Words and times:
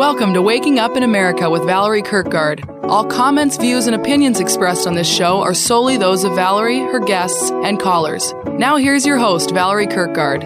Welcome 0.00 0.32
to 0.32 0.40
Waking 0.40 0.78
Up 0.78 0.96
in 0.96 1.02
America 1.02 1.50
with 1.50 1.66
Valerie 1.66 2.00
Kirkgaard. 2.00 2.88
All 2.88 3.04
comments, 3.04 3.58
views, 3.58 3.86
and 3.86 3.94
opinions 3.94 4.40
expressed 4.40 4.86
on 4.86 4.94
this 4.94 5.06
show 5.06 5.42
are 5.42 5.52
solely 5.52 5.98
those 5.98 6.24
of 6.24 6.34
Valerie, 6.34 6.78
her 6.78 7.00
guests, 7.00 7.50
and 7.50 7.78
callers. 7.78 8.32
Now, 8.46 8.78
here's 8.78 9.04
your 9.04 9.18
host, 9.18 9.50
Valerie 9.50 9.86
Kirkgaard. 9.86 10.40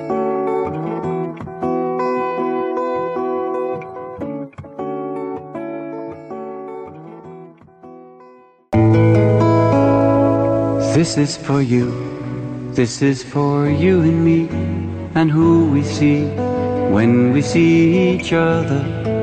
This 10.97 11.17
is 11.17 11.37
for 11.37 11.63
you, 11.63 11.93
this 12.73 13.03
is 13.03 13.23
for 13.23 13.69
you 13.69 14.01
and 14.03 14.25
me, 14.25 14.49
and 15.15 15.31
who 15.31 15.71
we 15.71 15.85
see 15.85 16.25
when 16.91 17.33
we 17.33 17.41
see 17.41 18.17
each 18.17 18.33
other. 18.33 19.14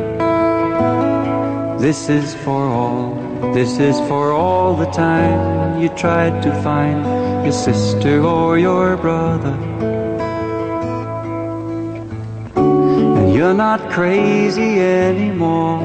This 1.81 2.09
is 2.09 2.35
for 2.35 2.63
all, 2.67 3.16
this 3.55 3.80
is 3.80 3.98
for 4.02 4.31
all 4.34 4.76
the 4.76 4.85
time 4.91 5.81
you 5.81 5.90
tried 5.90 6.44
to 6.44 6.54
find 6.62 7.04
your 7.44 7.52
sister 7.52 8.21
or 8.21 8.59
your 8.59 8.95
brother. 8.98 9.57
And 12.55 13.34
you're 13.34 13.55
not 13.55 13.90
crazy 13.90 14.80
anymore, 14.80 15.81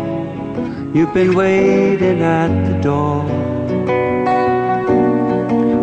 you've 0.95 1.15
been 1.15 1.35
waiting 1.35 2.21
at 2.21 2.53
the 2.67 2.79
door. 2.83 3.25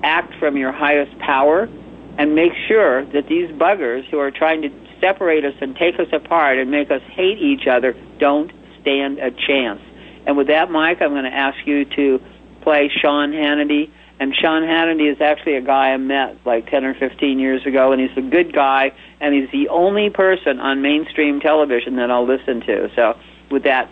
Act 0.02 0.34
from 0.38 0.56
your 0.56 0.72
highest 0.72 1.18
power 1.20 1.68
and 2.18 2.34
make 2.34 2.52
sure 2.68 3.04
that 3.06 3.26
these 3.28 3.50
buggers 3.50 4.08
who 4.10 4.18
are 4.18 4.30
trying 4.30 4.62
to 4.62 4.70
separate 5.00 5.44
us 5.44 5.54
and 5.60 5.76
take 5.76 5.98
us 5.98 6.08
apart 6.12 6.58
and 6.58 6.70
make 6.70 6.90
us 6.90 7.02
hate 7.10 7.38
each 7.38 7.66
other 7.66 7.94
don't 8.18 8.50
stand 8.80 9.18
a 9.18 9.30
chance. 9.30 9.80
And 10.26 10.36
with 10.36 10.48
that, 10.48 10.70
Mike, 10.70 11.02
I'm 11.02 11.10
going 11.10 11.24
to 11.24 11.34
ask 11.34 11.58
you 11.66 11.84
to 11.84 12.20
play 12.62 12.90
Sean 13.00 13.32
Hannity. 13.32 13.90
And 14.18 14.34
Sean 14.34 14.62
Hannity 14.62 15.12
is 15.12 15.20
actually 15.20 15.56
a 15.56 15.60
guy 15.60 15.92
I 15.92 15.96
met 15.98 16.38
like 16.46 16.70
10 16.70 16.84
or 16.84 16.94
15 16.94 17.38
years 17.38 17.64
ago, 17.66 17.92
and 17.92 18.00
he's 18.00 18.16
a 18.16 18.22
good 18.22 18.52
guy, 18.54 18.92
and 19.20 19.34
he's 19.34 19.50
the 19.52 19.68
only 19.68 20.10
person 20.10 20.58
on 20.58 20.80
mainstream 20.80 21.38
television 21.40 21.96
that 21.96 22.10
I'll 22.10 22.26
listen 22.26 22.60
to. 22.62 22.90
So, 22.96 23.18
with 23.50 23.64
that, 23.64 23.90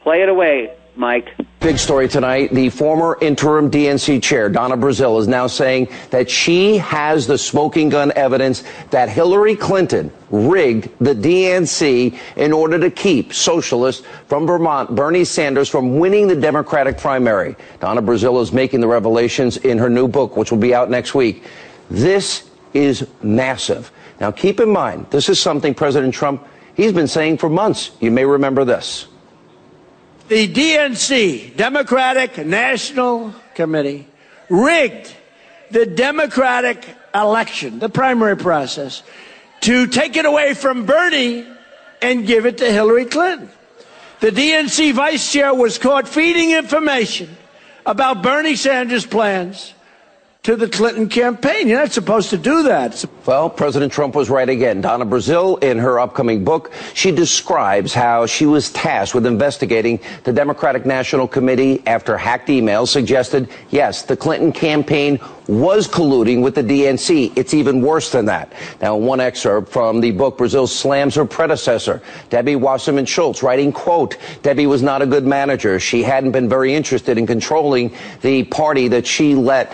play 0.00 0.22
it 0.22 0.28
away, 0.28 0.74
Mike. 0.94 1.34
Big 1.60 1.78
story 1.78 2.08
tonight. 2.08 2.52
The 2.52 2.68
former 2.68 3.16
interim 3.20 3.70
DNC 3.70 4.22
chair, 4.22 4.48
Donna 4.48 4.76
Brazile, 4.76 5.18
is 5.20 5.28
now 5.28 5.46
saying 5.46 5.88
that 6.10 6.28
she 6.28 6.76
has 6.78 7.26
the 7.26 7.38
smoking 7.38 7.88
gun 7.88 8.12
evidence 8.14 8.64
that 8.90 9.08
Hillary 9.08 9.56
Clinton 9.56 10.12
rigged 10.30 10.90
the 10.98 11.14
DNC 11.14 12.18
in 12.36 12.52
order 12.52 12.78
to 12.78 12.90
keep 12.90 13.32
socialists 13.32 14.04
from 14.26 14.46
Vermont, 14.46 14.94
Bernie 14.94 15.24
Sanders, 15.24 15.68
from 15.68 15.98
winning 15.98 16.26
the 16.26 16.36
Democratic 16.36 16.98
primary. 16.98 17.56
Donna 17.80 18.02
Brazile 18.02 18.42
is 18.42 18.52
making 18.52 18.80
the 18.80 18.88
revelations 18.88 19.56
in 19.58 19.78
her 19.78 19.88
new 19.88 20.08
book, 20.08 20.36
which 20.36 20.50
will 20.50 20.58
be 20.58 20.74
out 20.74 20.90
next 20.90 21.14
week. 21.14 21.44
This 21.90 22.50
is 22.74 23.06
massive. 23.22 23.90
Now, 24.20 24.30
keep 24.30 24.60
in 24.60 24.70
mind, 24.70 25.06
this 25.10 25.28
is 25.28 25.40
something 25.40 25.74
President 25.74 26.12
Trump, 26.12 26.46
he's 26.74 26.92
been 26.92 27.08
saying 27.08 27.38
for 27.38 27.48
months. 27.48 27.92
You 28.00 28.10
may 28.10 28.24
remember 28.24 28.64
this 28.64 29.06
the 30.28 30.48
DNC, 30.48 31.56
Democratic 31.56 32.38
National 32.38 33.34
Committee, 33.54 34.06
rigged 34.48 35.14
the 35.70 35.86
Democratic 35.86 36.84
election, 37.14 37.78
the 37.78 37.88
primary 37.88 38.36
process, 38.36 39.02
to 39.60 39.86
take 39.86 40.16
it 40.16 40.24
away 40.24 40.54
from 40.54 40.86
Bernie 40.86 41.46
and 42.00 42.26
give 42.26 42.46
it 42.46 42.58
to 42.58 42.70
Hillary 42.70 43.04
Clinton. 43.04 43.50
The 44.20 44.30
DNC 44.30 44.92
vice 44.92 45.32
chair 45.32 45.54
was 45.54 45.78
caught 45.78 46.06
feeding 46.06 46.52
information 46.52 47.36
about 47.84 48.22
Bernie 48.22 48.56
Sanders' 48.56 49.06
plans 49.06 49.74
to 50.42 50.56
the 50.56 50.68
Clinton 50.68 51.08
campaign. 51.08 51.68
You're 51.68 51.78
not 51.78 51.92
supposed 51.92 52.30
to 52.30 52.36
do 52.36 52.64
that. 52.64 53.04
Well, 53.26 53.48
President 53.48 53.92
Trump 53.92 54.16
was 54.16 54.28
right 54.28 54.48
again. 54.48 54.80
Donna 54.80 55.06
Brazile, 55.06 55.62
in 55.62 55.78
her 55.78 56.00
upcoming 56.00 56.42
book, 56.42 56.72
she 56.94 57.12
describes 57.12 57.94
how 57.94 58.26
she 58.26 58.46
was 58.46 58.72
tasked 58.72 59.14
with 59.14 59.24
investigating 59.24 60.00
the 60.24 60.32
Democratic 60.32 60.84
National 60.84 61.28
Committee 61.28 61.80
after 61.86 62.18
hacked 62.18 62.48
emails 62.48 62.88
suggested, 62.88 63.50
yes, 63.70 64.02
the 64.02 64.16
Clinton 64.16 64.50
campaign 64.50 65.20
was 65.48 65.88
colluding 65.88 66.42
with 66.42 66.54
the 66.54 66.62
DNC. 66.62 67.36
It's 67.36 67.54
even 67.54 67.80
worse 67.80 68.10
than 68.10 68.26
that. 68.26 68.52
Now, 68.80 68.96
one 68.96 69.20
excerpt 69.20 69.70
from 69.70 70.00
the 70.00 70.10
book, 70.12 70.38
Brazile 70.38 70.68
slams 70.68 71.14
her 71.14 71.24
predecessor, 71.24 72.02
Debbie 72.30 72.56
Wasserman 72.56 73.06
Schultz, 73.06 73.42
writing, 73.42 73.72
quote, 73.72 74.16
Debbie 74.42 74.66
was 74.66 74.82
not 74.82 75.02
a 75.02 75.06
good 75.06 75.26
manager. 75.26 75.80
She 75.80 76.02
hadn't 76.02 76.32
been 76.32 76.48
very 76.48 76.74
interested 76.74 77.18
in 77.18 77.26
controlling 77.26 77.94
the 78.20 78.44
party 78.44 78.88
that 78.88 79.06
she 79.06 79.34
let 79.34 79.72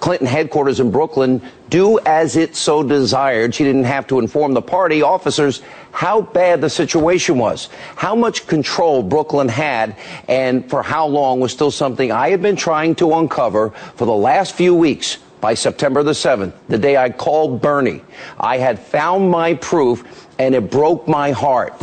Clinton 0.00 0.26
headquarters 0.26 0.80
in 0.80 0.90
Brooklyn 0.90 1.42
do 1.68 1.98
as 2.00 2.36
it 2.36 2.56
so 2.56 2.82
desired. 2.82 3.54
She 3.54 3.64
didn't 3.64 3.84
have 3.84 4.06
to 4.08 4.18
inform 4.18 4.54
the 4.54 4.62
party 4.62 5.02
officers 5.02 5.62
how 5.92 6.22
bad 6.22 6.60
the 6.60 6.70
situation 6.70 7.38
was, 7.38 7.68
how 7.96 8.14
much 8.14 8.46
control 8.46 9.02
Brooklyn 9.02 9.48
had, 9.48 9.96
and 10.28 10.68
for 10.68 10.82
how 10.82 11.06
long 11.06 11.40
was 11.40 11.52
still 11.52 11.70
something 11.70 12.12
I 12.12 12.30
had 12.30 12.42
been 12.42 12.56
trying 12.56 12.94
to 12.96 13.14
uncover 13.14 13.70
for 13.70 14.04
the 14.04 14.14
last 14.14 14.54
few 14.54 14.74
weeks. 14.74 15.18
By 15.40 15.54
September 15.54 16.02
the 16.02 16.12
7th, 16.12 16.52
the 16.68 16.78
day 16.78 16.96
I 16.96 17.10
called 17.10 17.60
Bernie, 17.60 18.02
I 18.40 18.58
had 18.58 18.78
found 18.78 19.30
my 19.30 19.54
proof 19.54 20.26
and 20.38 20.52
it 20.54 20.68
broke 20.68 21.06
my 21.06 21.30
heart. 21.30 21.80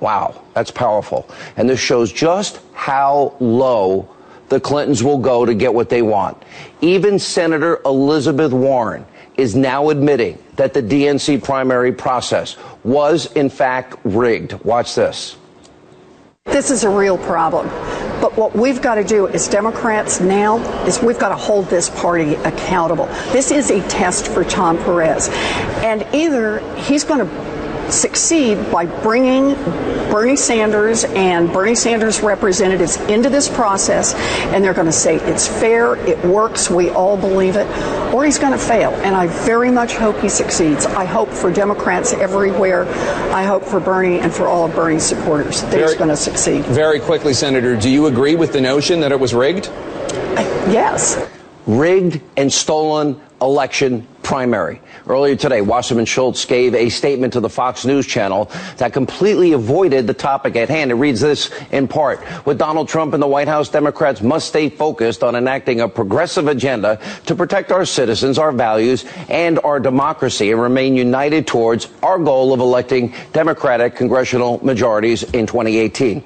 Wow, 0.00 0.42
that's 0.52 0.70
powerful. 0.70 1.26
And 1.56 1.68
this 1.68 1.80
shows 1.80 2.12
just 2.12 2.60
how 2.74 3.36
low 3.40 4.08
the 4.50 4.60
Clintons 4.60 5.02
will 5.02 5.18
go 5.18 5.46
to 5.46 5.54
get 5.54 5.72
what 5.72 5.88
they 5.88 6.02
want. 6.02 6.42
Even 6.84 7.18
Senator 7.18 7.80
Elizabeth 7.86 8.52
Warren 8.52 9.06
is 9.38 9.56
now 9.56 9.88
admitting 9.88 10.38
that 10.56 10.74
the 10.74 10.82
DNC 10.82 11.42
primary 11.42 11.90
process 11.90 12.58
was, 12.82 13.32
in 13.32 13.48
fact, 13.48 13.96
rigged. 14.04 14.52
Watch 14.64 14.94
this. 14.94 15.38
This 16.44 16.70
is 16.70 16.84
a 16.84 16.90
real 16.90 17.16
problem. 17.16 17.68
But 18.20 18.36
what 18.36 18.54
we've 18.54 18.82
got 18.82 18.96
to 18.96 19.04
do 19.04 19.28
as 19.28 19.48
Democrats 19.48 20.20
now 20.20 20.58
is 20.84 21.00
we've 21.00 21.18
got 21.18 21.30
to 21.30 21.36
hold 21.36 21.64
this 21.70 21.88
party 21.88 22.34
accountable. 22.34 23.06
This 23.32 23.50
is 23.50 23.70
a 23.70 23.80
test 23.88 24.28
for 24.28 24.44
Tom 24.44 24.76
Perez. 24.76 25.30
And 25.82 26.06
either 26.12 26.58
he's 26.76 27.02
going 27.02 27.26
to 27.26 27.53
succeed 27.90 28.70
by 28.70 28.86
bringing 28.86 29.54
Bernie 30.10 30.36
Sanders 30.36 31.04
and 31.04 31.52
Bernie 31.52 31.74
Sanders 31.74 32.20
representatives 32.20 32.96
into 33.02 33.28
this 33.28 33.48
process, 33.48 34.14
and 34.52 34.62
they're 34.62 34.74
going 34.74 34.86
to 34.86 34.92
say 34.92 35.16
it's 35.16 35.46
fair, 35.46 35.96
it 36.06 36.22
works, 36.24 36.70
we 36.70 36.90
all 36.90 37.16
believe 37.16 37.56
it, 37.56 37.66
or 38.14 38.24
he's 38.24 38.38
going 38.38 38.52
to 38.52 38.58
fail. 38.58 38.90
And 38.90 39.14
I 39.14 39.26
very 39.44 39.70
much 39.70 39.94
hope 39.94 40.18
he 40.20 40.28
succeeds. 40.28 40.86
I 40.86 41.04
hope 41.04 41.30
for 41.30 41.52
Democrats 41.52 42.12
everywhere. 42.12 42.86
I 43.32 43.44
hope 43.44 43.64
for 43.64 43.80
Bernie 43.80 44.20
and 44.20 44.32
for 44.32 44.46
all 44.46 44.66
of 44.66 44.74
Bernie's 44.74 45.04
supporters 45.04 45.62
that 45.62 45.70
very, 45.70 45.88
he's 45.88 45.94
going 45.94 46.10
to 46.10 46.16
succeed. 46.16 46.64
Very 46.66 47.00
quickly, 47.00 47.34
Senator, 47.34 47.76
do 47.76 47.90
you 47.90 48.06
agree 48.06 48.36
with 48.36 48.52
the 48.52 48.60
notion 48.60 49.00
that 49.00 49.12
it 49.12 49.18
was 49.18 49.34
rigged? 49.34 49.66
yes. 50.70 51.28
Rigged 51.66 52.20
and 52.36 52.52
stolen 52.52 53.20
election 53.40 54.06
primary. 54.24 54.80
Earlier 55.06 55.36
today, 55.36 55.60
Wasserman 55.60 56.06
Schultz 56.06 56.44
gave 56.44 56.74
a 56.74 56.88
statement 56.88 57.34
to 57.34 57.40
the 57.40 57.48
Fox 57.48 57.84
News 57.84 58.06
channel 58.06 58.50
that 58.78 58.92
completely 58.92 59.52
avoided 59.52 60.06
the 60.06 60.14
topic 60.14 60.56
at 60.56 60.68
hand. 60.68 60.90
It 60.90 60.94
reads 60.94 61.20
this 61.20 61.50
in 61.70 61.86
part. 61.86 62.20
With 62.46 62.58
Donald 62.58 62.88
Trump 62.88 63.14
in 63.14 63.20
the 63.20 63.26
White 63.26 63.46
House, 63.46 63.68
Democrats 63.68 64.22
must 64.22 64.48
stay 64.48 64.70
focused 64.70 65.22
on 65.22 65.36
enacting 65.36 65.80
a 65.80 65.88
progressive 65.88 66.48
agenda 66.48 66.98
to 67.26 67.34
protect 67.36 67.70
our 67.70 67.84
citizens, 67.84 68.38
our 68.38 68.50
values, 68.50 69.04
and 69.28 69.60
our 69.60 69.78
democracy 69.78 70.50
and 70.50 70.60
remain 70.60 70.96
united 70.96 71.46
towards 71.46 71.88
our 72.02 72.18
goal 72.18 72.52
of 72.52 72.60
electing 72.60 73.14
Democratic 73.32 73.94
congressional 73.94 74.58
majorities 74.64 75.22
in 75.34 75.46
2018. 75.46 76.24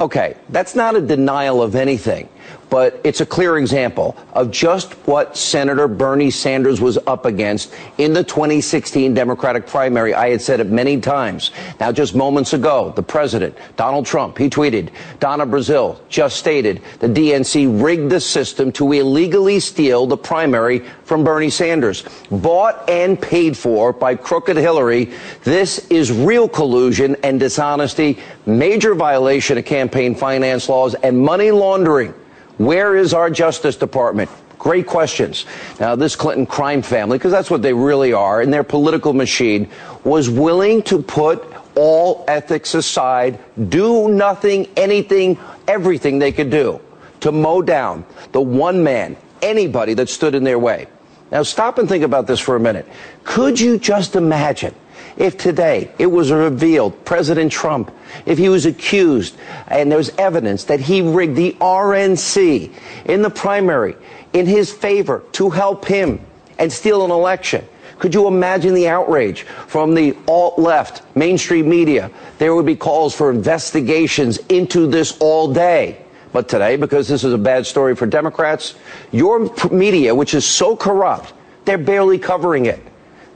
Okay, 0.00 0.34
that's 0.48 0.74
not 0.74 0.96
a 0.96 1.00
denial 1.00 1.62
of 1.62 1.76
anything 1.76 2.28
but 2.70 3.00
it's 3.04 3.20
a 3.20 3.26
clear 3.26 3.58
example 3.58 4.16
of 4.32 4.50
just 4.50 4.92
what 5.06 5.36
Senator 5.36 5.88
Bernie 5.88 6.30
Sanders 6.30 6.80
was 6.80 6.96
up 7.06 7.26
against 7.26 7.74
in 7.98 8.12
the 8.12 8.22
2016 8.24 9.12
Democratic 9.12 9.66
primary. 9.66 10.14
I 10.14 10.30
had 10.30 10.40
said 10.40 10.60
it 10.60 10.68
many 10.68 11.00
times. 11.00 11.50
Now, 11.80 11.92
just 11.92 12.14
moments 12.14 12.52
ago, 12.52 12.92
the 12.94 13.02
president, 13.02 13.56
Donald 13.76 14.06
Trump, 14.06 14.38
he 14.38 14.48
tweeted, 14.48 14.90
Donna 15.18 15.46
Brazile 15.46 15.98
just 16.08 16.36
stated 16.36 16.80
the 17.00 17.08
DNC 17.08 17.82
rigged 17.82 18.10
the 18.10 18.20
system 18.20 18.70
to 18.72 18.92
illegally 18.92 19.58
steal 19.58 20.06
the 20.06 20.16
primary 20.16 20.80
from 21.04 21.24
Bernie 21.24 21.50
Sanders. 21.50 22.04
Bought 22.30 22.88
and 22.88 23.20
paid 23.20 23.56
for 23.56 23.92
by 23.92 24.14
crooked 24.14 24.56
Hillary. 24.56 25.12
This 25.42 25.86
is 25.88 26.12
real 26.12 26.48
collusion 26.48 27.16
and 27.24 27.40
dishonesty, 27.40 28.18
major 28.46 28.94
violation 28.94 29.58
of 29.58 29.64
campaign 29.64 30.14
finance 30.14 30.68
laws 30.68 30.94
and 30.94 31.18
money 31.18 31.50
laundering. 31.50 32.14
Where 32.60 32.94
is 32.94 33.14
our 33.14 33.30
Justice 33.30 33.76
Department? 33.76 34.30
Great 34.58 34.86
questions. 34.86 35.46
Now, 35.80 35.96
this 35.96 36.14
Clinton 36.14 36.44
crime 36.44 36.82
family, 36.82 37.16
because 37.16 37.32
that's 37.32 37.50
what 37.50 37.62
they 37.62 37.72
really 37.72 38.12
are, 38.12 38.42
and 38.42 38.52
their 38.52 38.64
political 38.64 39.14
machine, 39.14 39.70
was 40.04 40.28
willing 40.28 40.82
to 40.82 41.00
put 41.00 41.42
all 41.74 42.22
ethics 42.28 42.74
aside, 42.74 43.38
do 43.70 44.10
nothing, 44.10 44.68
anything, 44.76 45.38
everything 45.66 46.18
they 46.18 46.32
could 46.32 46.50
do 46.50 46.82
to 47.20 47.32
mow 47.32 47.62
down 47.62 48.04
the 48.32 48.42
one 48.42 48.84
man, 48.84 49.16
anybody 49.40 49.94
that 49.94 50.10
stood 50.10 50.34
in 50.34 50.44
their 50.44 50.58
way. 50.58 50.86
Now, 51.32 51.42
stop 51.44 51.78
and 51.78 51.88
think 51.88 52.04
about 52.04 52.26
this 52.26 52.40
for 52.40 52.56
a 52.56 52.60
minute. 52.60 52.86
Could 53.24 53.58
you 53.58 53.78
just 53.78 54.16
imagine 54.16 54.74
if 55.16 55.36
today 55.36 55.90
it 55.98 56.06
was 56.06 56.30
revealed 56.30 57.04
President 57.04 57.52
Trump, 57.52 57.90
if 58.26 58.38
he 58.38 58.48
was 58.48 58.66
accused 58.66 59.36
and 59.68 59.90
there's 59.90 60.10
evidence 60.16 60.64
that 60.64 60.80
he 60.80 61.02
rigged 61.02 61.36
the 61.36 61.52
RNC 61.60 62.72
in 63.04 63.22
the 63.22 63.30
primary 63.30 63.96
in 64.32 64.46
his 64.46 64.72
favor 64.72 65.22
to 65.32 65.50
help 65.50 65.84
him 65.84 66.20
and 66.58 66.72
steal 66.72 67.04
an 67.04 67.10
election, 67.10 67.66
could 67.98 68.14
you 68.14 68.26
imagine 68.26 68.72
the 68.72 68.88
outrage 68.88 69.42
from 69.42 69.94
the 69.94 70.16
alt 70.26 70.58
left, 70.58 71.02
mainstream 71.14 71.68
media? 71.68 72.10
There 72.38 72.54
would 72.54 72.64
be 72.64 72.76
calls 72.76 73.14
for 73.14 73.30
investigations 73.30 74.38
into 74.48 74.86
this 74.86 75.18
all 75.18 75.52
day. 75.52 75.98
But 76.32 76.48
today, 76.48 76.76
because 76.76 77.08
this 77.08 77.24
is 77.24 77.34
a 77.34 77.38
bad 77.38 77.66
story 77.66 77.94
for 77.94 78.06
Democrats, 78.06 78.74
your 79.12 79.50
media, 79.70 80.14
which 80.14 80.32
is 80.32 80.46
so 80.46 80.76
corrupt, 80.76 81.34
they're 81.64 81.76
barely 81.76 82.18
covering 82.18 82.66
it. 82.66 82.80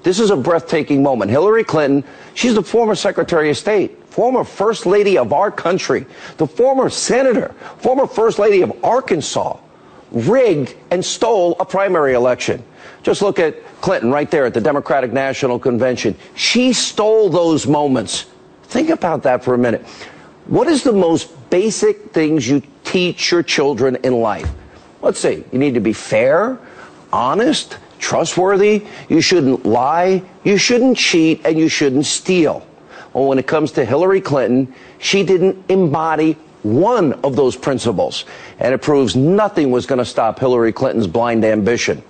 This 0.04 0.20
is 0.20 0.30
a 0.30 0.36
breathtaking 0.36 1.02
moment. 1.02 1.30
Hillary 1.30 1.64
Clinton, 1.64 2.04
she's 2.34 2.54
the 2.54 2.62
former 2.62 2.94
Secretary 2.94 3.48
of 3.48 3.56
State, 3.56 4.04
former 4.04 4.44
First 4.44 4.84
Lady 4.84 5.16
of 5.16 5.32
our 5.32 5.50
country, 5.50 6.04
the 6.36 6.46
former 6.46 6.90
Senator, 6.90 7.54
former 7.78 8.06
First 8.06 8.38
Lady 8.38 8.60
of 8.60 8.84
Arkansas, 8.84 9.58
rigged 10.12 10.74
and 10.90 11.02
stole 11.02 11.56
a 11.58 11.64
primary 11.64 12.12
election. 12.12 12.62
Just 13.02 13.22
look 13.22 13.38
at 13.38 13.56
Clinton 13.80 14.10
right 14.10 14.30
there 14.30 14.44
at 14.44 14.52
the 14.52 14.60
Democratic 14.60 15.10
National 15.10 15.58
Convention. 15.58 16.14
She 16.34 16.74
stole 16.74 17.30
those 17.30 17.66
moments. 17.66 18.26
Think 18.64 18.90
about 18.90 19.22
that 19.22 19.42
for 19.42 19.54
a 19.54 19.58
minute. 19.58 19.86
What 20.46 20.68
is 20.68 20.82
the 20.82 20.92
most 20.92 21.32
basic 21.48 22.12
things 22.12 22.46
you 22.46 22.62
teach 22.84 23.32
your 23.32 23.42
children 23.42 23.96
in 24.04 24.20
life? 24.20 24.50
Let's 25.00 25.18
see. 25.18 25.44
You 25.50 25.58
need 25.58 25.74
to 25.74 25.80
be 25.80 25.94
fair, 25.94 26.58
honest, 27.10 27.78
trustworthy, 27.98 28.84
you 29.08 29.20
shouldn't 29.20 29.64
lie, 29.64 30.22
you 30.44 30.56
shouldn't 30.58 30.96
cheat, 30.96 31.44
and 31.44 31.58
you 31.58 31.68
shouldn't 31.68 32.06
steal. 32.06 32.66
Well, 33.12 33.26
when 33.26 33.38
it 33.38 33.46
comes 33.46 33.72
to 33.72 33.84
Hillary 33.84 34.20
Clinton, 34.20 34.74
she 34.98 35.24
didn't 35.24 35.70
embody 35.70 36.36
one 36.62 37.12
of 37.24 37.36
those 37.36 37.56
principles. 37.56 38.24
And 38.58 38.74
it 38.74 38.82
proves 38.82 39.14
nothing 39.14 39.70
was 39.70 39.86
going 39.86 39.98
to 39.98 40.04
stop 40.04 40.38
Hillary 40.38 40.72
Clinton's 40.72 41.06
blind 41.06 41.44
ambition. 41.44 42.02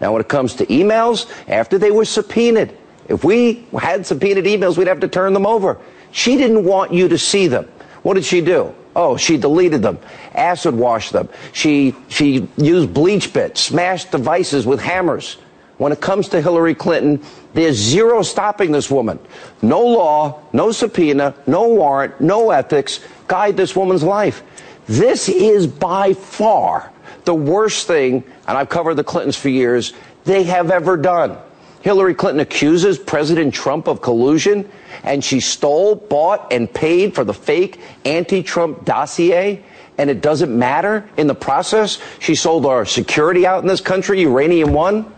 Now, 0.00 0.12
when 0.12 0.20
it 0.20 0.28
comes 0.28 0.54
to 0.54 0.66
emails, 0.66 1.30
after 1.48 1.78
they 1.78 1.90
were 1.90 2.04
subpoenaed, 2.04 2.76
if 3.08 3.22
we 3.22 3.66
had 3.78 4.04
subpoenaed 4.06 4.44
emails, 4.44 4.76
we'd 4.76 4.88
have 4.88 5.00
to 5.00 5.08
turn 5.08 5.32
them 5.32 5.46
over. 5.46 5.78
She 6.10 6.36
didn't 6.36 6.64
want 6.64 6.92
you 6.92 7.08
to 7.08 7.18
see 7.18 7.46
them. 7.46 7.64
What 8.02 8.14
did 8.14 8.24
she 8.24 8.40
do? 8.40 8.74
Oh, 8.96 9.16
she 9.16 9.36
deleted 9.36 9.82
them, 9.82 9.98
acid 10.38 10.74
washed 10.74 11.12
them. 11.12 11.28
She, 11.52 11.94
she 12.08 12.48
used 12.56 12.90
BleachBit, 12.90 13.56
smashed 13.56 14.10
devices 14.10 14.66
with 14.66 14.80
hammers. 14.80 15.36
When 15.78 15.92
it 15.92 16.00
comes 16.00 16.28
to 16.30 16.40
Hillary 16.40 16.74
Clinton, 16.74 17.22
there's 17.54 17.76
zero 17.76 18.22
stopping 18.22 18.72
this 18.72 18.90
woman. 18.90 19.18
No 19.62 19.80
law, 19.80 20.40
no 20.52 20.72
subpoena, 20.72 21.34
no 21.46 21.68
warrant, 21.68 22.20
no 22.20 22.50
ethics 22.50 23.00
guide 23.28 23.56
this 23.56 23.76
woman's 23.76 24.02
life. 24.02 24.42
This 24.86 25.28
is 25.28 25.66
by 25.66 26.14
far 26.14 26.92
the 27.24 27.34
worst 27.34 27.86
thing, 27.86 28.24
and 28.46 28.56
I've 28.56 28.70
covered 28.70 28.94
the 28.94 29.04
Clintons 29.04 29.36
for 29.36 29.50
years, 29.50 29.92
they 30.24 30.44
have 30.44 30.70
ever 30.70 30.96
done. 30.96 31.36
Hillary 31.82 32.14
Clinton 32.14 32.40
accuses 32.40 32.98
President 32.98 33.52
Trump 33.52 33.86
of 33.86 34.00
collusion, 34.00 34.68
and 35.04 35.22
she 35.22 35.38
stole, 35.38 35.94
bought, 35.94 36.52
and 36.52 36.72
paid 36.72 37.14
for 37.14 37.24
the 37.24 37.34
fake 37.34 37.80
anti 38.04 38.42
Trump 38.42 38.84
dossier. 38.84 39.62
And 39.98 40.08
it 40.08 40.20
doesn't 40.20 40.56
matter 40.56 41.08
in 41.16 41.26
the 41.26 41.34
process. 41.34 41.98
She 42.20 42.36
sold 42.36 42.64
our 42.64 42.84
security 42.84 43.46
out 43.46 43.62
in 43.62 43.68
this 43.68 43.80
country, 43.80 44.22
Uranium 44.22 44.72
One. 44.72 45.12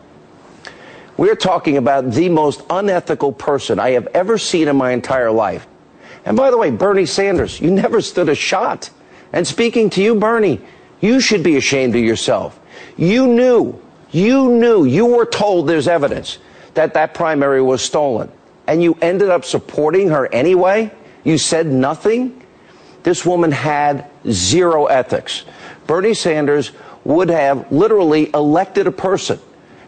We're 1.19 1.37
talking 1.37 1.77
about 1.77 2.11
the 2.13 2.31
most 2.31 2.63
unethical 2.71 3.33
person 3.33 3.79
I 3.79 3.91
have 3.91 4.09
ever 4.15 4.39
seen 4.39 4.69
in 4.69 4.77
my 4.77 4.93
entire 4.93 5.31
life. 5.31 5.67
And 6.25 6.35
by 6.35 6.51
the 6.51 6.57
way, 6.57 6.71
Bernie 6.71 7.05
Sanders, 7.05 7.61
you 7.61 7.71
never 7.71 8.01
stood 8.01 8.31
a 8.31 8.35
shot. 8.35 8.91
And 9.33 9.47
speaking 9.47 9.91
to 9.91 10.03
you, 10.03 10.15
Bernie, 10.15 10.61
you 11.01 11.21
should 11.21 11.43
be 11.43 11.57
ashamed 11.57 11.95
of 11.95 12.03
yourself. 12.03 12.59
You 12.97 13.27
knew, 13.27 13.81
you 14.11 14.51
knew, 14.51 14.85
you 14.85 15.07
were 15.07 15.27
told 15.27 15.69
there's 15.69 15.89
evidence 15.89 16.39
that 16.75 16.95
that 16.95 17.15
primary 17.15 17.63
was 17.63 17.83
stolen. 17.83 18.31
And 18.67 18.83
you 18.83 18.97
ended 19.03 19.29
up 19.29 19.45
supporting 19.45 20.09
her 20.09 20.27
anyway? 20.33 20.91
You 21.25 21.37
said 21.39 21.67
nothing? 21.67 22.40
This 23.03 23.25
woman 23.25 23.53
had 23.53 24.07
zero 24.29 24.87
ethics. 24.87 25.45
Bernie 25.87 26.15
Sanders 26.15 26.73
would 27.05 27.31
have 27.31 27.71
literally 27.73 28.31
elected 28.35 28.87
a 28.87 28.93
person, 28.93 29.39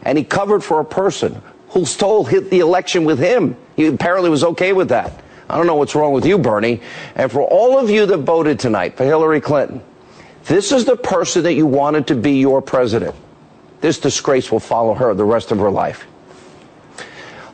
and 0.03 0.17
he 0.17 0.25
covered 0.25 0.65
for 0.65 0.81
a 0.81 0.85
person 0.85 1.43
who 1.69 1.85
stole 1.85 2.25
hit 2.25 2.51
the 2.51 2.61
election 2.61 3.05
with 3.05 3.19
him. 3.19 3.57
He 3.77 3.87
apparently 3.87 4.31
was 4.31 4.45
okay 4.45 4.73
with 4.73 4.89
that. 4.89 5.13
I 5.49 5.57
don't 5.57 5.67
know 5.67 5.75
what's 5.75 5.95
wrong 5.95 6.13
with 6.13 6.25
you, 6.25 6.39
Bernie. 6.39 6.81
And 7.15 7.31
for 7.31 7.43
all 7.43 7.79
of 7.79 7.91
you 7.91 8.07
that 8.07 8.19
voted 8.19 8.59
tonight 8.59 8.97
for 8.97 9.05
Hillary 9.05 9.41
Clinton, 9.41 9.83
this 10.45 10.73
is 10.73 10.85
the 10.85 10.97
person 10.97 11.43
that 11.45 11.55
you 11.55 11.67
wanted 11.67 12.07
to 12.09 12.15
be 12.15 12.33
your 12.41 12.63
president. 12.63 13.15
This 13.81 13.99
disgrace 13.99 14.51
will 14.51 14.61
follow 14.61 14.95
her 14.95 15.13
the 15.15 15.25
rest 15.25 15.53
of 15.53 15.59
her 15.59 15.71
life. 15.71 16.07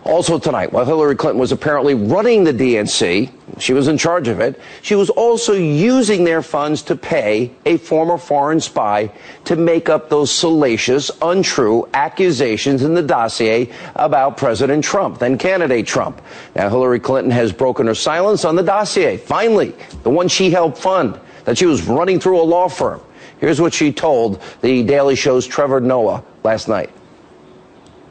Also 0.09 0.39
tonight, 0.39 0.73
while 0.73 0.87
Hillary 0.87 1.15
Clinton 1.15 1.39
was 1.39 1.53
apparently 1.53 1.93
running 1.93 2.43
the 2.43 2.55
DNC, 2.55 3.31
she 3.59 3.75
was 3.75 3.89
in 3.89 3.99
charge 3.99 4.27
of 4.27 4.41
it, 4.41 4.59
she 4.81 4.95
was 4.95 5.11
also 5.11 5.53
using 5.53 6.25
their 6.25 6.41
funds 6.41 6.81
to 6.85 6.97
pay 6.97 7.53
a 7.67 7.77
former 7.77 8.17
foreign 8.17 8.59
spy 8.59 9.13
to 9.45 9.55
make 9.55 9.91
up 9.91 10.09
those 10.09 10.31
salacious, 10.31 11.11
untrue 11.21 11.87
accusations 11.93 12.85
in 12.85 12.95
the 12.95 13.03
dossier 13.03 13.71
about 13.97 14.39
President 14.39 14.83
Trump, 14.83 15.19
then 15.19 15.37
candidate 15.37 15.87
Trump. 15.87 16.23
Now, 16.57 16.71
Hillary 16.71 17.01
Clinton 17.01 17.31
has 17.31 17.53
broken 17.53 17.87
her 17.87 17.95
silence 17.95 18.47
on 18.47 18.57
the 18.57 18.63
dossier. 18.63 19.19
Finally, 19.19 19.75
the 20.05 20.11
one 20.11 20.29
she 20.29 20.51
helped 20.51 20.79
fund, 20.79 21.21
that 21.45 21.59
she 21.59 21.67
was 21.67 21.83
running 21.83 22.19
through 22.19 22.41
a 22.41 22.45
law 22.45 22.69
firm. 22.69 23.03
Here's 23.41 23.61
what 23.61 23.75
she 23.75 23.93
told 23.93 24.43
the 24.63 24.83
Daily 24.85 25.17
Show's 25.17 25.47
Trevor 25.47 25.83
Noah 25.83 26.25
last 26.45 26.67
night. 26.67 26.89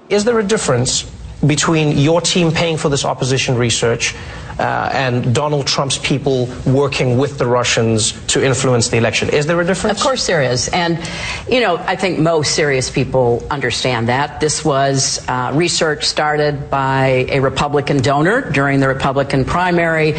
Is 0.10 0.26
there 0.26 0.38
a 0.38 0.44
difference 0.44 1.12
between 1.46 1.98
your 1.98 2.22
team 2.22 2.52
paying 2.52 2.78
for 2.78 2.90
this 2.90 3.06
opposition 3.06 3.56
research 3.58 4.16
uh, 4.60 4.90
and 4.92 5.36
Donald 5.36 5.68
Trump's 5.68 5.98
people 6.00 6.50
working 6.66 7.18
with 7.18 7.38
the 7.38 7.46
Russians 7.46 8.14
to 8.28 8.44
influence 8.44 8.88
the 8.90 8.98
election. 8.98 9.30
Is 9.30 9.46
there 9.46 9.60
a 9.62 9.66
difference? 9.66 10.00
Of 10.00 10.04
course 10.04 10.26
there 10.26 10.42
is. 10.42 10.68
And, 10.70 11.00
you 11.48 11.62
know, 11.62 11.78
I 11.78 11.96
think 11.96 12.20
most 12.20 12.56
serious 12.56 12.90
people 12.90 13.46
understand 13.52 14.10
that. 14.10 14.40
This 14.40 14.66
was 14.66 15.24
uh, 15.28 15.52
research 15.54 16.06
started 16.06 16.70
by 16.70 17.28
a 17.30 17.40
Republican 17.40 17.98
donor 17.98 18.50
during 18.52 18.80
the 18.80 18.88
Republican 18.88 19.46
primary. 19.46 20.16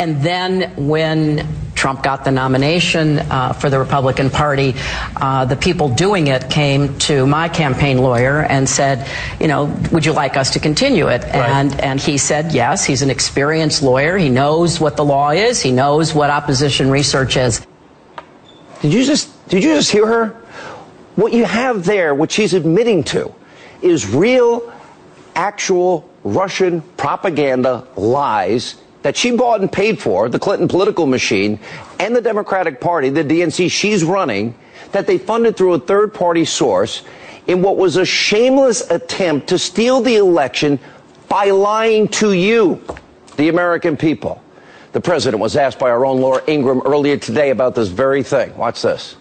And 0.00 0.22
then 0.22 0.72
when 0.76 1.46
Trump 1.82 2.00
got 2.04 2.24
the 2.24 2.30
nomination 2.30 3.18
uh, 3.18 3.52
for 3.52 3.68
the 3.68 3.76
Republican 3.76 4.30
Party, 4.30 4.72
uh, 5.16 5.44
the 5.46 5.56
people 5.56 5.88
doing 5.88 6.28
it 6.28 6.48
came 6.48 6.96
to 7.00 7.26
my 7.26 7.48
campaign 7.48 7.98
lawyer 7.98 8.42
and 8.42 8.68
said, 8.68 9.04
you 9.40 9.48
know, 9.48 9.64
would 9.90 10.06
you 10.06 10.12
like 10.12 10.36
us 10.36 10.52
to 10.52 10.60
continue 10.60 11.08
it? 11.08 11.24
Right. 11.24 11.34
And 11.34 11.80
and 11.80 12.00
he 12.00 12.18
said 12.18 12.52
yes. 12.52 12.84
He's 12.84 13.02
an 13.02 13.10
experienced 13.10 13.82
lawyer. 13.82 14.16
He 14.16 14.28
knows 14.28 14.78
what 14.78 14.96
the 14.96 15.04
law 15.04 15.30
is. 15.30 15.60
He 15.60 15.72
knows 15.72 16.14
what 16.14 16.30
opposition 16.30 16.88
research 16.88 17.36
is. 17.36 17.66
Did 18.80 18.94
you 18.94 19.02
just 19.02 19.26
did 19.48 19.64
you 19.64 19.74
just 19.74 19.90
hear 19.90 20.06
her? 20.06 20.28
What 21.16 21.32
you 21.32 21.44
have 21.44 21.84
there, 21.84 22.14
what 22.14 22.30
she's 22.30 22.54
admitting 22.54 23.02
to, 23.10 23.34
is 23.80 24.08
real, 24.08 24.72
actual 25.34 26.08
Russian 26.22 26.80
propaganda 26.96 27.88
lies 27.96 28.76
that 29.02 29.16
she 29.16 29.36
bought 29.36 29.60
and 29.60 29.70
paid 29.70 30.00
for, 30.00 30.28
the 30.28 30.38
Clinton 30.38 30.68
political 30.68 31.06
machine, 31.06 31.58
and 31.98 32.14
the 32.14 32.20
Democratic 32.20 32.80
Party, 32.80 33.08
the 33.10 33.24
DNC 33.24 33.70
she's 33.70 34.04
running, 34.04 34.54
that 34.92 35.06
they 35.06 35.18
funded 35.18 35.56
through 35.56 35.74
a 35.74 35.78
third 35.78 36.14
party 36.14 36.44
source 36.44 37.02
in 37.46 37.62
what 37.62 37.76
was 37.76 37.96
a 37.96 38.04
shameless 38.04 38.88
attempt 38.90 39.48
to 39.48 39.58
steal 39.58 40.00
the 40.00 40.16
election 40.16 40.78
by 41.28 41.46
lying 41.46 42.06
to 42.06 42.32
you, 42.32 42.80
the 43.36 43.48
American 43.48 43.96
people. 43.96 44.42
The 44.92 45.00
president 45.00 45.40
was 45.40 45.56
asked 45.56 45.78
by 45.78 45.90
our 45.90 46.04
own 46.04 46.20
Laura 46.20 46.42
Ingraham 46.46 46.82
earlier 46.84 47.16
today 47.16 47.50
about 47.50 47.74
this 47.74 47.88
very 47.88 48.22
thing. 48.22 48.54
Watch 48.56 48.82
this. 48.82 49.16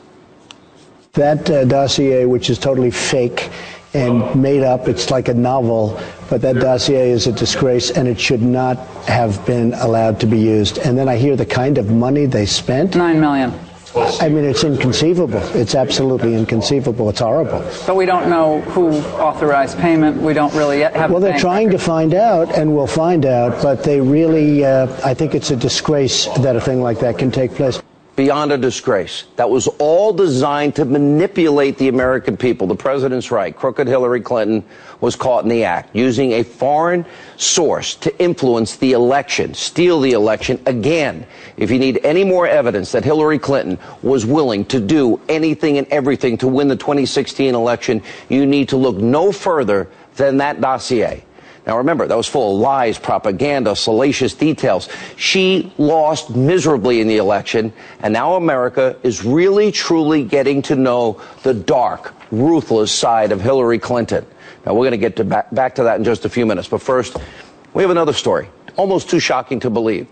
That 1.13 1.49
uh, 1.49 1.65
dossier, 1.65 2.25
which 2.25 2.49
is 2.49 2.59
totally 2.59 2.91
fake 2.91 3.49
and 3.93 4.41
made 4.41 4.63
up, 4.63 4.87
it's 4.87 5.11
like 5.11 5.27
a 5.27 5.33
novel, 5.33 5.99
but 6.29 6.41
that 6.41 6.55
dossier 6.55 7.11
is 7.11 7.27
a 7.27 7.31
disgrace 7.31 7.91
and 7.91 8.07
it 8.07 8.19
should 8.19 8.41
not 8.41 8.77
have 9.05 9.45
been 9.45 9.73
allowed 9.75 10.19
to 10.21 10.25
be 10.25 10.39
used. 10.39 10.77
And 10.79 10.97
then 10.97 11.09
I 11.09 11.17
hear 11.17 11.35
the 11.35 11.45
kind 11.45 11.77
of 11.77 11.91
money 11.91 12.25
they 12.25 12.45
spent. 12.45 12.95
Nine 12.95 13.19
million. 13.19 13.53
I 13.93 14.29
mean, 14.29 14.45
it's 14.45 14.63
inconceivable. 14.63 15.41
It's 15.53 15.75
absolutely 15.75 16.35
inconceivable. 16.35 17.09
It's 17.09 17.19
horrible. 17.19 17.59
But 17.85 17.97
we 17.97 18.05
don't 18.05 18.29
know 18.29 18.61
who 18.61 18.91
authorized 19.19 19.77
payment. 19.79 20.21
We 20.21 20.33
don't 20.33 20.53
really 20.53 20.79
yet 20.79 20.95
have. 20.95 21.11
Well, 21.11 21.19
they're 21.19 21.37
trying 21.37 21.67
record. 21.67 21.79
to 21.79 21.85
find 21.85 22.13
out, 22.13 22.57
and 22.57 22.73
we'll 22.73 22.87
find 22.87 23.25
out. 23.25 23.61
But 23.61 23.83
they 23.83 23.99
really, 23.99 24.63
uh, 24.63 24.87
I 25.03 25.13
think 25.13 25.35
it's 25.35 25.51
a 25.51 25.57
disgrace 25.57 26.27
that 26.37 26.55
a 26.55 26.61
thing 26.61 26.81
like 26.81 26.99
that 26.99 27.17
can 27.17 27.31
take 27.31 27.51
place 27.51 27.81
beyond 28.21 28.51
a 28.51 28.57
disgrace. 28.59 29.23
That 29.37 29.49
was 29.49 29.65
all 29.79 30.13
designed 30.13 30.75
to 30.75 30.85
manipulate 30.85 31.79
the 31.79 31.87
American 31.87 32.37
people. 32.37 32.67
The 32.67 32.75
president's 32.75 33.31
right. 33.31 33.55
Crooked 33.55 33.87
Hillary 33.87 34.21
Clinton 34.21 34.63
was 34.99 35.15
caught 35.15 35.41
in 35.41 35.49
the 35.49 35.63
act, 35.63 35.95
using 35.95 36.33
a 36.33 36.43
foreign 36.43 37.03
source 37.37 37.95
to 37.95 38.15
influence 38.21 38.75
the 38.75 38.91
election, 38.91 39.55
steal 39.55 39.99
the 39.99 40.11
election 40.11 40.61
again. 40.67 41.25
If 41.57 41.71
you 41.71 41.79
need 41.79 41.99
any 42.03 42.23
more 42.23 42.45
evidence 42.45 42.91
that 42.91 43.03
Hillary 43.03 43.39
Clinton 43.39 43.79
was 44.03 44.23
willing 44.23 44.65
to 44.65 44.79
do 44.79 45.19
anything 45.27 45.79
and 45.79 45.87
everything 45.87 46.37
to 46.37 46.47
win 46.47 46.67
the 46.67 46.75
2016 46.75 47.55
election, 47.55 48.03
you 48.29 48.45
need 48.45 48.69
to 48.69 48.77
look 48.77 48.97
no 48.97 49.31
further 49.31 49.89
than 50.17 50.37
that 50.37 50.61
dossier. 50.61 51.25
Now 51.67 51.77
remember, 51.77 52.07
that 52.07 52.17
was 52.17 52.27
full 52.27 52.55
of 52.55 52.61
lies, 52.61 52.97
propaganda, 52.97 53.75
salacious 53.75 54.33
details. 54.33 54.89
She 55.15 55.71
lost 55.77 56.35
miserably 56.35 57.01
in 57.01 57.07
the 57.07 57.17
election, 57.17 57.71
and 58.01 58.13
now 58.13 58.35
America 58.35 58.97
is 59.03 59.23
really 59.23 59.71
truly 59.71 60.23
getting 60.23 60.63
to 60.63 60.75
know 60.75 61.21
the 61.43 61.53
dark, 61.53 62.13
ruthless 62.31 62.91
side 62.91 63.31
of 63.31 63.41
Hillary 63.41 63.77
Clinton. 63.77 64.25
Now 64.65 64.73
we're 64.73 64.85
going 64.85 64.91
to 64.91 64.97
get 64.97 65.15
to 65.17 65.23
back, 65.23 65.53
back 65.53 65.75
to 65.75 65.83
that 65.83 65.97
in 65.97 66.03
just 66.03 66.25
a 66.25 66.29
few 66.29 66.45
minutes, 66.45 66.67
but 66.67 66.81
first, 66.81 67.17
we 67.73 67.83
have 67.83 67.91
another 67.91 68.13
story, 68.13 68.49
almost 68.75 69.09
too 69.09 69.19
shocking 69.19 69.59
to 69.59 69.69
believe. 69.69 70.07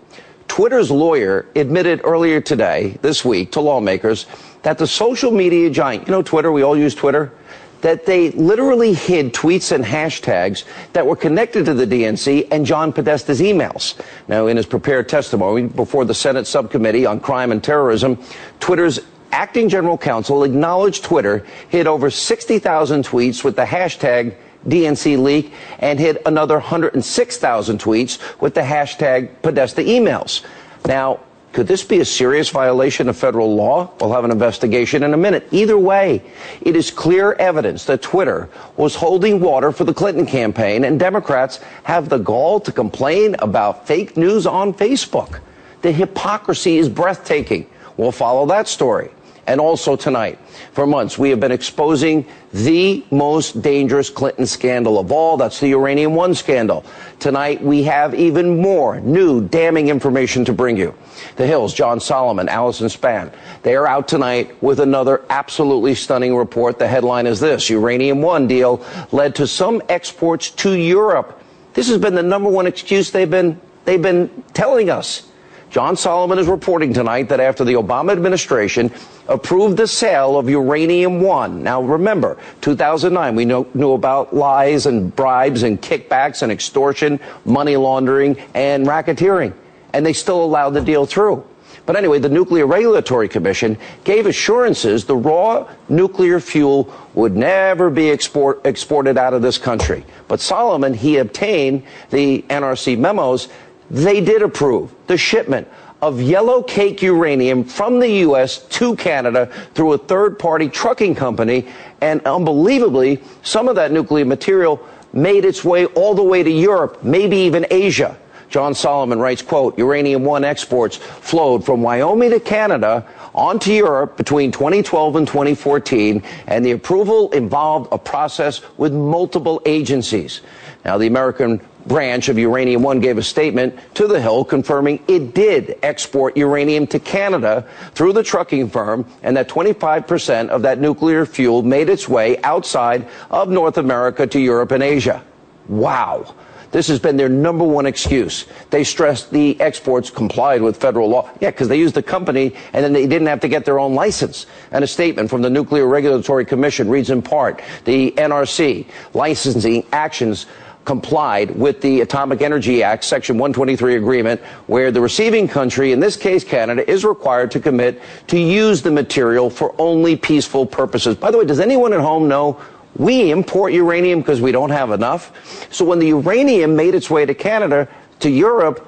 Twitter's 0.46 0.90
lawyer 0.90 1.46
admitted 1.54 2.00
earlier 2.04 2.40
today, 2.40 2.98
this 3.02 3.24
week, 3.24 3.52
to 3.52 3.60
lawmakers 3.60 4.26
that 4.62 4.78
the 4.78 4.86
social 4.86 5.30
media 5.30 5.70
giant, 5.70 6.06
you 6.06 6.12
know 6.12 6.22
Twitter, 6.22 6.50
we 6.52 6.62
all 6.62 6.76
use 6.76 6.94
Twitter, 6.94 7.32
that 7.82 8.06
they 8.06 8.30
literally 8.32 8.92
hid 8.92 9.32
tweets 9.32 9.72
and 9.72 9.84
hashtags 9.84 10.64
that 10.92 11.06
were 11.06 11.16
connected 11.16 11.64
to 11.64 11.74
the 11.74 11.86
DNC 11.86 12.48
and 12.50 12.66
John 12.66 12.92
Podesta's 12.92 13.40
emails. 13.40 14.00
Now, 14.28 14.46
in 14.46 14.56
his 14.56 14.66
prepared 14.66 15.08
testimony 15.08 15.66
before 15.66 16.04
the 16.04 16.14
Senate 16.14 16.46
Subcommittee 16.46 17.06
on 17.06 17.20
Crime 17.20 17.52
and 17.52 17.62
Terrorism, 17.62 18.18
Twitter's 18.60 19.00
acting 19.32 19.68
general 19.68 19.96
counsel 19.96 20.44
acknowledged 20.44 21.04
Twitter 21.04 21.44
hid 21.68 21.86
over 21.86 22.10
60,000 22.10 23.04
tweets 23.04 23.44
with 23.44 23.56
the 23.56 23.64
hashtag 23.64 24.34
DNC 24.66 25.22
leak 25.22 25.52
and 25.78 25.98
hid 25.98 26.18
another 26.26 26.56
106,000 26.56 27.80
tweets 27.80 28.18
with 28.40 28.54
the 28.54 28.60
hashtag 28.60 29.30
Podesta 29.42 29.82
emails. 29.82 30.44
Now, 30.86 31.20
could 31.52 31.66
this 31.66 31.82
be 31.82 31.98
a 31.98 32.04
serious 32.04 32.48
violation 32.48 33.08
of 33.08 33.16
federal 33.16 33.56
law? 33.56 33.90
We'll 34.00 34.12
have 34.12 34.24
an 34.24 34.30
investigation 34.30 35.02
in 35.02 35.12
a 35.12 35.16
minute. 35.16 35.48
Either 35.50 35.76
way, 35.76 36.22
it 36.60 36.76
is 36.76 36.92
clear 36.92 37.32
evidence 37.32 37.86
that 37.86 38.02
Twitter 38.02 38.48
was 38.76 38.94
holding 38.94 39.40
water 39.40 39.72
for 39.72 39.82
the 39.82 39.92
Clinton 39.92 40.26
campaign, 40.26 40.84
and 40.84 41.00
Democrats 41.00 41.58
have 41.82 42.08
the 42.08 42.18
gall 42.18 42.60
to 42.60 42.70
complain 42.70 43.34
about 43.40 43.88
fake 43.88 44.16
news 44.16 44.46
on 44.46 44.72
Facebook. 44.72 45.40
The 45.82 45.90
hypocrisy 45.90 46.78
is 46.78 46.88
breathtaking. 46.88 47.68
We'll 47.96 48.12
follow 48.12 48.46
that 48.46 48.68
story. 48.68 49.10
And 49.46 49.60
also 49.60 49.96
tonight, 49.96 50.38
for 50.72 50.86
months, 50.86 51.18
we 51.18 51.30
have 51.30 51.40
been 51.40 51.50
exposing 51.50 52.26
the 52.52 53.04
most 53.10 53.62
dangerous 53.62 54.10
Clinton 54.10 54.46
scandal 54.46 54.98
of 54.98 55.10
all. 55.10 55.36
That's 55.36 55.60
the 55.60 55.68
Uranium 55.68 56.14
One 56.14 56.34
scandal. 56.34 56.84
Tonight, 57.18 57.62
we 57.62 57.82
have 57.84 58.14
even 58.14 58.60
more 58.60 59.00
new 59.00 59.46
damning 59.46 59.88
information 59.88 60.44
to 60.44 60.52
bring 60.52 60.76
you. 60.76 60.94
The 61.36 61.46
Hills, 61.46 61.74
John 61.74 62.00
Solomon, 62.00 62.48
Alison 62.48 62.88
Spann. 62.88 63.32
They 63.62 63.76
are 63.76 63.86
out 63.86 64.08
tonight 64.08 64.62
with 64.62 64.80
another 64.80 65.24
absolutely 65.30 65.94
stunning 65.94 66.36
report. 66.36 66.78
The 66.78 66.88
headline 66.88 67.26
is 67.26 67.40
this 67.40 67.70
Uranium 67.70 68.22
One 68.22 68.46
deal 68.46 68.84
led 69.10 69.34
to 69.36 69.46
some 69.46 69.82
exports 69.88 70.50
to 70.50 70.72
Europe. 70.72 71.42
This 71.74 71.88
has 71.88 71.98
been 71.98 72.14
the 72.14 72.22
number 72.22 72.50
one 72.50 72.66
excuse 72.66 73.10
they've 73.10 73.30
been, 73.30 73.60
they've 73.84 74.02
been 74.02 74.44
telling 74.54 74.90
us. 74.90 75.29
John 75.70 75.96
Solomon 75.96 76.38
is 76.38 76.48
reporting 76.48 76.92
tonight 76.92 77.28
that 77.28 77.40
after 77.40 77.64
the 77.64 77.74
Obama 77.74 78.12
administration 78.12 78.90
approved 79.28 79.76
the 79.76 79.86
sale 79.86 80.36
of 80.36 80.48
Uranium 80.50 81.20
One. 81.20 81.62
Now 81.62 81.80
remember, 81.80 82.36
2009, 82.60 83.36
we 83.36 83.44
know, 83.44 83.66
knew 83.74 83.92
about 83.92 84.34
lies 84.34 84.86
and 84.86 85.14
bribes 85.14 85.62
and 85.62 85.80
kickbacks 85.80 86.42
and 86.42 86.50
extortion, 86.50 87.20
money 87.44 87.76
laundering, 87.76 88.36
and 88.54 88.86
racketeering 88.86 89.52
and 89.92 90.04
they 90.04 90.12
still 90.12 90.42
allowed 90.42 90.70
the 90.70 90.80
deal 90.80 91.06
through. 91.06 91.44
But 91.86 91.96
anyway, 91.96 92.18
the 92.18 92.28
Nuclear 92.28 92.66
Regulatory 92.66 93.28
Commission 93.28 93.76
gave 94.04 94.26
assurances 94.26 95.04
the 95.04 95.16
raw 95.16 95.68
nuclear 95.88 96.38
fuel 96.38 96.92
would 97.14 97.36
never 97.36 97.90
be 97.90 98.10
export, 98.10 98.64
exported 98.64 99.18
out 99.18 99.34
of 99.34 99.42
this 99.42 99.58
country. 99.58 100.04
But 100.28 100.40
Solomon, 100.40 100.94
he 100.94 101.16
obtained 101.16 101.82
the 102.10 102.42
NRC 102.42 102.98
memos. 102.98 103.48
They 103.90 104.20
did 104.20 104.42
approve 104.42 104.94
the 105.06 105.16
shipment 105.16 105.68
of 106.02 106.20
yellow 106.20 106.62
cake 106.62 107.02
uranium 107.02 107.64
from 107.64 107.98
the 107.98 108.08
U.S. 108.08 108.58
to 108.68 108.96
Canada 108.96 109.46
through 109.74 109.92
a 109.92 109.98
third 109.98 110.38
party 110.38 110.68
trucking 110.68 111.14
company. 111.14 111.68
And 112.00 112.22
unbelievably, 112.24 113.22
some 113.42 113.68
of 113.68 113.76
that 113.76 113.92
nuclear 113.92 114.24
material 114.24 114.80
made 115.12 115.44
its 115.44 115.64
way 115.64 115.86
all 115.86 116.14
the 116.14 116.22
way 116.22 116.42
to 116.42 116.50
Europe, 116.50 117.02
maybe 117.02 117.36
even 117.38 117.66
Asia. 117.70 118.16
John 118.48 118.74
Solomon 118.74 119.20
writes, 119.20 119.42
quote, 119.42 119.78
Uranium 119.78 120.24
One 120.24 120.44
exports 120.44 120.96
flowed 120.96 121.64
from 121.64 121.82
Wyoming 121.82 122.30
to 122.30 122.40
Canada 122.40 123.06
onto 123.32 123.72
Europe 123.72 124.16
between 124.16 124.50
2012 124.50 125.16
and 125.16 125.26
2014, 125.26 126.22
and 126.48 126.64
the 126.64 126.72
approval 126.72 127.30
involved 127.30 127.88
a 127.92 127.98
process 127.98 128.60
with 128.76 128.92
multiple 128.92 129.62
agencies. 129.66 130.40
Now, 130.84 130.98
the 130.98 131.06
American 131.06 131.60
branch 131.86 132.28
of 132.28 132.38
Uranium 132.38 132.82
One 132.82 133.00
gave 133.00 133.18
a 133.18 133.22
statement 133.22 133.78
to 133.94 134.06
The 134.06 134.20
Hill 134.20 134.44
confirming 134.44 135.02
it 135.08 135.34
did 135.34 135.78
export 135.82 136.36
uranium 136.36 136.86
to 136.88 136.98
Canada 136.98 137.66
through 137.94 138.12
the 138.12 138.22
trucking 138.22 138.70
firm 138.70 139.06
and 139.22 139.36
that 139.36 139.48
25% 139.48 140.48
of 140.48 140.62
that 140.62 140.78
nuclear 140.78 141.26
fuel 141.26 141.62
made 141.62 141.88
its 141.88 142.08
way 142.08 142.38
outside 142.42 143.06
of 143.30 143.48
North 143.48 143.78
America 143.78 144.26
to 144.26 144.40
Europe 144.40 144.72
and 144.72 144.82
Asia. 144.82 145.22
Wow. 145.68 146.34
This 146.72 146.86
has 146.86 147.00
been 147.00 147.16
their 147.16 147.28
number 147.28 147.64
one 147.64 147.86
excuse. 147.86 148.46
They 148.70 148.84
stressed 148.84 149.30
the 149.30 149.60
exports 149.60 150.08
complied 150.08 150.62
with 150.62 150.76
federal 150.76 151.08
law. 151.08 151.28
Yeah, 151.40 151.50
because 151.50 151.68
they 151.68 151.78
used 151.78 151.94
the 151.94 152.02
company 152.02 152.54
and 152.72 152.84
then 152.84 152.92
they 152.92 153.06
didn't 153.06 153.26
have 153.26 153.40
to 153.40 153.48
get 153.48 153.64
their 153.64 153.80
own 153.80 153.94
license. 153.94 154.46
And 154.70 154.84
a 154.84 154.86
statement 154.86 155.30
from 155.30 155.42
the 155.42 155.50
Nuclear 155.50 155.86
Regulatory 155.86 156.44
Commission 156.44 156.88
reads 156.88 157.10
in 157.10 157.22
part 157.22 157.62
the 157.86 158.12
NRC 158.12 158.86
licensing 159.14 159.84
actions 159.92 160.46
complied 160.84 161.50
with 161.56 161.80
the 161.80 162.00
Atomic 162.00 162.40
Energy 162.42 162.82
Act, 162.82 163.04
Section 163.04 163.36
123 163.38 163.96
agreement, 163.96 164.40
where 164.66 164.90
the 164.90 165.00
receiving 165.00 165.46
country, 165.46 165.92
in 165.92 166.00
this 166.00 166.16
case 166.16 166.42
Canada, 166.42 166.88
is 166.90 167.04
required 167.04 167.50
to 167.52 167.60
commit 167.60 168.00
to 168.28 168.38
use 168.38 168.82
the 168.82 168.90
material 168.90 169.50
for 169.50 169.74
only 169.78 170.16
peaceful 170.16 170.66
purposes. 170.66 171.16
By 171.16 171.30
the 171.30 171.38
way, 171.38 171.44
does 171.44 171.60
anyone 171.60 171.92
at 171.92 172.00
home 172.00 172.28
know 172.28 172.60
we 172.96 173.30
import 173.30 173.72
uranium 173.72 174.20
because 174.20 174.40
we 174.40 174.52
don't 174.52 174.70
have 174.70 174.90
enough? 174.90 175.32
So 175.72 175.84
when 175.84 175.98
the 175.98 176.08
uranium 176.08 176.76
made 176.76 176.94
its 176.94 177.10
way 177.10 177.26
to 177.26 177.34
Canada, 177.34 177.86
to 178.20 178.30
Europe, 178.30 178.86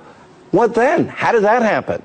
what 0.50 0.74
then? 0.74 1.08
How 1.08 1.32
did 1.32 1.44
that 1.44 1.62
happen? 1.62 2.02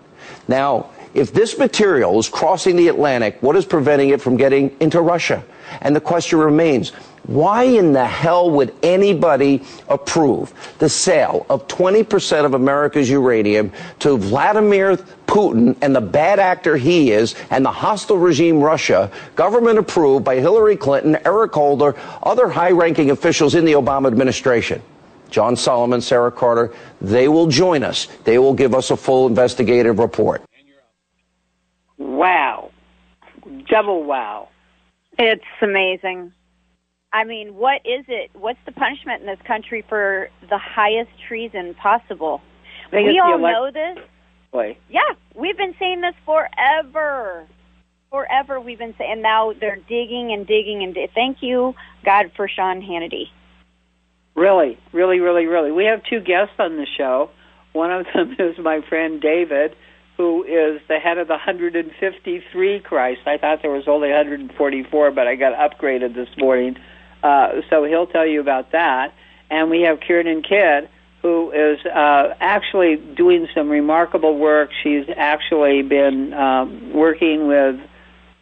Now, 0.48 0.92
if 1.14 1.34
this 1.34 1.58
material 1.58 2.20
is 2.20 2.30
crossing 2.30 2.76
the 2.76 2.90
Atlantic, 2.90 3.38
what 3.42 3.56
is 3.56 3.66
preventing 3.66 4.10
it 4.10 4.22
from 4.22 4.38
getting 4.38 4.76
into 4.80 5.02
Russia? 5.02 5.44
And 5.82 5.96
the 5.96 6.02
question 6.02 6.40
remains, 6.40 6.92
why 7.28 7.64
in 7.64 7.92
the 7.92 8.06
hell 8.06 8.50
would 8.52 8.74
anybody 8.82 9.62
approve 9.90 10.54
the 10.80 10.88
sale 10.88 11.46
of 11.50 11.68
20% 11.68 12.46
of 12.46 12.54
America's 12.54 13.10
uranium 13.10 13.72
to 14.00 14.18
Vladimir 14.18 14.96
Putin 15.28 15.76
and 15.82 15.94
the 15.94 16.02
bad 16.02 16.40
actor 16.40 16.78
he 16.78 17.12
is 17.12 17.36
and 17.50 17.66
the 17.66 17.72
hostile 17.72 18.18
regime 18.18 18.62
Russia, 18.62 19.12
government 19.36 19.78
approved 19.78 20.24
by 20.24 20.36
Hillary 20.36 20.78
Clinton, 20.78 21.18
Eric 21.26 21.52
Holder, 21.52 21.96
other 22.24 22.48
high 22.48 22.72
ranking 22.72 23.12
officials 23.12 23.56
in 23.56 23.66
the 23.66 23.74
Obama 23.74 24.08
administration? 24.08 24.82
John 25.30 25.58
Solomon, 25.58 26.00
Sarah 26.00 26.32
Carter, 26.32 26.74
they 27.02 27.28
will 27.28 27.48
join 27.48 27.84
us. 27.84 28.08
They 28.24 28.38
will 28.40 28.54
give 28.54 28.74
us 28.74 28.92
a 28.92 28.96
full 28.96 29.28
investigative 29.28 30.00
report. 30.00 30.42
Wow. 31.98 32.72
Double 33.68 34.06
wow. 34.06 34.48
It's 35.18 35.44
amazing. 35.62 36.32
I 37.14 37.24
mean, 37.24 37.56
what 37.56 37.82
is 37.86 38.06
it? 38.08 38.30
What's 38.34 38.60
the 38.66 38.72
punishment 38.72 39.22
in 39.22 39.28
this 39.28 39.40
country 39.48 39.84
for 39.88 40.30
the 40.50 40.58
highest 40.58 41.10
treason 41.28 41.74
possible? 41.76 42.42
We 42.92 43.20
all 43.20 43.36
elect- 43.36 43.54
know 43.54 43.72
this. 43.72 44.06
Boy. 44.52 44.78
Yeah, 44.90 45.02
we've 45.36 45.58
been 45.58 45.76
saying 45.80 46.02
this 46.02 46.16
forever. 46.26 47.46
Forever 48.12 48.60
we've 48.60 48.78
been 48.78 48.96
saying. 48.98 49.12
And 49.14 49.22
now 49.22 49.54
they're 49.60 49.76
digging 49.76 50.32
and 50.32 50.46
digging 50.48 50.84
and 50.84 50.94
di- 50.94 51.10
thank 51.14 51.38
you 51.42 51.74
God 52.06 52.32
for 52.36 52.48
Sean 52.48 52.82
Hannity. 52.82 53.26
Really, 54.36 54.78
really, 54.94 55.20
really, 55.20 55.46
really. 55.46 55.72
We 55.72 55.86
have 55.86 56.04
two 56.04 56.20
guests 56.20 56.54
on 56.60 56.78
the 56.78 56.86
show. 56.98 57.30
One 57.74 57.92
of 57.92 58.06
them 58.14 58.36
is 58.40 58.58
my 58.58 58.82
friend 58.88 59.20
David, 59.20 59.76
who 60.18 60.44
is 60.44 60.82
the 60.88 60.98
head 60.98 61.18
of 61.20 61.28
the 61.28 61.34
153 61.34 62.80
Christ. 62.82 63.22
I 63.26 63.38
thought 63.38 63.62
there 63.62 63.72
was 63.72 63.88
only 63.88 64.10
144, 64.10 65.12
but 65.12 65.28
I 65.28 65.36
got 65.36 65.54
upgraded 65.54 66.16
this 66.16 66.30
morning 66.38 66.78
uh, 67.24 67.62
so 67.70 67.84
he'll 67.84 68.08
tell 68.08 68.26
you 68.26 68.40
about 68.42 68.72
that. 68.72 69.14
And 69.50 69.70
we 69.70 69.82
have 69.82 70.00
Kiernan 70.00 70.44
Kit, 70.44 70.90
who 71.22 71.52
is 71.52 71.86
uh, 71.86 72.34
actually 72.40 72.98
doing 72.98 73.48
some 73.56 73.70
remarkable 73.70 74.38
work. 74.38 74.70
She's 74.84 75.06
actually 75.16 75.82
been 75.82 76.34
um, 76.34 76.94
working 76.94 77.48
with 77.48 77.80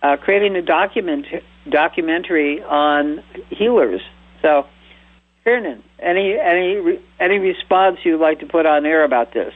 uh, 0.02 0.18
creating 0.18 0.56
a 0.56 0.62
document 0.62 1.26
documentary 1.70 2.62
on 2.62 3.24
healers. 3.50 4.02
So, 4.42 4.68
Kiernan, 5.44 5.84
any 6.00 6.38
any 6.38 7.00
any 7.20 7.40
response 7.40 8.00
you'd 8.04 8.20
like 8.20 8.40
to 8.40 8.46
put 8.46 8.66
on 8.66 8.86
air 8.86 9.04
about 9.04 9.34
this? 9.34 9.54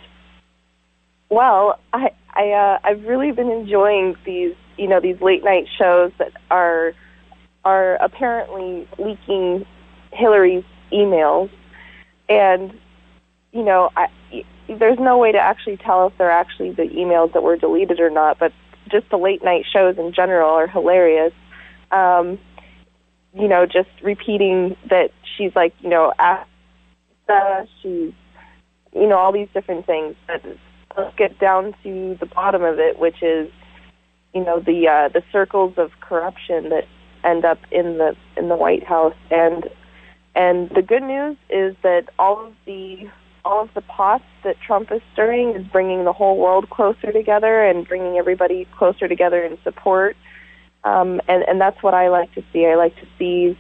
Well, 1.29 1.79
I 1.93 2.11
I 2.33 2.51
uh, 2.51 2.79
I've 2.83 3.03
really 3.05 3.31
been 3.31 3.51
enjoying 3.51 4.15
these 4.25 4.55
you 4.77 4.87
know 4.87 4.99
these 4.99 5.21
late 5.21 5.43
night 5.43 5.65
shows 5.77 6.11
that 6.19 6.31
are 6.49 6.93
are 7.65 7.95
apparently 7.95 8.87
leaking 8.97 9.65
Hillary's 10.11 10.63
emails, 10.91 11.49
and 12.27 12.73
you 13.51 13.63
know, 13.63 13.89
I, 13.95 14.07
there's 14.67 14.99
no 14.99 15.17
way 15.17 15.31
to 15.31 15.39
actually 15.39 15.77
tell 15.77 16.07
if 16.07 16.13
they're 16.17 16.31
actually 16.31 16.71
the 16.71 16.83
emails 16.83 17.33
that 17.33 17.43
were 17.43 17.57
deleted 17.57 17.99
or 17.99 18.09
not. 18.09 18.37
But 18.39 18.53
just 18.91 19.09
the 19.09 19.17
late 19.17 19.43
night 19.43 19.65
shows 19.71 19.97
in 19.97 20.13
general 20.13 20.49
are 20.49 20.67
hilarious. 20.67 21.33
Um, 21.91 22.39
you 23.33 23.47
know, 23.47 23.65
just 23.65 23.89
repeating 24.03 24.75
that 24.89 25.11
she's 25.37 25.55
like, 25.55 25.73
you 25.81 25.89
know, 25.89 26.13
Asta, 26.19 27.67
she's, 27.81 28.13
you 28.93 29.07
know, 29.07 29.17
all 29.17 29.31
these 29.31 29.47
different 29.53 29.85
things. 29.85 30.15
But 30.27 30.43
let's 30.97 31.15
get 31.15 31.39
down 31.39 31.73
to 31.83 32.17
the 32.19 32.25
bottom 32.25 32.63
of 32.63 32.79
it, 32.79 32.99
which 32.99 33.21
is, 33.21 33.49
you 34.33 34.43
know, 34.43 34.59
the 34.59 34.87
uh, 34.87 35.09
the 35.09 35.23
circles 35.31 35.73
of 35.77 35.91
corruption 36.01 36.69
that 36.69 36.87
end 37.23 37.45
up 37.45 37.59
in 37.71 37.97
the 37.97 38.15
in 38.37 38.49
the 38.49 38.55
White 38.55 38.83
House. 38.83 39.15
And 39.31 39.69
and 40.35 40.69
the 40.69 40.81
good 40.81 41.03
news 41.03 41.37
is 41.49 41.75
that 41.83 42.09
all 42.17 42.45
of 42.45 42.53
the 42.65 43.09
all 43.45 43.63
of 43.63 43.73
the 43.73 43.81
pots 43.81 44.25
that 44.43 44.59
Trump 44.59 44.91
is 44.91 45.01
stirring 45.13 45.55
is 45.55 45.65
bringing 45.67 46.03
the 46.03 46.13
whole 46.13 46.37
world 46.37 46.69
closer 46.69 47.11
together 47.11 47.63
and 47.63 47.87
bringing 47.87 48.17
everybody 48.17 48.67
closer 48.77 49.07
together 49.07 49.43
in 49.43 49.57
support. 49.63 50.15
Um, 50.83 51.21
and 51.27 51.43
and 51.43 51.59
that's 51.59 51.81
what 51.83 51.93
I 51.93 52.09
like 52.09 52.33
to 52.35 52.43
see. 52.53 52.65
I 52.65 52.75
like 52.75 52.95
to 52.97 53.07
see 53.17 53.57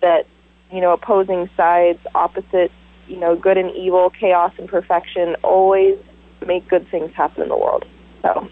that 0.00 0.26
you 0.70 0.80
know 0.80 0.92
opposing 0.92 1.48
sides, 1.56 2.00
opposite 2.14 2.72
you 3.06 3.18
know 3.18 3.36
good 3.36 3.56
and 3.56 3.74
evil, 3.76 4.10
chaos 4.10 4.52
and 4.58 4.68
perfection, 4.68 5.36
always 5.42 5.98
make 6.44 6.68
good 6.68 6.88
things 6.90 7.12
happen 7.14 7.42
in 7.42 7.48
the 7.48 7.56
world. 7.56 7.84
So 8.22 8.48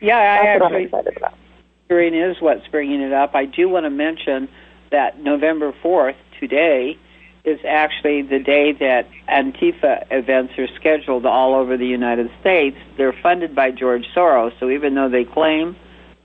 yeah, 0.00 0.18
I 0.18 0.22
that's 0.22 0.46
actually, 0.46 0.60
what 0.60 0.72
I'm 0.72 0.82
excited 0.82 1.16
about 1.16 1.34
hearing 1.88 2.14
is 2.14 2.36
what's 2.40 2.66
bringing 2.68 3.00
it 3.00 3.12
up. 3.12 3.34
I 3.34 3.44
do 3.44 3.68
want 3.68 3.84
to 3.84 3.90
mention 3.90 4.48
that 4.90 5.20
November 5.20 5.72
4th, 5.82 6.16
today, 6.40 6.98
is 7.44 7.60
actually 7.68 8.22
the 8.22 8.38
day 8.38 8.72
that 8.72 9.06
Antifa 9.28 10.06
events 10.10 10.54
are 10.58 10.68
scheduled 10.76 11.26
all 11.26 11.54
over 11.54 11.76
the 11.76 11.86
United 11.86 12.30
States. 12.40 12.76
They're 12.96 13.12
funded 13.22 13.54
by 13.54 13.70
George 13.70 14.06
Soros, 14.16 14.58
so 14.58 14.70
even 14.70 14.94
though 14.94 15.10
they 15.10 15.24
claim 15.24 15.76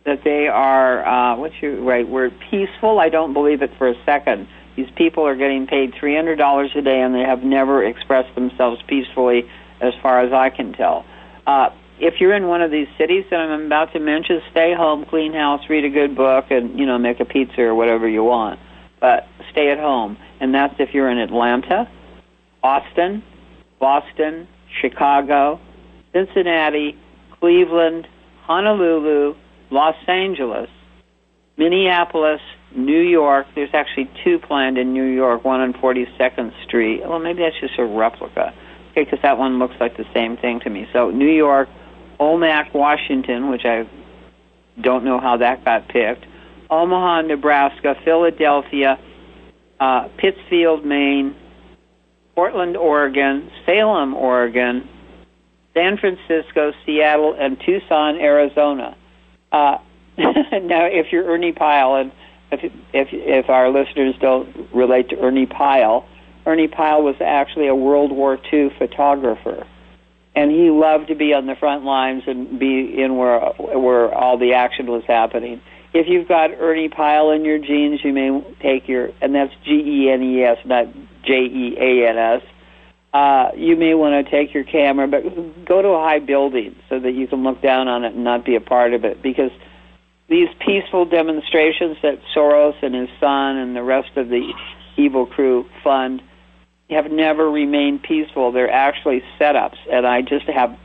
that 0.06 0.24
they 0.24 0.48
are, 0.48 1.06
uh, 1.06 1.36
what's 1.38 1.62
your 1.62 1.76
right 1.82 2.08
word, 2.08 2.34
peaceful, 2.50 3.00
I 3.00 3.10
don't 3.10 3.34
believe 3.34 3.62
it 3.62 3.72
for 3.78 3.89
a 3.89 4.06
second. 4.06 4.48
These 4.78 4.89
people 4.96 5.28
are 5.28 5.36
getting 5.36 5.68
paid 5.68 5.94
$300 5.94 6.76
a 6.76 6.82
day 6.82 7.02
and 7.02 7.13
they 7.13 7.24
have 7.24 7.44
never 7.44 7.84
expressed 7.84 8.34
themselves 8.34 8.82
peacefully 8.88 9.50
as 9.82 9.94
far 10.02 10.22
as 10.22 10.34
I 10.34 10.50
can 10.50 10.74
tell. 10.74 11.06
Uh, 11.48 11.70
if 12.00 12.15
you're 12.20 12.34
in 12.34 12.48
one 12.48 12.62
of 12.62 12.72
these 12.72 12.88
cities 12.98 13.26
that 13.30 13.39
I'm 13.39 13.65
about 13.65 13.92
to 13.94 14.00
mention, 14.00 14.42
stay 14.52 14.74
home, 14.74 15.06
clean 15.06 15.34
house, 15.34 15.62
read 15.70 15.84
a 15.84 15.89
good 15.89 16.15
book, 16.15 16.46
and 16.50 16.80
you 16.80 16.86
know 16.86 16.98
make 16.98 17.20
a 17.20 17.26
pizza 17.26 17.62
or 17.62 17.76
whatever 17.76 18.08
you 18.08 18.24
want. 18.24 18.60
But 19.02 19.28
stay 19.52 19.70
at 19.72 19.80
home, 19.80 20.18
and 20.39 20.54
that's 20.54 20.76
if 20.80 20.94
you're 20.94 21.10
in 21.10 21.18
Atlanta, 21.18 21.89
Austin, 22.63 23.24
Boston, 23.80 24.48
Chicago, 24.82 25.60
Cincinnati, 26.13 26.98
Cleveland, 27.39 28.08
Honolulu, 28.44 29.36
Los 29.70 29.96
Angeles, 30.08 30.70
Minneapolis, 31.58 32.42
New 32.76 33.02
York. 33.02 33.48
There's 33.56 33.74
actually 33.74 34.10
two 34.24 34.39
planned 34.39 34.78
in 34.78 34.94
New 34.94 35.06
York, 35.06 35.44
one 35.44 35.62
on 35.62 35.74
42nd 35.74 36.54
Street. 36.65 37.02
Well, 37.06 37.20
maybe 37.20 37.39
that's 37.39 37.60
just 37.60 37.78
a 37.78 37.86
replica. 37.86 38.54
Okay, 39.00 39.10
because 39.10 39.22
that 39.22 39.38
one 39.38 39.60
looks 39.60 39.76
like 39.80 39.96
the 39.96 40.06
same 40.14 40.36
thing 40.36 40.60
to 40.62 40.70
me. 40.70 40.86
So 40.92 41.10
New 41.10 41.32
York, 41.32 41.70
Omak, 42.20 42.74
Washington, 42.74 43.50
which 43.50 43.64
I 43.64 43.88
don't 44.82 45.06
know 45.06 45.22
how 45.22 45.38
that 45.38 45.64
got 45.64 45.88
picked, 45.88 46.26
Omaha, 46.70 47.22
Nebraska, 47.22 47.96
Philadelphia, 48.04 49.00
uh, 49.80 50.10
Pittsfield, 50.18 50.86
Maine, 50.86 51.34
Portland, 52.36 52.76
Oregon, 52.76 53.50
Salem, 53.66 54.14
Oregon, 54.16 54.88
San 55.74 55.98
Francisco, 55.98 56.74
Seattle, 56.86 57.38
and 57.40 57.58
Tucson, 57.66 58.18
Arizona. 58.18 58.98
Uh, 59.54 59.78
now, 60.18 60.86
if 60.86 61.14
you're 61.14 61.26
Ernie 61.26 61.54
Pyle, 61.54 61.96
and 61.96 62.12
if, 62.52 62.70
if 62.94 63.08
if 63.14 63.50
our 63.50 63.70
listeners 63.70 64.16
don't 64.20 64.54
relate 64.74 65.08
to 65.10 65.20
Ernie 65.20 65.46
Pyle, 65.46 66.06
Ernie 66.45 66.67
Pyle 66.67 67.04
was 67.04 67.15
actually 67.19 67.67
a 67.67 67.75
World 67.75 68.12
War 68.12 68.39
II 68.52 68.69
photographer 68.78 69.65
and 70.36 70.52
he 70.52 70.69
loved 70.69 71.08
to 71.08 71.15
be 71.15 71.34
on 71.34 71.47
the 71.47 71.56
front 71.56 71.84
lines 71.84 72.23
and 72.28 72.60
be 72.60 73.02
in 73.02 73.17
where 73.17 73.39
where 73.58 74.13
all 74.13 74.38
the 74.38 74.54
action 74.54 74.88
was 74.88 75.04
happening. 75.06 75.62
If 75.93 76.08
you've 76.08 76.28
got 76.28 76.52
Ernie 76.52 76.88
Pyle 76.88 77.32
in 77.32 77.43
your 77.43 77.58
genes, 77.58 77.99
you 78.04 78.13
may 78.13 78.41
take 78.62 78.88
your 78.88 79.10
and 79.21 79.34
that's 79.34 79.54
G 79.65 79.71
E 79.71 80.10
N 80.12 80.23
E 80.23 80.43
S, 80.43 80.58
not 80.65 80.88
J 81.23 81.34
E 81.34 81.78
A 81.78 82.10
N 82.10 82.17
S. 82.17 82.41
uh, 83.13 83.49
you 83.56 83.75
may 83.75 83.93
want 83.95 84.23
to 84.23 84.32
take 84.32 84.54
your 84.54 84.63
camera, 84.63 85.08
but 85.08 85.23
go 85.65 85.82
to 85.82 85.89
a 85.89 85.99
high 85.99 86.19
building 86.19 86.75
so 86.89 86.99
that 86.99 87.12
you 87.12 87.28
can 87.28 87.43
look 87.43 87.62
down 87.62 87.88
on 87.88 88.06
it 88.06 88.13
and 88.13 88.23
not 88.23 88.45
be 88.45 88.56
a 88.56 88.62
part 88.62 88.93
of 88.93 89.04
it. 89.04 89.21
Because 89.21 89.52
these 90.30 90.47
peaceful 90.60 91.06
demonstrations 91.06 91.97
that 92.04 92.21
Soros 92.36 92.75
and 92.84 92.93
his 92.93 93.10
son 93.19 93.58
and 93.58 93.75
the 93.75 93.84
rest 93.84 94.15
of 94.15 94.30
the 94.30 94.54
evil 94.95 95.25
crew 95.25 95.65
fund 95.84 96.21
have 96.89 97.12
never 97.12 97.49
remained 97.49 98.04
peaceful. 98.04 98.52
They're 98.52 98.71
actually 98.71 99.23
setups, 99.39 99.78
and 99.91 100.08
I 100.08 100.21
just 100.21 100.45
have, 100.45 100.78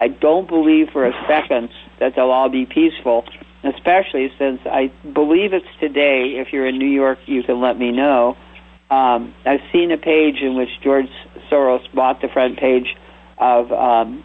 I 0.00 0.08
don't 0.08 0.48
believe 0.48 0.90
for 0.92 1.04
a 1.06 1.12
second 1.26 1.70
that 1.98 2.14
they'll 2.14 2.30
all 2.30 2.48
be 2.48 2.66
peaceful. 2.66 3.24
Especially 3.64 4.32
since 4.40 4.60
I 4.66 4.90
believe 5.12 5.52
it's 5.52 5.64
today. 5.78 6.34
If 6.36 6.52
you're 6.52 6.66
in 6.66 6.78
New 6.78 6.90
York, 6.90 7.20
you 7.26 7.44
can 7.44 7.60
let 7.60 7.78
me 7.78 7.92
know. 7.92 8.36
Um, 8.90 9.34
I've 9.46 9.60
seen 9.72 9.92
a 9.92 9.96
page 9.96 10.40
in 10.40 10.56
which 10.56 10.68
George 10.82 11.06
Soros 11.48 11.80
bought 11.94 12.20
the 12.20 12.28
front 12.28 12.58
page 12.58 12.96
of 13.38 13.70
um, 13.70 14.24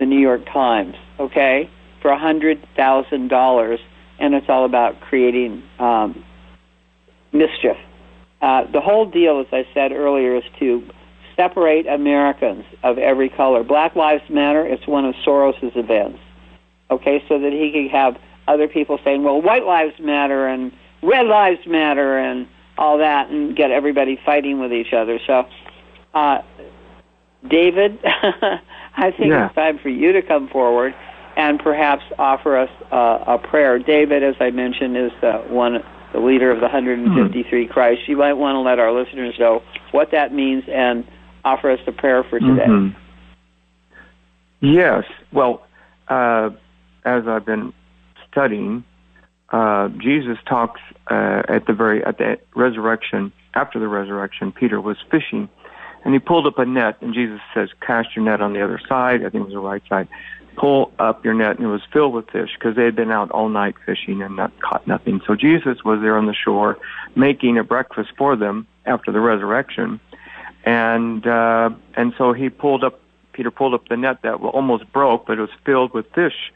the 0.00 0.06
New 0.06 0.18
York 0.18 0.44
Times. 0.52 0.96
Okay, 1.20 1.70
for 2.02 2.10
a 2.10 2.18
hundred 2.18 2.66
thousand 2.76 3.28
dollars, 3.28 3.78
and 4.18 4.34
it's 4.34 4.48
all 4.48 4.64
about 4.64 5.00
creating 5.00 5.62
um, 5.78 6.24
mischief. 7.32 7.76
Uh, 8.40 8.70
the 8.70 8.80
whole 8.80 9.06
deal, 9.06 9.40
as 9.40 9.46
I 9.52 9.66
said 9.74 9.92
earlier, 9.92 10.36
is 10.36 10.44
to 10.60 10.82
separate 11.36 11.86
Americans 11.86 12.64
of 12.82 12.98
every 12.98 13.28
color. 13.28 13.62
Black 13.62 13.96
Lives 13.96 14.28
Matter, 14.28 14.66
it's 14.66 14.86
one 14.86 15.04
of 15.04 15.14
Soros's 15.24 15.72
events. 15.76 16.18
Okay, 16.90 17.22
so 17.28 17.38
that 17.38 17.52
he 17.52 17.70
could 17.72 17.90
have 17.90 18.16
other 18.48 18.66
people 18.66 18.98
saying, 19.04 19.22
well, 19.22 19.40
white 19.42 19.64
lives 19.64 19.94
matter 20.00 20.46
and 20.48 20.72
red 21.02 21.26
lives 21.26 21.60
matter 21.66 22.16
and 22.18 22.48
all 22.78 22.98
that 22.98 23.28
and 23.28 23.54
get 23.54 23.70
everybody 23.70 24.18
fighting 24.24 24.58
with 24.58 24.72
each 24.72 24.92
other. 24.92 25.18
So, 25.26 25.46
uh, 26.14 26.42
David, 27.46 27.98
I 28.04 29.10
think 29.10 29.30
Yeah. 29.30 29.46
it's 29.46 29.54
time 29.54 29.78
for 29.78 29.90
you 29.90 30.12
to 30.12 30.22
come 30.22 30.48
forward 30.48 30.94
and 31.36 31.60
perhaps 31.60 32.02
offer 32.18 32.56
us 32.56 32.70
uh, 32.90 33.24
a 33.26 33.38
prayer. 33.38 33.78
David, 33.78 34.22
as 34.24 34.34
I 34.40 34.50
mentioned, 34.50 34.96
is 34.96 35.12
uh, 35.22 35.38
one 35.48 35.84
the 36.12 36.20
leader 36.20 36.50
of 36.50 36.58
the 36.58 36.68
153 36.68 37.66
Christ. 37.66 38.08
You 38.08 38.16
might 38.16 38.34
want 38.34 38.56
to 38.56 38.60
let 38.60 38.78
our 38.78 38.92
listeners 38.92 39.34
know 39.38 39.62
what 39.92 40.10
that 40.12 40.32
means 40.32 40.64
and 40.68 41.06
offer 41.44 41.70
us 41.70 41.80
a 41.86 41.92
prayer 41.92 42.24
for 42.24 42.38
today. 42.40 42.66
Mhm. 42.66 42.94
Yes. 44.60 45.04
Well, 45.32 45.62
uh, 46.08 46.50
as 47.04 47.26
I've 47.28 47.44
been 47.44 47.72
studying, 48.30 48.84
uh, 49.50 49.88
Jesus 49.98 50.38
talks 50.46 50.80
uh, 51.10 51.42
at 51.48 51.66
the 51.66 51.72
very 51.72 52.04
at 52.04 52.18
the 52.18 52.38
resurrection. 52.54 53.32
After 53.54 53.78
the 53.78 53.88
resurrection, 53.88 54.52
Peter 54.52 54.80
was 54.80 54.98
fishing, 55.10 55.48
and 56.04 56.12
he 56.12 56.20
pulled 56.20 56.46
up 56.46 56.58
a 56.58 56.66
net, 56.66 56.96
and 57.00 57.14
Jesus 57.14 57.40
says, 57.54 57.70
"Cast 57.80 58.14
your 58.14 58.24
net 58.24 58.40
on 58.40 58.52
the 58.52 58.62
other 58.62 58.78
side." 58.88 59.20
I 59.24 59.30
think 59.30 59.36
it 59.36 59.44
was 59.44 59.52
the 59.54 59.60
right 59.60 59.82
side. 59.88 60.08
Pull 60.58 60.92
up 60.98 61.24
your 61.24 61.34
net, 61.34 61.56
and 61.56 61.66
it 61.66 61.70
was 61.70 61.82
filled 61.92 62.14
with 62.14 62.28
fish 62.30 62.50
because 62.58 62.74
they 62.74 62.84
had 62.84 62.96
been 62.96 63.12
out 63.12 63.30
all 63.30 63.48
night 63.48 63.76
fishing 63.86 64.22
and 64.22 64.36
not 64.36 64.58
caught 64.60 64.86
nothing. 64.86 65.20
So 65.26 65.36
Jesus 65.36 65.84
was 65.84 66.00
there 66.00 66.16
on 66.18 66.26
the 66.26 66.34
shore, 66.34 66.78
making 67.14 67.58
a 67.58 67.64
breakfast 67.64 68.10
for 68.18 68.34
them 68.34 68.66
after 68.84 69.12
the 69.12 69.20
resurrection, 69.20 70.00
and 70.64 71.26
uh, 71.26 71.70
and 71.94 72.12
so 72.18 72.32
he 72.32 72.50
pulled 72.50 72.82
up. 72.82 73.00
Peter 73.32 73.52
pulled 73.52 73.72
up 73.72 73.86
the 73.88 73.96
net 73.96 74.22
that 74.22 74.34
almost 74.34 74.92
broke, 74.92 75.26
but 75.26 75.38
it 75.38 75.40
was 75.40 75.50
filled 75.64 75.94
with 75.94 76.10
fish 76.12 76.52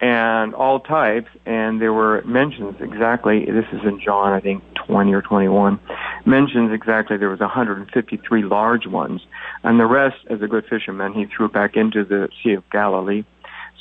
and 0.00 0.54
all 0.54 0.80
types. 0.80 1.28
And 1.46 1.80
there 1.80 1.92
were 1.92 2.22
mentions 2.24 2.80
exactly. 2.80 3.44
This 3.44 3.66
is 3.72 3.80
in 3.84 4.00
John, 4.00 4.32
I 4.32 4.40
think, 4.40 4.62
20 4.86 5.12
or 5.12 5.22
21. 5.22 5.80
Mentions 6.26 6.72
exactly 6.72 7.16
there 7.16 7.30
was 7.30 7.40
153 7.40 8.42
large 8.42 8.86
ones, 8.86 9.22
and 9.62 9.78
the 9.78 9.86
rest, 9.86 10.16
as 10.30 10.42
a 10.42 10.46
good 10.46 10.64
fisherman, 10.66 11.12
he 11.12 11.26
threw 11.26 11.48
back 11.48 11.76
into 11.76 12.04
the 12.04 12.28
Sea 12.42 12.52
of 12.52 12.68
Galilee. 12.70 13.24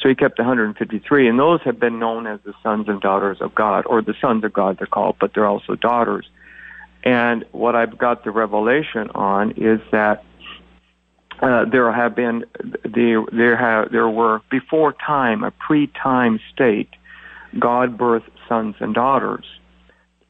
So 0.02 0.10
he 0.10 0.16
kept 0.16 0.38
153, 0.38 1.28
and 1.30 1.40
those 1.40 1.62
have 1.62 1.80
been 1.80 1.98
known 2.00 2.28
as 2.28 2.42
the 2.44 2.54
sons 2.62 2.90
and 2.90 3.00
daughters 3.00 3.38
of 3.40 3.56
God, 3.56 3.86
or 3.86 4.02
the 4.02 4.16
sons 4.20 4.44
of 4.44 4.52
God 4.52 4.78
they're 4.78 4.88
called, 4.88 5.16
but 5.20 5.34
they're 5.34 5.46
also 5.46 5.76
daughters. 5.76 6.26
And 7.04 7.46
what 7.52 7.76
I've 7.76 7.98
got 7.98 8.24
the 8.24 8.32
revelation 8.32 9.10
on 9.16 9.52
is 9.52 9.80
that 9.92 10.24
uh, 11.44 11.66
there 11.66 11.92
have 11.92 12.16
been 12.16 12.46
there 12.86 13.22
there 13.32 13.58
have 13.58 13.92
there 13.92 14.08
were 14.08 14.42
before 14.50 14.94
time 14.94 15.44
a 15.44 15.52
pre-time 15.52 16.40
state, 16.54 16.90
God 17.60 17.98
birthed 17.98 18.32
sons 18.48 18.76
and 18.80 18.96
daughters, 18.96 19.46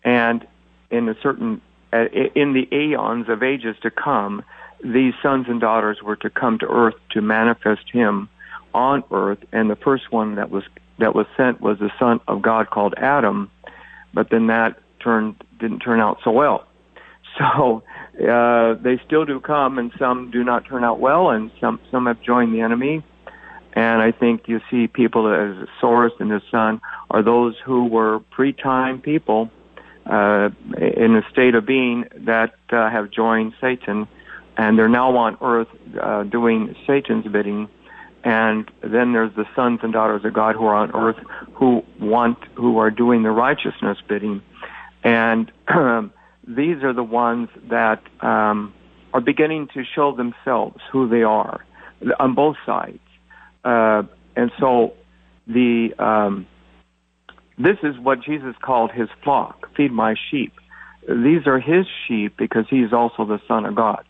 and 0.03 0.45
in 0.89 1.07
a 1.07 1.15
certain 1.21 1.61
uh, 1.93 2.05
in 2.35 2.53
the 2.53 2.67
aeons 2.71 3.29
of 3.29 3.43
ages 3.43 3.75
to 3.83 3.91
come, 3.91 4.43
these 4.83 5.13
sons 5.21 5.45
and 5.47 5.61
daughters 5.61 6.01
were 6.01 6.15
to 6.15 6.31
come 6.31 6.57
to 6.57 6.67
earth 6.67 6.95
to 7.11 7.21
manifest 7.21 7.91
Him 7.91 8.27
on 8.73 9.03
earth, 9.11 9.39
and 9.51 9.69
the 9.69 9.75
first 9.75 10.11
one 10.11 10.33
that 10.35 10.49
was 10.49 10.63
that 10.97 11.13
was 11.13 11.27
sent 11.37 11.61
was 11.61 11.77
the 11.77 11.91
son 11.99 12.21
of 12.27 12.41
God 12.41 12.71
called 12.71 12.95
Adam, 12.97 13.51
but 14.15 14.31
then 14.31 14.47
that 14.47 14.79
turned 14.99 15.35
didn't 15.59 15.81
turn 15.81 15.99
out 15.99 16.19
so 16.23 16.31
well. 16.31 16.65
So 17.39 17.81
uh, 18.19 18.75
they 18.75 18.99
still 19.05 19.25
do 19.25 19.39
come, 19.39 19.79
and 19.79 19.91
some 19.97 20.29
do 20.31 20.43
not 20.43 20.65
turn 20.65 20.83
out 20.83 20.99
well, 20.99 21.29
and 21.29 21.51
some 21.59 21.79
some 21.91 22.05
have 22.05 22.21
joined 22.21 22.53
the 22.53 22.61
enemy. 22.61 23.03
And 23.73 24.01
I 24.03 24.11
think 24.11 24.47
you 24.47 24.61
see 24.69 24.87
people 24.87 25.27
as 25.27 25.67
Soros 25.81 26.11
and 26.19 26.31
his 26.31 26.43
son 26.51 26.79
are 27.09 27.23
those 27.23 27.55
who 27.65 27.85
were 27.85 28.19
pre-time 28.19 29.01
people 29.01 29.49
uh, 30.05 30.49
in 30.77 31.15
a 31.15 31.27
state 31.31 31.55
of 31.55 31.65
being 31.65 32.05
that 32.17 32.53
uh, 32.71 32.89
have 32.91 33.09
joined 33.09 33.53
Satan, 33.59 34.07
and 34.57 34.77
they're 34.77 34.89
now 34.89 35.15
on 35.17 35.37
earth 35.41 35.69
uh, 35.99 36.23
doing 36.23 36.75
Satan's 36.85 37.25
bidding. 37.25 37.67
And 38.23 38.69
then 38.81 39.11
there's 39.11 39.33
the 39.35 39.45
sons 39.55 39.79
and 39.83 39.91
daughters 39.91 40.23
of 40.23 40.33
God 40.33 40.55
who 40.55 40.65
are 40.65 40.75
on 40.75 40.91
earth 40.93 41.17
who 41.55 41.83
want, 41.99 42.37
who 42.53 42.77
are 42.77 42.91
doing 42.91 43.23
the 43.23 43.31
righteousness 43.31 43.97
bidding. 44.07 44.41
And 45.03 45.51
these 46.47 46.83
are 46.83 46.93
the 46.93 47.03
ones 47.03 47.49
that 47.69 48.01
um, 48.21 48.73
are 49.13 49.21
beginning 49.21 49.67
to 49.73 49.83
show 49.83 50.15
themselves 50.15 50.81
who 50.91 51.07
they 51.07 51.23
are 51.23 51.63
on 52.19 52.35
both 52.35 52.57
sides. 52.65 52.99
Uh, 53.63 54.03
and 54.35 54.51
so 54.59 54.93
the 55.47 55.93
um, 55.99 56.45
this 57.57 57.77
is 57.83 57.97
what 57.99 58.21
Jesus 58.21 58.55
called 58.61 58.91
his 58.91 59.09
flock, 59.23 59.69
feed 59.75 59.91
my 59.91 60.15
sheep. 60.29 60.53
These 61.07 61.45
are 61.45 61.59
his 61.59 61.85
sheep 62.07 62.35
because 62.37 62.65
he 62.69 62.79
is 62.79 62.93
also 62.93 63.25
the 63.25 63.39
Son 63.47 63.65
of 63.65 63.75
God. 63.75 64.03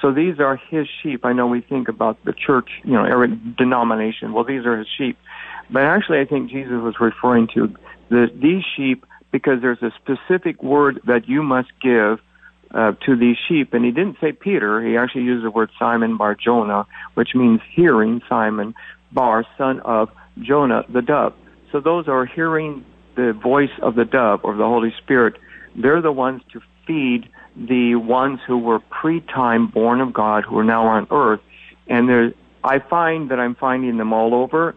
So 0.00 0.12
these 0.12 0.38
are 0.38 0.56
his 0.56 0.86
sheep. 1.02 1.24
I 1.24 1.32
know 1.32 1.46
we 1.46 1.60
think 1.62 1.88
about 1.88 2.22
the 2.24 2.32
church, 2.32 2.68
you 2.84 2.92
know, 2.92 3.04
every 3.04 3.38
denomination. 3.56 4.32
Well, 4.32 4.44
these 4.44 4.66
are 4.66 4.76
his 4.76 4.86
sheep. 4.98 5.18
But 5.70 5.84
actually, 5.84 6.20
I 6.20 6.26
think 6.26 6.50
Jesus 6.50 6.82
was 6.82 6.94
referring 7.00 7.48
to 7.54 7.74
the, 8.10 8.30
these 8.34 8.62
sheep 8.76 9.06
because 9.34 9.60
there's 9.60 9.82
a 9.82 9.90
specific 10.00 10.62
word 10.62 11.00
that 11.06 11.28
you 11.28 11.42
must 11.42 11.68
give 11.82 12.20
uh, 12.70 12.92
to 13.04 13.16
these 13.16 13.36
sheep. 13.48 13.74
And 13.74 13.84
he 13.84 13.90
didn't 13.90 14.18
say 14.20 14.30
Peter. 14.30 14.80
He 14.80 14.96
actually 14.96 15.24
used 15.24 15.44
the 15.44 15.50
word 15.50 15.70
Simon 15.76 16.16
Bar 16.16 16.36
Jonah, 16.36 16.86
which 17.14 17.34
means 17.34 17.60
hearing 17.74 18.22
Simon 18.28 18.76
Bar, 19.10 19.44
son 19.58 19.80
of 19.80 20.08
Jonah, 20.40 20.84
the 20.88 21.02
dove. 21.02 21.34
So 21.72 21.80
those 21.80 22.06
are 22.06 22.24
hearing 22.24 22.84
the 23.16 23.32
voice 23.32 23.76
of 23.82 23.96
the 23.96 24.04
dove 24.04 24.44
or 24.44 24.54
the 24.54 24.62
Holy 24.62 24.94
Spirit. 24.98 25.34
They're 25.74 26.00
the 26.00 26.12
ones 26.12 26.42
to 26.52 26.60
feed 26.86 27.28
the 27.56 27.96
ones 27.96 28.38
who 28.46 28.58
were 28.58 28.78
pre-time 28.78 29.66
born 29.66 30.00
of 30.00 30.12
God 30.12 30.44
who 30.44 30.56
are 30.60 30.64
now 30.64 30.86
on 30.86 31.08
earth. 31.10 31.40
And 31.88 32.08
there, 32.08 32.32
I 32.62 32.78
find 32.78 33.32
that 33.32 33.40
I'm 33.40 33.56
finding 33.56 33.96
them 33.96 34.12
all 34.12 34.32
over. 34.32 34.76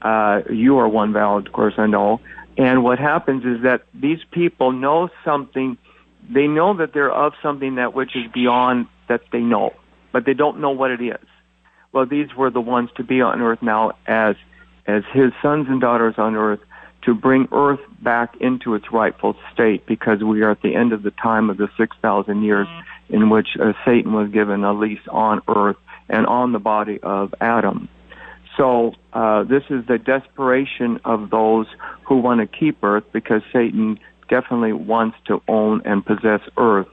Uh, 0.00 0.40
you 0.50 0.78
are 0.78 0.88
one 0.88 1.12
valid, 1.12 1.48
of 1.48 1.52
course, 1.52 1.74
I 1.76 1.86
know. 1.86 2.22
And 2.56 2.82
what 2.82 2.98
happens 2.98 3.44
is 3.44 3.62
that 3.62 3.82
these 3.94 4.20
people 4.30 4.72
know 4.72 5.08
something. 5.24 5.78
They 6.28 6.46
know 6.46 6.76
that 6.76 6.92
they're 6.92 7.12
of 7.12 7.32
something 7.42 7.76
that 7.76 7.94
which 7.94 8.14
is 8.16 8.30
beyond 8.32 8.86
that 9.08 9.22
they 9.32 9.40
know, 9.40 9.74
but 10.12 10.24
they 10.24 10.34
don't 10.34 10.60
know 10.60 10.70
what 10.70 10.90
it 10.90 11.00
is. 11.00 11.26
Well, 11.92 12.06
these 12.06 12.34
were 12.36 12.50
the 12.50 12.60
ones 12.60 12.90
to 12.96 13.04
be 13.04 13.20
on 13.20 13.40
earth 13.40 13.62
now 13.62 13.92
as 14.06 14.36
as 14.86 15.02
his 15.12 15.32
sons 15.42 15.66
and 15.68 15.80
daughters 15.80 16.14
on 16.18 16.36
earth 16.36 16.60
to 17.02 17.14
bring 17.14 17.48
earth 17.52 17.80
back 18.00 18.36
into 18.40 18.74
its 18.74 18.92
rightful 18.92 19.36
state 19.52 19.86
because 19.86 20.22
we 20.22 20.42
are 20.42 20.50
at 20.50 20.62
the 20.62 20.74
end 20.74 20.92
of 20.92 21.02
the 21.02 21.10
time 21.12 21.48
of 21.48 21.56
the 21.56 21.68
6,000 21.76 22.42
years 22.42 22.68
in 23.08 23.30
which 23.30 23.48
uh, 23.58 23.72
Satan 23.84 24.12
was 24.12 24.30
given 24.30 24.64
a 24.64 24.72
lease 24.72 25.00
on 25.08 25.40
earth 25.48 25.76
and 26.08 26.26
on 26.26 26.52
the 26.52 26.58
body 26.58 26.98
of 27.02 27.34
Adam. 27.40 27.88
So 28.56 28.94
uh, 29.12 29.44
this 29.44 29.62
is 29.70 29.86
the 29.86 29.98
desperation 29.98 31.00
of 31.04 31.30
those 31.30 31.66
who 32.06 32.16
want 32.16 32.40
to 32.40 32.46
keep 32.46 32.82
earth 32.82 33.04
because 33.12 33.42
Satan 33.52 33.98
definitely 34.28 34.72
wants 34.72 35.16
to 35.26 35.42
own 35.48 35.82
and 35.84 36.04
possess 36.04 36.40
earth. 36.56 36.88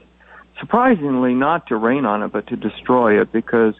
Surprisingly, 0.58 1.34
not 1.34 1.66
to 1.68 1.76
reign 1.76 2.04
on 2.04 2.22
it, 2.22 2.32
but 2.32 2.46
to 2.48 2.56
destroy 2.56 3.20
it 3.20 3.32
because 3.32 3.74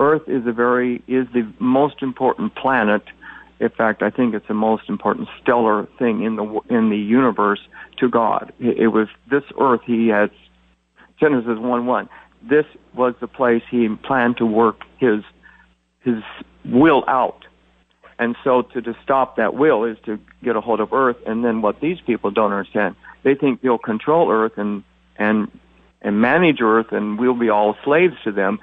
Earth 0.00 0.22
is 0.28 0.46
a 0.46 0.52
very 0.52 1.02
is 1.06 1.26
the 1.34 1.50
most 1.58 2.02
important 2.02 2.54
planet. 2.54 3.02
In 3.60 3.68
fact, 3.68 4.02
I 4.02 4.10
think 4.10 4.34
it's 4.34 4.46
the 4.46 4.54
most 4.54 4.88
important 4.88 5.28
stellar 5.42 5.86
thing 5.98 6.22
in 6.22 6.36
the 6.36 6.60
in 6.70 6.88
the 6.88 6.96
universe 6.96 7.60
to 7.98 8.08
God. 8.08 8.52
It, 8.60 8.88
was 8.88 9.08
this 9.28 9.42
Earth 9.60 9.80
He 9.84 10.08
has 10.08 10.30
Genesis 11.20 11.58
one 11.58 11.86
one 11.86 12.08
this 12.42 12.66
was 12.94 13.14
the 13.20 13.26
place 13.26 13.62
he 13.70 13.88
planned 13.88 14.36
to 14.36 14.46
work 14.46 14.82
his 14.98 15.22
his 16.14 16.22
will 16.64 17.04
out. 17.06 17.44
And 18.18 18.36
so 18.42 18.62
to, 18.62 18.82
to 18.82 18.96
stop 19.02 19.36
that 19.36 19.54
will 19.54 19.84
is 19.84 19.96
to 20.06 20.18
get 20.42 20.56
a 20.56 20.60
hold 20.60 20.80
of 20.80 20.92
Earth. 20.92 21.16
And 21.26 21.44
then 21.44 21.62
what 21.62 21.80
these 21.80 22.00
people 22.00 22.30
don't 22.30 22.52
understand, 22.52 22.96
they 23.22 23.34
think 23.34 23.60
they'll 23.60 23.78
control 23.78 24.30
Earth 24.30 24.56
and 24.56 24.82
and 25.16 25.50
and 26.00 26.20
manage 26.20 26.60
Earth, 26.60 26.92
and 26.92 27.18
we'll 27.18 27.34
be 27.34 27.48
all 27.48 27.76
slaves 27.84 28.14
to 28.24 28.32
them. 28.32 28.60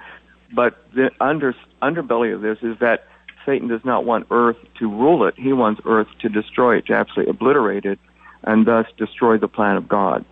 But 0.54 0.78
the 0.94 1.12
under 1.20 1.56
underbelly 1.82 2.34
of 2.34 2.42
this 2.42 2.58
is 2.62 2.80
that 2.80 3.08
Satan 3.46 3.68
does 3.68 3.84
not 3.86 4.06
want 4.06 4.28
Earth 4.32 4.58
to 4.80 4.90
rule 4.90 5.26
it. 5.28 5.36
He 5.38 5.54
wants 5.54 5.82
Earth 5.86 6.08
to 6.22 6.30
destroy 6.30 6.78
it, 6.78 6.88
to 6.88 6.94
absolutely 6.94 7.32
obliterate 7.32 7.86
it, 7.86 8.00
and 8.44 8.66
thus 8.66 8.88
destroy 8.98 9.38
the 9.38 9.48
plan 9.48 9.78
of 9.78 9.88
God. 9.88 10.26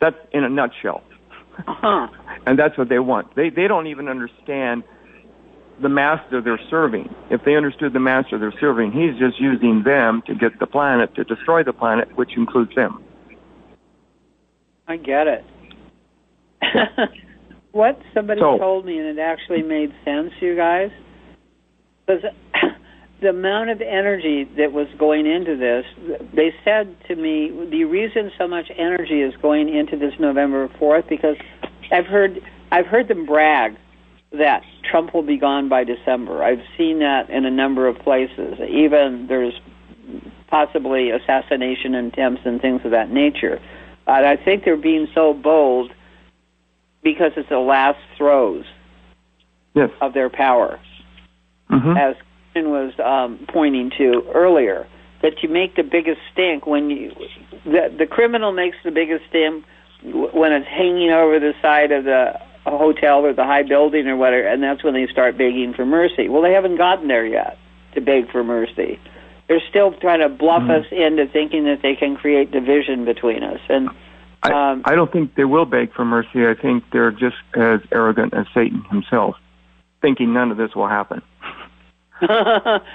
That's 0.00 0.16
in 0.32 0.44
a 0.44 0.48
nutshell. 0.48 1.02
Uh-huh. 1.66 2.08
and 2.46 2.58
that's 2.58 2.76
what 2.76 2.88
they 2.88 2.98
want. 2.98 3.34
They 3.34 3.48
they 3.50 3.68
don't 3.68 3.86
even 3.86 4.08
understand 4.08 4.82
the 5.80 5.88
master 5.88 6.40
they're 6.40 6.60
serving. 6.70 7.12
If 7.30 7.44
they 7.44 7.56
understood 7.56 7.92
the 7.92 8.00
master 8.00 8.38
they're 8.38 8.54
serving, 8.60 8.92
he's 8.92 9.18
just 9.18 9.40
using 9.40 9.82
them 9.84 10.22
to 10.26 10.34
get 10.34 10.58
the 10.60 10.66
planet 10.66 11.14
to 11.16 11.24
destroy 11.24 11.62
the 11.64 11.72
planet, 11.72 12.16
which 12.16 12.36
includes 12.36 12.74
them. 12.74 13.02
I 14.86 14.96
get 14.96 15.26
it. 15.26 15.44
what 17.72 17.98
somebody 18.12 18.40
So- 18.40 18.58
told 18.58 18.84
me, 18.84 18.98
and 18.98 19.18
it 19.18 19.20
actually 19.20 19.62
made 19.62 19.92
sense, 20.04 20.30
you 20.40 20.54
guys, 20.56 20.90
was 22.06 22.22
the 23.20 23.28
amount 23.28 23.70
of 23.70 23.80
energy 23.80 24.44
that 24.56 24.72
was 24.72 24.86
going 24.98 25.26
into 25.26 25.56
this. 25.56 25.84
They 26.34 26.54
said 26.64 26.94
to 27.08 27.16
me, 27.16 27.50
the 27.70 27.84
reason 27.84 28.30
so 28.38 28.46
much 28.46 28.70
energy 28.76 29.22
is 29.22 29.34
going 29.40 29.74
into 29.74 29.96
this 29.96 30.12
November 30.20 30.68
fourth 30.78 31.06
because 31.08 31.36
I've 31.90 32.06
heard 32.06 32.40
I've 32.70 32.86
heard 32.86 33.08
them 33.08 33.24
brag 33.24 33.76
that 34.32 34.62
Trump 34.94 35.12
will 35.12 35.22
be 35.22 35.36
gone 35.36 35.68
by 35.68 35.82
December. 35.82 36.44
I've 36.44 36.62
seen 36.78 37.00
that 37.00 37.28
in 37.28 37.44
a 37.44 37.50
number 37.50 37.88
of 37.88 37.98
places. 37.98 38.60
Even 38.60 39.26
there's 39.26 39.60
possibly 40.46 41.10
assassination 41.10 41.96
attempts 41.96 42.42
and 42.44 42.60
things 42.60 42.80
of 42.84 42.92
that 42.92 43.10
nature. 43.10 43.60
And 44.06 44.24
I 44.24 44.36
think 44.36 44.64
they're 44.64 44.76
being 44.76 45.08
so 45.12 45.34
bold 45.34 45.92
because 47.02 47.32
it's 47.36 47.48
the 47.48 47.58
last 47.58 47.98
throes 48.16 48.64
Yes. 49.74 49.90
of 50.00 50.14
their 50.14 50.30
power, 50.30 50.78
Mm-hmm. 51.72 51.96
as 51.96 52.14
Ken 52.52 52.70
was 52.70 52.92
um, 53.00 53.44
pointing 53.48 53.90
to 53.98 54.22
earlier. 54.32 54.86
That 55.22 55.42
you 55.42 55.48
make 55.48 55.74
the 55.74 55.82
biggest 55.82 56.20
stink 56.32 56.68
when 56.68 56.88
you 56.90 57.10
the 57.64 57.92
the 57.98 58.06
criminal 58.06 58.52
makes 58.52 58.76
the 58.84 58.92
biggest 58.92 59.24
stink 59.28 59.64
when 60.04 60.52
it's 60.52 60.68
hanging 60.68 61.10
over 61.10 61.40
the 61.40 61.54
side 61.60 61.90
of 61.90 62.04
the 62.04 62.38
hotel 62.70 63.24
or 63.24 63.32
the 63.32 63.44
high 63.44 63.62
building 63.62 64.06
or 64.06 64.16
whatever, 64.16 64.46
and 64.46 64.62
that's 64.62 64.82
when 64.82 64.94
they 64.94 65.06
start 65.06 65.36
begging 65.36 65.74
for 65.74 65.84
mercy. 65.84 66.28
Well, 66.28 66.42
they 66.42 66.52
haven't 66.52 66.76
gotten 66.76 67.08
there 67.08 67.26
yet 67.26 67.58
to 67.94 68.00
beg 68.00 68.30
for 68.30 68.42
mercy. 68.42 68.98
They're 69.48 69.62
still 69.68 69.92
trying 69.92 70.20
to 70.20 70.28
bluff 70.28 70.62
hmm. 70.62 70.70
us 70.70 70.86
into 70.90 71.26
thinking 71.26 71.64
that 71.64 71.82
they 71.82 71.94
can 71.94 72.16
create 72.16 72.50
division 72.50 73.04
between 73.04 73.42
us. 73.42 73.60
And 73.68 73.90
I, 74.42 74.72
um, 74.72 74.82
I 74.84 74.94
don't 74.94 75.12
think 75.12 75.34
they 75.34 75.44
will 75.44 75.66
beg 75.66 75.92
for 75.92 76.04
mercy. 76.04 76.46
I 76.46 76.54
think 76.54 76.84
they're 76.92 77.10
just 77.10 77.36
as 77.54 77.80
arrogant 77.92 78.34
as 78.34 78.46
Satan 78.54 78.82
himself, 78.90 79.36
thinking 80.00 80.32
none 80.32 80.50
of 80.50 80.56
this 80.56 80.74
will 80.74 80.88
happen. 80.88 81.22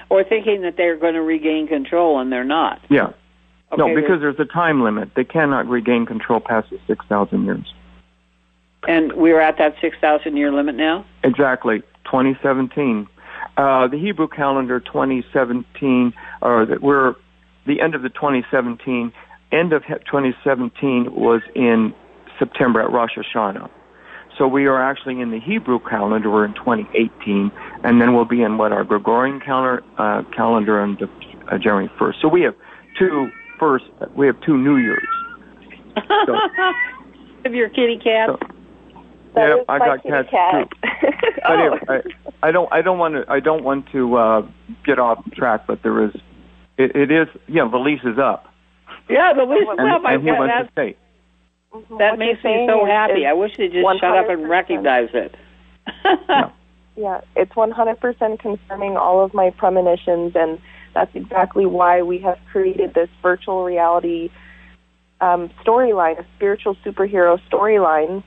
or 0.09 0.23
thinking 0.23 0.61
that 0.61 0.75
they're 0.77 0.97
going 0.97 1.13
to 1.13 1.21
regain 1.21 1.67
control 1.67 2.19
and 2.19 2.31
they're 2.31 2.43
not. 2.43 2.81
Yeah. 2.89 3.11
no, 3.77 3.93
because 3.93 4.21
there's 4.21 4.39
a 4.39 4.45
time 4.45 4.81
limit. 4.81 5.11
They 5.15 5.23
cannot 5.23 5.67
regain 5.67 6.05
control 6.05 6.39
past 6.39 6.69
the 6.69 6.79
6,000 6.87 7.45
years. 7.45 7.73
And 8.87 9.13
we're 9.13 9.41
at 9.41 9.57
that 9.57 9.75
6,000 9.81 10.37
year 10.37 10.51
limit 10.51 10.75
now? 10.75 11.05
Exactly. 11.23 11.81
2017. 12.05 13.07
Uh, 13.57 13.87
the 13.87 13.97
Hebrew 13.97 14.27
calendar 14.27 14.79
2017, 14.79 16.13
or 16.41 16.65
that 16.65 16.81
we're 16.81 17.15
the 17.67 17.81
end 17.81 17.93
of 17.93 18.01
the 18.01 18.09
2017, 18.09 19.11
end 19.51 19.73
of 19.73 19.83
2017 19.83 21.13
was 21.13 21.41
in 21.55 21.93
September 22.37 22.81
at 22.81 22.91
Rosh 22.91 23.17
Hashanah. 23.17 23.69
So 24.37 24.47
we 24.47 24.65
are 24.67 24.81
actually 24.81 25.19
in 25.19 25.31
the 25.31 25.39
Hebrew 25.39 25.79
calendar. 25.79 26.29
We're 26.29 26.45
in 26.45 26.53
2018, 26.53 27.51
and 27.83 28.01
then 28.01 28.15
we'll 28.15 28.23
be 28.23 28.41
in 28.41 28.57
what 28.57 28.71
our 28.71 28.85
Gregorian 28.85 29.41
calendar 29.41 29.83
uh, 29.97 30.23
calendar 30.33 30.79
on 30.79 30.95
the, 30.95 31.09
uh, 31.53 31.57
January 31.57 31.91
1st. 31.99 32.21
So 32.21 32.29
we 32.29 32.41
have 32.43 32.55
two 32.97 33.29
first. 33.59 33.85
We 34.15 34.27
have 34.27 34.39
two 34.41 34.57
New 34.57 34.77
Years. 34.77 35.07
of 37.45 37.53
your 37.53 37.69
kitty 37.69 37.99
cat? 38.01 38.29
Yeah, 39.35 39.55
I 39.67 39.79
got 39.79 40.03
cats 40.03 40.29
cat. 40.29 40.69
too. 40.69 40.77
But 41.41 41.59
anyway, 41.59 41.79
I, 41.87 42.47
I 42.47 42.51
don't. 42.51 42.71
I 42.71 42.81
don't 42.81 42.97
want 42.99 43.15
to. 43.15 43.25
I 43.31 43.39
don't 43.39 43.63
want 43.63 43.89
to 43.91 44.15
uh, 44.15 44.41
get 44.85 44.99
off 44.99 45.23
track. 45.33 45.65
But 45.67 45.83
there 45.83 46.03
is. 46.03 46.11
It, 46.77 46.95
it 46.95 47.11
is. 47.11 47.27
Yeah, 47.47 47.67
the 47.69 47.77
lease 47.77 48.01
is 48.03 48.17
up. 48.19 48.45
yeah, 49.09 49.33
the 49.33 49.43
lease 49.43 49.63
is 49.63 49.77
and, 49.77 49.89
up. 49.89 50.01
I 50.05 50.13
and 50.13 50.23
he 50.23 50.29
got 50.29 50.39
went 50.39 50.51
that. 50.51 50.63
to 50.63 50.71
state. 50.71 50.97
That 51.71 52.11
What 52.11 52.19
makes 52.19 52.43
me 52.43 52.67
so 52.67 52.85
happy. 52.85 53.25
I 53.25 53.33
wish 53.33 53.55
they'd 53.57 53.71
just 53.71 53.85
shut 53.99 54.17
up 54.17 54.29
and 54.29 54.49
recognize 54.49 55.09
it. 55.13 55.35
Yeah, 56.95 57.21
it's 57.35 57.51
100% 57.51 58.39
confirming 58.39 58.97
all 58.97 59.23
of 59.23 59.33
my 59.33 59.51
premonitions, 59.51 60.33
and 60.35 60.59
that's 60.95 61.11
exactly 61.13 61.67
why 61.67 62.01
we 62.01 62.17
have 62.19 62.39
created 62.51 62.95
this 62.95 63.09
virtual 63.21 63.63
reality 63.63 64.31
um, 65.21 65.49
storyline, 65.63 66.19
a 66.19 66.25
spiritual 66.35 66.75
superhero 66.85 67.39
storyline, 67.51 68.23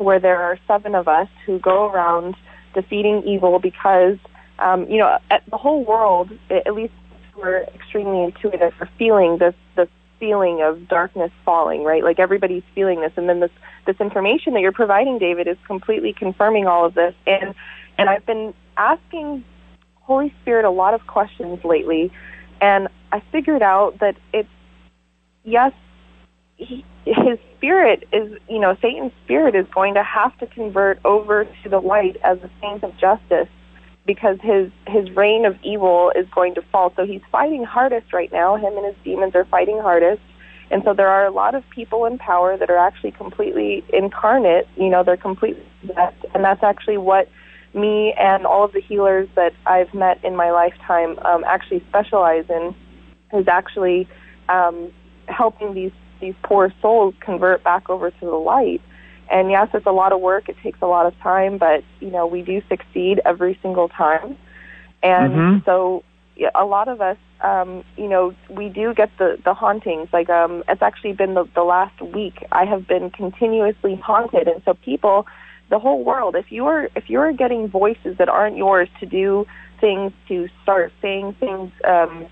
where 0.00 0.18
there 0.18 0.40
are 0.40 0.58
seven 0.66 0.94
of 0.94 1.08
us 1.08 1.28
who 1.44 1.58
go 1.58 1.90
around 1.90 2.34
defeating 2.74 3.22
evil 3.24 3.58
because, 3.58 4.16
um, 4.58 4.88
you 4.88 4.98
know, 4.98 5.18
at 5.30 5.42
the 5.50 5.58
whole 5.58 5.84
world, 5.84 6.30
at 6.48 6.74
least 6.74 6.94
we're 7.36 7.64
extremely 7.74 8.24
intuitive, 8.24 8.72
are 8.80 8.88
feeling 8.98 9.38
this 9.38 9.54
this 9.76 9.88
feeling 10.18 10.62
of 10.62 10.88
darkness 10.88 11.30
falling, 11.44 11.84
right? 11.84 12.02
Like 12.02 12.18
everybody's 12.18 12.62
feeling 12.74 13.00
this, 13.00 13.12
and 13.16 13.28
then 13.28 13.40
this 13.40 13.50
this 13.86 13.96
information 14.00 14.54
that 14.54 14.60
you're 14.60 14.72
providing, 14.72 15.18
David, 15.18 15.46
is 15.46 15.58
completely 15.66 16.14
confirming 16.14 16.66
all 16.66 16.86
of 16.86 16.94
this. 16.94 17.14
And 17.26 17.54
and 17.98 18.08
I've 18.08 18.24
been 18.24 18.54
asking 18.78 19.44
Holy 19.96 20.34
Spirit 20.40 20.64
a 20.64 20.70
lot 20.70 20.94
of 20.94 21.06
questions 21.06 21.62
lately, 21.62 22.10
and 22.60 22.88
I 23.12 23.20
figured 23.32 23.62
out 23.62 23.98
that 24.00 24.16
it's 24.32 24.48
yes, 25.44 25.72
he, 26.60 26.84
his 27.06 27.38
spirit 27.56 28.06
is, 28.12 28.38
you 28.48 28.58
know, 28.58 28.76
Satan's 28.80 29.12
spirit 29.24 29.54
is 29.54 29.66
going 29.74 29.94
to 29.94 30.02
have 30.02 30.36
to 30.38 30.46
convert 30.46 30.98
over 31.04 31.46
to 31.62 31.68
the 31.68 31.78
light 31.78 32.16
as 32.22 32.38
a 32.38 32.50
saint 32.60 32.84
of 32.84 32.96
justice 32.98 33.48
because 34.06 34.38
his 34.42 34.70
his 34.86 35.10
reign 35.16 35.44
of 35.44 35.56
evil 35.62 36.12
is 36.14 36.26
going 36.34 36.54
to 36.54 36.62
fall. 36.72 36.92
So 36.96 37.06
he's 37.06 37.22
fighting 37.32 37.64
hardest 37.64 38.12
right 38.12 38.30
now. 38.32 38.56
Him 38.56 38.76
and 38.76 38.86
his 38.86 38.96
demons 39.04 39.34
are 39.34 39.44
fighting 39.44 39.78
hardest. 39.78 40.22
And 40.70 40.82
so 40.84 40.94
there 40.94 41.08
are 41.08 41.26
a 41.26 41.32
lot 41.32 41.54
of 41.54 41.68
people 41.70 42.04
in 42.04 42.18
power 42.18 42.56
that 42.56 42.70
are 42.70 42.78
actually 42.78 43.10
completely 43.10 43.84
incarnate, 43.92 44.68
you 44.76 44.88
know, 44.88 45.02
they're 45.02 45.16
completely 45.16 45.64
possessed. 45.80 46.24
And 46.32 46.44
that's 46.44 46.62
actually 46.62 46.98
what 46.98 47.28
me 47.74 48.14
and 48.18 48.46
all 48.46 48.64
of 48.64 48.72
the 48.72 48.80
healers 48.80 49.28
that 49.34 49.52
I've 49.66 49.92
met 49.94 50.24
in 50.24 50.36
my 50.36 50.50
lifetime 50.52 51.18
um, 51.20 51.42
actually 51.44 51.84
specialize 51.88 52.44
in 52.48 52.74
is 53.32 53.48
actually 53.48 54.08
um, 54.48 54.92
helping 55.26 55.74
these 55.74 55.92
these 56.20 56.34
poor 56.42 56.72
souls 56.80 57.14
convert 57.20 57.62
back 57.62 57.88
over 57.90 58.10
to 58.10 58.20
the 58.20 58.30
light. 58.30 58.80
And 59.30 59.50
yes, 59.50 59.68
it's 59.74 59.86
a 59.86 59.92
lot 59.92 60.12
of 60.12 60.20
work. 60.20 60.48
It 60.48 60.56
takes 60.62 60.80
a 60.82 60.86
lot 60.86 61.06
of 61.06 61.18
time, 61.20 61.58
but 61.58 61.84
you 62.00 62.10
know 62.10 62.26
we 62.26 62.42
do 62.42 62.62
succeed 62.68 63.20
every 63.24 63.58
single 63.62 63.88
time. 63.88 64.36
And 65.02 65.32
Mhm. 65.32 65.64
so 65.64 66.04
a 66.54 66.64
lot 66.64 66.88
of 66.88 67.00
us, 67.00 67.16
um, 67.42 67.84
you 67.96 68.08
know, 68.08 68.34
we 68.48 68.68
do 68.68 68.94
get 68.94 69.10
the 69.18 69.38
the 69.44 69.54
hauntings. 69.54 70.08
Like 70.12 70.28
um, 70.30 70.64
it's 70.68 70.82
actually 70.82 71.12
been 71.12 71.34
the 71.34 71.44
the 71.54 71.62
last 71.62 72.00
week. 72.00 72.44
I 72.52 72.64
have 72.64 72.86
been 72.86 73.10
continuously 73.10 73.96
haunted, 73.96 74.48
and 74.48 74.62
so 74.64 74.74
people, 74.74 75.26
the 75.68 75.78
whole 75.78 76.02
world, 76.04 76.36
if 76.36 76.50
you 76.50 76.66
are 76.66 76.88
if 76.96 77.08
you 77.08 77.20
are 77.20 77.32
getting 77.32 77.68
voices 77.68 78.16
that 78.18 78.28
aren't 78.28 78.56
yours 78.56 78.88
to 79.00 79.06
do 79.06 79.46
things, 79.80 80.12
to 80.28 80.48
start 80.62 80.92
saying 81.00 81.34
things, 81.34 81.72
um, 81.84 82.26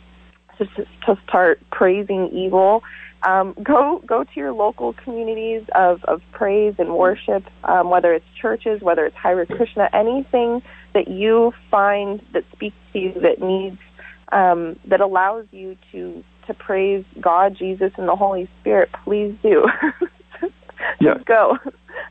to 0.58 0.66
to 1.06 1.18
start 1.26 1.60
praising 1.70 2.28
evil, 2.28 2.82
um, 3.22 3.54
go 3.62 4.02
go 4.06 4.24
to 4.24 4.30
your 4.36 4.52
local 4.52 4.92
communities 4.92 5.62
of, 5.74 6.04
of 6.04 6.22
praise 6.32 6.74
and 6.78 6.94
worship, 6.94 7.44
um, 7.64 7.90
whether 7.90 8.12
it's 8.14 8.24
churches, 8.40 8.80
whether 8.80 9.04
it's 9.06 9.16
Hare 9.16 9.44
Krishna, 9.46 9.88
anything 9.92 10.62
that 10.94 11.08
you 11.08 11.52
find 11.70 12.22
that 12.32 12.44
speaks 12.52 12.76
to 12.92 12.98
you 12.98 13.12
that 13.20 13.40
needs 13.40 13.78
um, 14.30 14.78
that 14.86 15.00
allows 15.00 15.46
you 15.50 15.76
to 15.92 16.22
to 16.46 16.54
praise 16.54 17.04
God, 17.20 17.56
Jesus, 17.58 17.92
and 17.98 18.08
the 18.08 18.16
Holy 18.16 18.48
Spirit. 18.60 18.90
Please 19.04 19.34
do. 19.42 19.66
Yes. 21.00 21.18
go. 21.26 21.58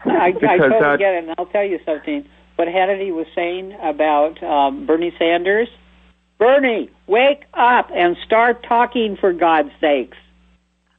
I, 0.05 0.09
I 0.27 0.31
Because 0.31 0.59
totally 0.59 0.79
that- 0.81 0.99
get 0.99 1.13
it, 1.13 1.23
and 1.23 1.35
I'll 1.37 1.45
tell 1.47 1.63
you 1.63 1.79
something. 1.85 2.25
What 2.57 2.67
Hannity 2.67 3.13
was 3.13 3.27
saying 3.33 3.73
about 3.81 4.41
um, 4.43 4.85
Bernie 4.85 5.13
Sanders, 5.17 5.69
Bernie, 6.37 6.89
wake 7.07 7.43
up 7.53 7.89
and 7.95 8.17
start 8.25 8.63
talking 8.67 9.15
for 9.19 9.31
God's 9.31 9.69
sakes. 9.79 10.17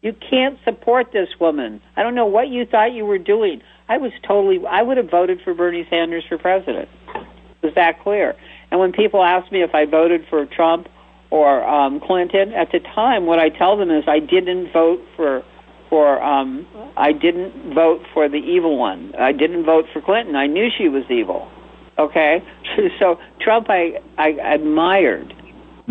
You 0.02 0.14
can't 0.30 0.58
support 0.64 1.12
this 1.12 1.28
woman. 1.40 1.80
I 1.96 2.02
don't 2.02 2.14
know 2.14 2.26
what 2.26 2.48
you 2.48 2.64
thought 2.64 2.92
you 2.92 3.04
were 3.04 3.18
doing. 3.18 3.62
I 3.88 3.98
was 3.98 4.12
totally. 4.26 4.64
I 4.66 4.82
would 4.82 4.96
have 4.96 5.10
voted 5.10 5.40
for 5.42 5.54
Bernie 5.54 5.86
Sanders 5.90 6.24
for 6.28 6.38
president. 6.38 6.88
It 7.14 7.66
was 7.66 7.74
that 7.74 8.02
clear. 8.02 8.36
And 8.70 8.78
when 8.78 8.92
people 8.92 9.24
ask 9.24 9.50
me 9.50 9.62
if 9.62 9.74
I 9.74 9.86
voted 9.86 10.26
for 10.30 10.46
Trump 10.46 10.88
or 11.30 11.66
um, 11.66 12.00
Clinton, 12.00 12.52
at 12.52 12.70
the 12.70 12.80
time, 12.80 13.26
what 13.26 13.38
I 13.38 13.48
tell 13.48 13.76
them 13.76 13.90
is 13.90 14.04
I 14.06 14.20
didn't 14.20 14.72
vote 14.72 15.00
for 15.16 15.42
for 15.88 16.22
um, 16.22 16.66
I 16.96 17.12
didn't 17.12 17.74
vote 17.74 18.02
for 18.14 18.28
the 18.28 18.36
evil 18.36 18.78
one. 18.78 19.14
I 19.18 19.32
didn't 19.32 19.64
vote 19.64 19.86
for 19.92 20.00
Clinton. 20.00 20.36
I 20.36 20.46
knew 20.46 20.68
she 20.76 20.88
was 20.88 21.04
evil. 21.10 21.50
Okay, 21.98 22.44
so 23.00 23.18
Trump 23.40 23.66
I 23.68 24.00
I 24.16 24.28
admired 24.28 25.34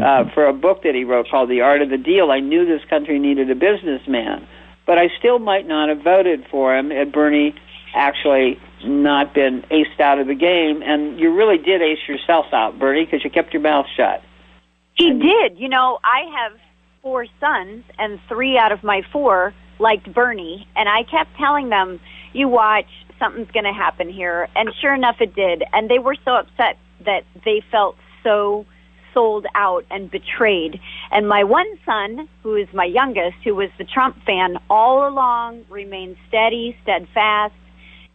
uh, 0.01 0.29
for 0.33 0.47
a 0.47 0.53
book 0.53 0.83
that 0.83 0.95
he 0.95 1.03
wrote 1.03 1.27
called 1.29 1.49
The 1.49 1.61
Art 1.61 1.81
of 1.81 1.89
the 1.89 1.97
Deal. 1.97 2.31
I 2.31 2.39
knew 2.39 2.65
this 2.65 2.85
country 2.89 3.19
needed 3.19 3.49
a 3.49 3.55
businessman, 3.55 4.47
but 4.85 4.97
I 4.97 5.09
still 5.17 5.39
might 5.39 5.67
not 5.67 5.89
have 5.89 6.01
voted 6.01 6.45
for 6.49 6.75
him 6.77 6.89
had 6.91 7.11
Bernie 7.11 7.55
actually 7.95 8.59
not 8.83 9.33
been 9.33 9.63
aced 9.71 9.99
out 9.99 10.19
of 10.19 10.27
the 10.27 10.35
game. 10.35 10.83
And 10.83 11.19
you 11.19 11.33
really 11.33 11.57
did 11.57 11.81
ace 11.81 12.07
yourself 12.07 12.45
out, 12.53 12.77
Bernie, 12.77 13.05
because 13.05 13.23
you 13.23 13.29
kept 13.29 13.53
your 13.53 13.61
mouth 13.61 13.87
shut. 13.95 14.21
He 14.93 15.11
did. 15.13 15.57
You 15.57 15.69
know, 15.69 15.99
I 16.03 16.29
have 16.37 16.59
four 17.01 17.25
sons, 17.39 17.83
and 17.97 18.19
three 18.27 18.57
out 18.57 18.71
of 18.71 18.83
my 18.83 19.01
four 19.11 19.53
liked 19.79 20.11
Bernie, 20.13 20.67
and 20.75 20.89
I 20.89 21.03
kept 21.03 21.35
telling 21.37 21.69
them, 21.69 21.99
"You 22.33 22.47
watch, 22.47 22.87
something's 23.19 23.51
going 23.51 23.65
to 23.65 23.73
happen 23.73 24.09
here." 24.09 24.49
And 24.55 24.73
sure 24.81 24.93
enough, 24.93 25.21
it 25.21 25.35
did. 25.35 25.63
And 25.71 25.89
they 25.89 25.99
were 25.99 26.15
so 26.25 26.35
upset 26.35 26.77
that 27.05 27.23
they 27.45 27.61
felt 27.71 27.95
so 28.23 28.65
sold 29.17 29.47
out 29.55 29.83
and 29.89 30.11
betrayed. 30.11 30.79
And 31.11 31.27
my 31.27 31.43
one 31.43 31.67
son, 31.83 32.29
who 32.43 32.55
is 32.55 32.67
my 32.71 32.85
youngest, 32.85 33.37
who 33.43 33.55
was 33.55 33.69
the 33.79 33.83
Trump 33.83 34.15
fan 34.27 34.59
all 34.69 35.07
along, 35.07 35.65
remained 35.69 36.17
steady, 36.27 36.77
steadfast, 36.83 37.55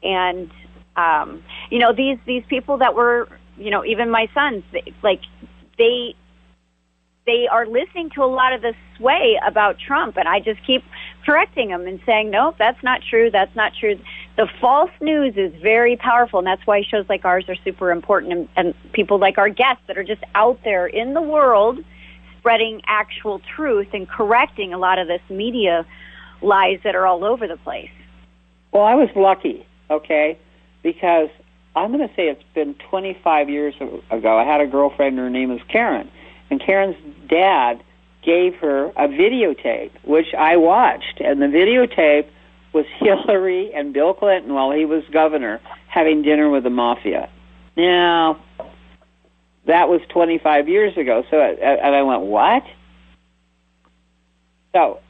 and 0.05 0.49
um, 0.95 1.43
you 1.71 1.81
know 1.81 1.93
these 1.93 2.19
these 2.25 2.45
people 2.49 2.77
that 2.79 2.95
were, 2.95 3.29
you 3.57 3.71
know, 3.73 3.85
even 3.85 4.11
my 4.11 4.29
sons, 4.33 4.63
they, 4.73 4.95
like 5.03 5.23
they 5.77 6.15
they 7.27 7.49
are 7.51 7.67
listening 7.67 8.11
to 8.11 8.23
a 8.23 8.27
lot 8.27 8.53
of 8.53 8.63
the 8.63 8.75
sway 8.97 9.41
about 9.45 9.79
Trump, 9.79 10.17
and 10.17 10.29
I 10.29 10.39
just 10.39 10.65
keep 10.65 10.85
correcting 11.25 11.69
them 11.69 11.87
and 11.87 12.01
saying, 12.07 12.31
no, 12.31 12.55
that's 12.59 12.83
not 12.83 13.01
true. 13.09 13.31
That's 13.31 13.55
not 13.57 13.73
true. 13.79 13.99
The 14.37 14.49
false 14.61 14.91
news 15.01 15.35
is 15.37 15.53
very 15.61 15.97
powerful, 15.97 16.39
and 16.39 16.47
that's 16.47 16.67
why 16.67 16.83
shows 16.83 17.05
like 17.09 17.25
ours 17.25 17.45
are 17.49 17.57
super 17.65 17.91
important, 17.91 18.33
and, 18.33 18.49
and 18.57 18.93
people 18.93 19.19
like 19.19 19.37
our 19.37 19.51
guests 19.51 19.83
that 19.89 19.99
are 19.99 20.05
just 20.05 20.23
out 20.35 20.59
there 20.65 20.87
in 20.87 21.13
the 21.13 21.21
world 21.21 21.79
spreading 22.39 22.81
actual 22.87 23.41
truth 23.55 23.89
and 23.93 24.09
correcting 24.09 24.73
a 24.73 24.79
lot 24.79 24.99
of 24.99 25.07
this 25.07 25.21
media 25.29 25.87
lies 26.41 26.81
that 26.83 26.95
are 26.95 27.07
all 27.07 27.25
over 27.25 27.47
the 27.47 27.59
place. 27.59 27.91
Well, 28.73 28.85
I 28.85 28.95
was 28.95 29.11
lucky, 29.15 29.67
okay, 29.91 30.39
because 30.83 31.29
I'm 31.77 31.93
going 31.93 32.07
to 32.07 32.15
say 32.15 32.29
it's 32.29 32.43
been 32.55 32.75
25 32.91 33.51
years 33.51 33.75
ago. 34.11 34.39
I 34.39 34.45
had 34.45 34.61
a 34.61 34.67
girlfriend, 34.67 35.19
her 35.19 35.31
name 35.31 35.51
was 35.51 35.61
Karen, 35.69 36.11
and 36.51 36.61
Karen's 36.61 36.97
dad 37.29 37.83
gave 38.25 38.55
her 38.57 38.87
a 38.87 39.09
videotape, 39.09 39.91
which 40.05 40.35
I 40.37 40.57
watched, 40.57 41.21
and 41.21 41.41
the 41.41 41.47
videotape 41.47 42.29
was 42.73 42.87
Hillary 43.01 43.73
and 43.75 43.93
Bill 43.93 44.15
Clinton 44.15 44.55
while 44.55 44.71
he 44.71 44.85
was 44.85 45.05
governor 45.13 45.61
having 45.89 46.23
dinner 46.23 46.49
with 46.49 46.65
the 46.65 46.71
mafia. 46.71 47.29
Now, 47.77 48.43
that 49.67 49.89
was 49.89 50.01
25 50.09 50.69
years 50.69 50.97
ago. 50.97 51.25
So, 51.31 51.39
and 51.39 51.95
I 51.95 52.03
went, 52.03 52.23
what? 52.23 52.65
So, 54.75 55.01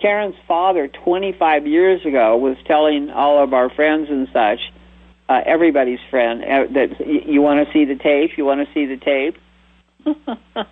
Karen's 0.00 0.34
father, 0.46 0.88
25 0.88 1.66
years 1.66 2.04
ago, 2.04 2.36
was 2.36 2.56
telling 2.66 3.10
all 3.10 3.42
of 3.42 3.54
our 3.54 3.70
friends 3.70 4.08
and 4.10 4.28
such, 4.32 4.60
uh, 5.28 5.40
everybody's 5.46 6.00
friend, 6.10 6.42
uh, 6.44 6.66
that 6.74 7.06
you 7.26 7.40
want 7.40 7.66
to 7.66 7.72
see 7.72 7.84
the 7.84 7.94
tape, 7.94 8.36
you 8.36 8.44
want 8.44 8.66
to 8.66 8.74
see 8.74 8.86
the 8.86 8.96
tape. 8.96 9.38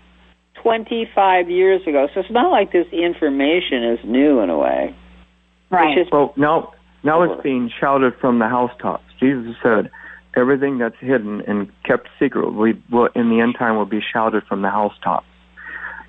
25 0.63 1.51
years 1.51 1.83
ago. 1.87 2.09
So 2.15 2.21
it's 2.21 2.31
not 2.31 2.51
like 2.51 2.73
this 2.73 2.87
information 2.93 3.85
is 3.85 3.99
new 4.05 4.41
in 4.41 4.51
a 4.51 4.57
way. 4.57 4.95
Right. 5.73 5.97
It's 5.97 6.03
just 6.03 6.13
Well, 6.13 6.33
now 6.37 6.73
now 7.03 7.23
it's 7.23 7.43
being 7.43 7.71
shouted 7.81 8.15
from 8.17 8.39
the 8.39 8.47
housetops. 8.47 9.05
Jesus 9.19 9.57
said, 9.63 9.91
"Everything 10.37 10.79
that's 10.79 10.99
hidden 10.99 11.41
and 11.49 11.69
kept 11.83 12.09
secret, 12.19 12.53
we 12.53 12.81
will 12.91 13.09
in 13.15 13.31
the 13.31 13.41
end 13.41 13.57
time 13.59 13.77
will 13.77 13.87
be 13.87 14.01
shouted 14.01 14.45
from 14.45 14.63
the 14.63 14.71
housetops." 14.71 15.27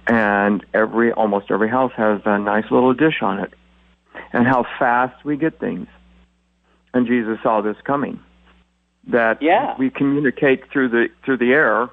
And 0.05 0.65
every 0.73 1.13
almost 1.13 1.49
every 1.49 1.69
house 1.69 1.93
has 1.95 2.21
a 2.25 2.37
nice 2.37 2.69
little 2.69 2.93
dish 2.93 3.21
on 3.21 3.39
it, 3.39 3.53
and 4.33 4.45
how 4.45 4.63
fast 4.77 5.23
we 5.23 5.37
get 5.37 5.59
things. 5.59 5.87
And 6.93 7.07
Jesus 7.07 7.39
saw 7.41 7.61
this 7.61 7.77
coming. 7.85 8.19
That 9.07 9.41
Yeah. 9.41 9.75
we 9.77 9.89
communicate 9.89 10.69
through 10.69 10.89
the 10.89 11.09
through 11.23 11.37
the 11.37 11.53
air, 11.53 11.89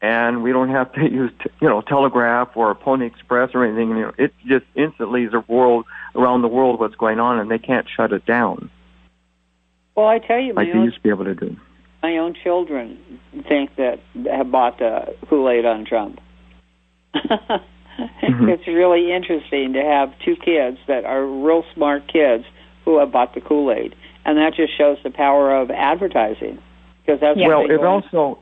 and 0.00 0.42
we 0.42 0.52
don't 0.52 0.70
have 0.70 0.92
to 0.92 1.00
use 1.10 1.30
t- 1.42 1.50
you 1.60 1.68
know 1.68 1.80
telegraph 1.80 2.56
or 2.56 2.74
Pony 2.74 3.06
Express 3.06 3.50
or 3.54 3.64
anything. 3.64 3.90
You 3.90 4.02
know, 4.02 4.12
it 4.18 4.32
just 4.46 4.66
instantly 4.74 5.24
is 5.24 5.34
a 5.34 5.44
world 5.46 5.86
around 6.14 6.42
the 6.42 6.48
world 6.48 6.80
what's 6.80 6.96
going 6.96 7.20
on, 7.20 7.38
and 7.38 7.50
they 7.50 7.58
can't 7.58 7.86
shut 7.96 8.12
it 8.12 8.24
down 8.26 8.70
well, 9.98 10.06
I 10.06 10.20
tell 10.20 10.38
you, 10.38 10.54
my 10.54 10.62
like 10.62 10.72
they 10.72 10.78
own 10.78 10.84
used 10.84 10.98
to 10.98 11.02
be 11.02 11.08
able 11.08 11.24
to 11.24 11.34
do. 11.34 11.56
my 12.04 12.18
own 12.18 12.32
children 12.44 13.18
think 13.48 13.74
that 13.74 13.98
have 14.30 14.48
bought 14.48 14.78
the 14.78 15.16
Kool 15.28 15.50
Aid 15.50 15.66
on 15.66 15.84
Trump. 15.84 16.20
Mm-hmm. 18.22 18.48
It's 18.50 18.64
really 18.68 19.10
interesting 19.12 19.72
to 19.72 19.82
have 19.82 20.12
two 20.24 20.36
kids 20.36 20.78
that 20.86 21.04
are 21.04 21.26
real 21.26 21.64
smart 21.74 22.06
kids 22.06 22.44
who 22.84 23.00
have 23.00 23.10
bought 23.10 23.34
the 23.34 23.40
Kool 23.40 23.72
Aid, 23.72 23.96
and 24.24 24.38
that 24.38 24.54
just 24.54 24.78
shows 24.78 24.98
the 25.02 25.10
power 25.10 25.52
of 25.52 25.72
advertising. 25.72 26.62
Because 27.04 27.20
that's 27.20 27.36
what 27.36 27.48
well, 27.48 27.68
it 27.68 27.84
also 27.84 28.38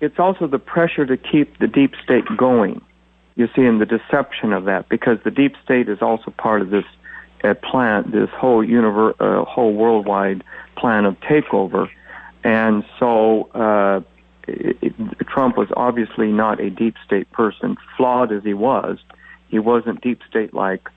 it's 0.00 0.18
also 0.18 0.46
the 0.46 0.58
pressure 0.58 1.06
to 1.06 1.16
keep 1.16 1.58
the 1.58 1.66
deep 1.66 1.92
state 2.02 2.24
going. 2.36 2.80
You 3.36 3.48
see, 3.54 3.62
in 3.62 3.78
the 3.78 3.86
deception 3.86 4.52
of 4.52 4.64
that, 4.64 4.88
because 4.88 5.18
the 5.24 5.30
deep 5.30 5.54
state 5.64 5.88
is 5.88 6.02
also 6.02 6.30
part 6.30 6.62
of 6.62 6.70
this 6.70 6.84
uh, 7.44 7.54
plan, 7.54 8.10
this 8.10 8.28
whole 8.30 8.64
univer- 8.64 9.14
uh, 9.20 9.44
whole 9.44 9.72
worldwide 9.72 10.42
plan 10.76 11.04
of 11.04 11.18
takeover, 11.20 11.88
and 12.44 12.84
so 12.98 13.44
uh, 13.54 14.00
it, 14.48 14.76
it, 14.82 15.26
Trump 15.26 15.56
was 15.56 15.68
obviously 15.76 16.28
not 16.28 16.60
a 16.60 16.70
deep 16.70 16.96
state 17.04 17.30
person. 17.30 17.76
Flawed 17.96 18.32
as 18.32 18.42
he 18.42 18.54
was, 18.54 18.98
he 19.48 19.58
wasn't 19.58 20.00
deep 20.00 20.20
state 20.28 20.52
like 20.52 20.88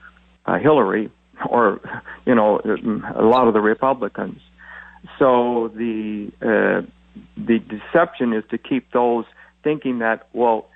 uh, 0.46 0.58
Hillary 0.58 1.10
or 1.48 1.80
you 2.26 2.34
know 2.34 2.60
a 3.14 3.22
lot 3.22 3.48
of 3.48 3.54
the 3.54 3.60
Republicans. 3.60 4.40
So 5.18 5.70
the 5.74 6.32
uh, 6.42 6.82
the 7.36 7.58
deception 7.58 8.32
is 8.32 8.44
to 8.50 8.58
keep 8.58 8.90
those 8.92 9.24
thinking 9.62 10.00
that 10.00 10.28
well 10.32 10.68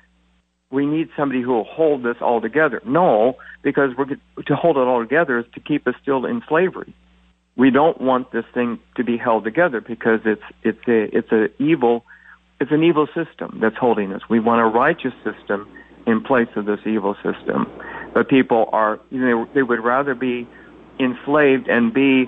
we 0.71 0.87
need 0.87 1.09
somebody 1.17 1.41
who 1.41 1.53
will 1.53 1.65
hold 1.65 2.03
this 2.03 2.17
all 2.21 2.41
together. 2.41 2.83
No, 2.85 3.37
because 3.63 3.91
we're 3.97 4.17
to 4.45 4.57
hold 4.57 4.77
it 4.77 4.81
all 4.81 5.01
together 5.01 5.39
is 5.39 5.47
to 5.55 5.61
keep 5.61 5.87
us 5.87 5.95
still 6.03 6.27
in 6.27 6.43
slavery. 6.49 6.95
We 7.57 7.71
don't 7.71 8.01
want 8.01 8.31
this 8.33 8.45
thing 8.55 8.79
to 8.97 9.05
be 9.05 9.17
held 9.17 9.45
together 9.45 9.81
because 9.81 10.21
it's 10.25 10.43
it's 10.63 10.87
a 10.87 11.17
it's 11.17 11.33
a 11.33 11.63
evil 11.63 12.05
it's 12.61 12.71
an 12.71 12.83
evil 12.83 13.07
system 13.07 13.59
that's 13.61 13.77
holding 13.77 14.13
us. 14.13 14.23
We 14.29 14.41
want 14.41 14.61
a 14.61 14.67
righteous 14.67 15.15
system 15.25 15.69
in 16.07 16.23
place 16.23 16.49
of 16.57 16.67
this 16.67 16.81
evil 16.87 17.15
system. 17.17 17.67
But 18.13 18.29
people 18.29 18.69
are 18.73 19.01
you 19.11 19.21
know 19.21 19.49
they 19.55 19.63
would 19.63 19.83
rather 19.83 20.15
be 20.15 20.47
enslaved 21.01 21.69
and 21.69 21.95
be 21.95 22.27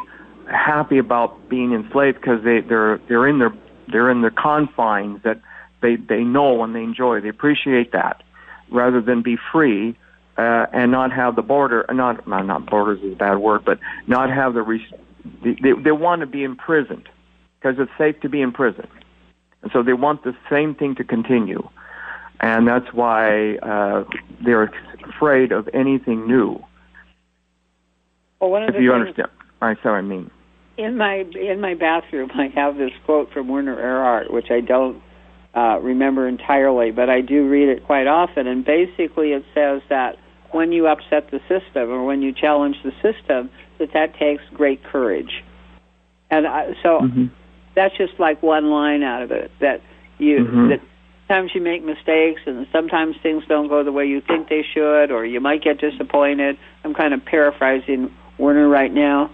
happy 0.51 0.99
about 0.99 1.49
being 1.49 1.73
enslaved 1.75 2.21
because 2.21 2.43
they 2.43 2.61
they're 2.61 2.99
they're 3.07 3.29
in 3.29 3.39
their 3.39 3.53
they're 3.91 4.11
in 4.11 4.23
the 4.23 4.31
confines 4.31 5.23
that 5.23 5.41
they 5.83 5.97
they 5.97 6.23
know 6.23 6.63
and 6.63 6.75
they 6.75 6.83
enjoy. 6.83 7.21
They 7.21 7.29
appreciate 7.29 7.93
that 7.93 8.23
rather 8.71 9.01
than 9.01 9.23
be 9.23 9.37
free 9.53 9.97
uh, 10.37 10.67
and 10.73 10.91
not 10.91 11.13
have 11.13 11.37
the 11.37 11.43
border. 11.43 11.85
Not 11.91 12.27
not 12.27 12.67
borders 12.67 13.01
is 13.03 13.13
a 13.13 13.17
bad 13.17 13.39
word, 13.39 13.65
but 13.65 13.79
not 14.07 14.31
have 14.31 14.55
the. 14.55 14.63
Res- 14.63 14.81
they 15.43 15.57
they, 15.63 15.73
they 15.73 15.93
want 15.93 16.21
to 16.21 16.27
be 16.27 16.45
imprisoned 16.45 17.09
because 17.59 17.79
it's 17.79 17.91
safe 17.99 18.21
to 18.21 18.29
be 18.29 18.41
in 18.41 18.53
prison, 18.53 18.87
and 19.63 19.71
so 19.73 19.83
they 19.83 19.93
want 19.93 20.25
the 20.25 20.35
same 20.49 20.75
thing 20.75 20.95
to 20.95 21.05
continue, 21.05 21.69
and 22.41 22.67
that's 22.67 22.93
why 22.93 23.57
uh, 23.57 24.05
they're 24.43 24.73
afraid 25.09 25.53
of 25.53 25.69
anything 25.75 26.27
new. 26.27 26.63
Well, 28.41 28.51
one 28.51 28.63
of 28.63 28.75
If 28.75 28.81
you 28.81 28.93
things 28.93 29.01
understand, 29.01 29.29
I 29.61 29.75
see 29.75 29.81
what 29.85 29.91
I 29.93 30.01
mean. 30.01 30.31
In 30.81 30.97
my 30.97 31.25
in 31.35 31.61
my 31.61 31.75
bathroom, 31.75 32.31
I 32.35 32.49
have 32.55 32.77
this 32.77 32.93
quote 33.05 33.33
from 33.33 33.49
Werner 33.49 33.77
Erhard, 33.77 34.33
which 34.33 34.51
I 34.51 34.61
don't 34.61 35.03
uh, 35.55 35.79
remember 35.81 36.27
entirely, 36.27 36.91
but 36.91 37.11
I 37.11 37.21
do 37.21 37.47
read 37.49 37.69
it 37.69 37.85
quite 37.85 38.07
often. 38.07 38.47
And 38.47 38.65
basically, 38.65 39.33
it 39.33 39.45
says 39.55 39.83
that 39.89 40.17
when 40.53 40.73
you 40.73 40.87
upset 40.87 41.31
the 41.31 41.41
system 41.49 41.91
or 41.91 42.05
when 42.05 42.23
you 42.23 42.33
challenge 42.33 42.77
the 42.83 42.93
system, 43.03 43.51
that 43.79 43.93
that 43.93 44.17
takes 44.19 44.43
great 44.55 44.83
courage. 44.85 45.45
And 46.31 46.47
I, 46.47 46.75
so 46.83 47.01
that's 47.75 47.97
just 47.97 48.19
like 48.19 48.43
one 48.43 48.71
line 48.71 49.03
out 49.03 49.23
of 49.23 49.31
it 49.33 49.51
that 49.61 49.81
you 50.19 50.45
Mhm. 50.45 50.69
that 50.71 50.81
sometimes 51.29 51.55
you 51.55 51.61
make 51.61 51.85
mistakes 51.85 52.41
and 52.47 52.67
sometimes 52.73 53.17
things 53.23 53.45
don't 53.49 53.69
go 53.69 53.85
the 53.85 53.93
way 53.93 54.07
you 54.07 54.21
think 54.21 54.49
they 54.49 54.63
should 54.63 55.11
or 55.11 55.25
you 55.25 55.41
might 55.41 55.63
get 55.63 55.79
disappointed. 55.79 56.57
I'm 56.85 56.95
kind 56.95 57.15
of 57.15 57.25
paraphrasing 57.25 58.11
Werner 58.39 58.69
right 58.69 58.93
now. 58.93 59.31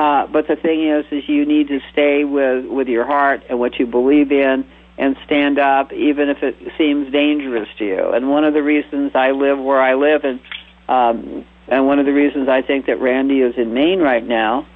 Uh, 0.00 0.26
but 0.28 0.48
the 0.48 0.56
thing 0.56 0.88
is, 0.88 1.04
is 1.10 1.28
you 1.28 1.44
need 1.44 1.68
to 1.68 1.78
stay 1.92 2.24
with 2.24 2.64
with 2.64 2.88
your 2.88 3.04
heart 3.04 3.42
and 3.50 3.58
what 3.58 3.78
you 3.78 3.84
believe 3.84 4.32
in, 4.32 4.64
and 4.96 5.14
stand 5.26 5.58
up, 5.58 5.92
even 5.92 6.30
if 6.30 6.42
it 6.42 6.56
seems 6.78 7.12
dangerous 7.12 7.68
to 7.76 7.84
you. 7.84 8.10
And 8.14 8.30
one 8.30 8.44
of 8.44 8.54
the 8.54 8.62
reasons 8.62 9.12
I 9.14 9.32
live 9.32 9.58
where 9.58 9.78
I 9.78 9.96
live, 9.96 10.24
and 10.24 10.40
um, 10.88 11.44
and 11.68 11.86
one 11.86 11.98
of 11.98 12.06
the 12.06 12.14
reasons 12.14 12.48
I 12.48 12.62
think 12.62 12.86
that 12.86 12.98
Randi 12.98 13.42
is 13.42 13.58
in 13.58 13.74
Maine 13.74 14.00
right 14.00 14.26
now, 14.26 14.66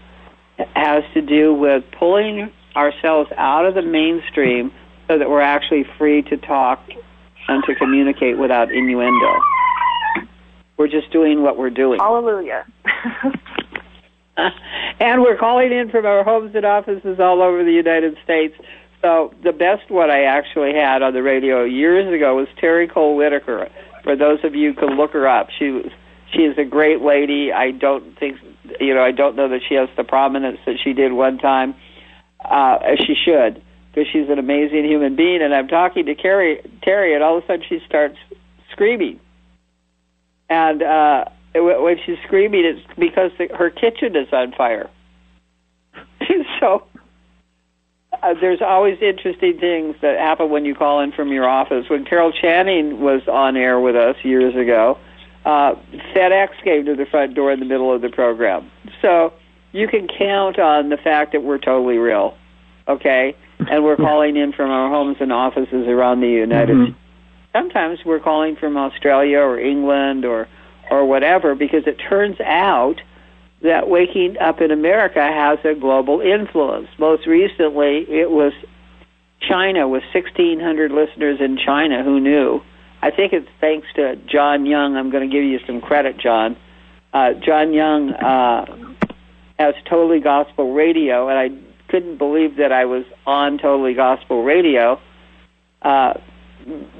has 0.76 1.04
to 1.14 1.22
do 1.22 1.54
with 1.54 1.84
pulling 1.98 2.52
ourselves 2.76 3.30
out 3.38 3.64
of 3.64 3.74
the 3.74 3.82
mainstream 3.82 4.72
so 5.08 5.18
that 5.18 5.30
we're 5.30 5.40
actually 5.40 5.86
free 5.96 6.20
to 6.20 6.36
talk 6.36 6.86
and 7.48 7.64
to 7.64 7.74
communicate 7.76 8.36
without 8.36 8.70
innuendo. 8.70 9.40
We're 10.76 10.88
just 10.88 11.10
doing 11.12 11.40
what 11.40 11.56
we're 11.56 11.70
doing. 11.70 11.98
Hallelujah. 11.98 12.66
and 15.00 15.22
we're 15.22 15.36
calling 15.36 15.72
in 15.72 15.90
from 15.90 16.06
our 16.06 16.24
homes 16.24 16.54
and 16.54 16.64
offices 16.64 17.20
all 17.20 17.42
over 17.42 17.64
the 17.64 17.72
United 17.72 18.16
States. 18.24 18.54
So 19.02 19.34
the 19.42 19.52
best 19.52 19.90
one 19.90 20.10
I 20.10 20.22
actually 20.22 20.74
had 20.74 21.02
on 21.02 21.12
the 21.12 21.22
radio 21.22 21.62
years 21.64 22.12
ago 22.12 22.36
was 22.36 22.48
Terry 22.58 22.88
Cole 22.88 23.16
Whittaker. 23.16 23.68
For 24.02 24.16
those 24.16 24.42
of 24.44 24.54
you 24.54 24.72
who 24.72 24.80
can 24.80 24.96
look 24.96 25.12
her 25.12 25.28
up, 25.28 25.48
she 25.58 25.70
was 25.70 25.90
she 26.32 26.42
is 26.42 26.58
a 26.58 26.64
great 26.64 27.00
lady. 27.00 27.52
I 27.52 27.70
don't 27.70 28.18
think 28.18 28.38
you 28.80 28.94
know 28.94 29.02
I 29.02 29.12
don't 29.12 29.36
know 29.36 29.48
that 29.48 29.60
she 29.68 29.74
has 29.74 29.88
the 29.96 30.04
prominence 30.04 30.58
that 30.66 30.76
she 30.82 30.92
did 30.92 31.12
one 31.12 31.38
time, 31.38 31.74
uh, 32.44 32.78
as 32.82 32.98
she 32.98 33.14
should, 33.14 33.62
because 33.90 34.10
she's 34.10 34.28
an 34.28 34.38
amazing 34.38 34.84
human 34.84 35.16
being. 35.16 35.42
And 35.42 35.54
I'm 35.54 35.68
talking 35.68 36.06
to 36.06 36.14
Carrie, 36.14 36.60
Terry, 36.82 37.14
and 37.14 37.22
all 37.22 37.38
of 37.38 37.44
a 37.44 37.46
sudden 37.46 37.64
she 37.68 37.80
starts 37.86 38.16
screaming, 38.72 39.20
and 40.48 40.82
uh, 40.82 41.24
when 41.54 41.96
she's 42.04 42.18
screaming, 42.26 42.64
it's 42.64 42.80
because 42.98 43.30
the, 43.38 43.48
her 43.56 43.70
kitchen 43.70 44.16
is 44.16 44.28
on 44.32 44.52
fire. 44.52 44.90
so 46.60 46.84
uh, 48.22 48.34
there's 48.40 48.60
always 48.60 48.98
interesting 49.00 49.58
things 49.58 49.96
that 50.02 50.18
happen 50.18 50.50
when 50.50 50.64
you 50.64 50.74
call 50.74 51.00
in 51.00 51.12
from 51.12 51.32
your 51.32 51.48
office. 51.48 51.88
When 51.88 52.04
Carol 52.04 52.32
Channing 52.32 53.00
was 53.00 53.22
on 53.28 53.56
air 53.56 53.78
with 53.80 53.96
us 53.96 54.16
years 54.22 54.54
ago, 54.54 54.98
uh, 55.44 55.74
FedEx 56.14 56.48
came 56.62 56.86
to 56.86 56.94
the 56.94 57.06
front 57.06 57.34
door 57.34 57.52
in 57.52 57.60
the 57.60 57.66
middle 57.66 57.92
of 57.92 58.00
the 58.00 58.08
program. 58.08 58.70
So 59.02 59.32
you 59.72 59.88
can 59.88 60.08
count 60.08 60.58
on 60.58 60.88
the 60.88 60.96
fact 60.96 61.32
that 61.32 61.42
we're 61.42 61.58
totally 61.58 61.98
real, 61.98 62.36
okay? 62.88 63.36
And 63.58 63.84
we're 63.84 63.96
calling 63.96 64.36
in 64.36 64.52
from 64.52 64.70
our 64.70 64.88
homes 64.88 65.18
and 65.20 65.32
offices 65.32 65.86
around 65.86 66.20
the 66.20 66.28
United 66.28 66.76
Mm-hmm. 66.76 66.84
States. 66.84 66.98
Sometimes 67.52 67.98
we're 68.04 68.20
calling 68.20 68.56
from 68.56 68.76
Australia 68.76 69.38
or 69.38 69.60
England 69.60 70.24
or 70.24 70.48
or 70.90 71.04
whatever 71.04 71.54
because 71.54 71.86
it 71.86 71.96
turns 71.96 72.40
out 72.40 73.00
that 73.62 73.88
waking 73.88 74.36
up 74.38 74.60
in 74.60 74.70
America 74.70 75.20
has 75.20 75.58
a 75.64 75.74
global 75.74 76.20
influence. 76.20 76.88
Most 76.98 77.26
recently, 77.26 78.06
it 78.08 78.30
was 78.30 78.52
China 79.40 79.88
with 79.88 80.02
1,600 80.12 80.92
listeners 80.92 81.40
in 81.40 81.56
China. 81.56 82.02
Who 82.02 82.20
knew? 82.20 82.62
I 83.02 83.10
think 83.10 83.32
it's 83.32 83.48
thanks 83.60 83.86
to 83.96 84.16
John 84.16 84.66
Young. 84.66 84.96
I'm 84.96 85.10
going 85.10 85.28
to 85.28 85.34
give 85.34 85.44
you 85.44 85.60
some 85.66 85.80
credit, 85.80 86.18
John. 86.18 86.56
Uh, 87.12 87.34
John 87.34 87.72
Young 87.72 88.12
uh, 88.12 88.94
has 89.58 89.74
Totally 89.88 90.20
Gospel 90.20 90.72
Radio, 90.72 91.28
and 91.28 91.38
I 91.38 91.50
couldn't 91.88 92.16
believe 92.16 92.56
that 92.56 92.72
I 92.72 92.86
was 92.86 93.04
on 93.26 93.58
Totally 93.58 93.94
Gospel 93.94 94.42
Radio 94.42 95.00
uh, 95.82 96.14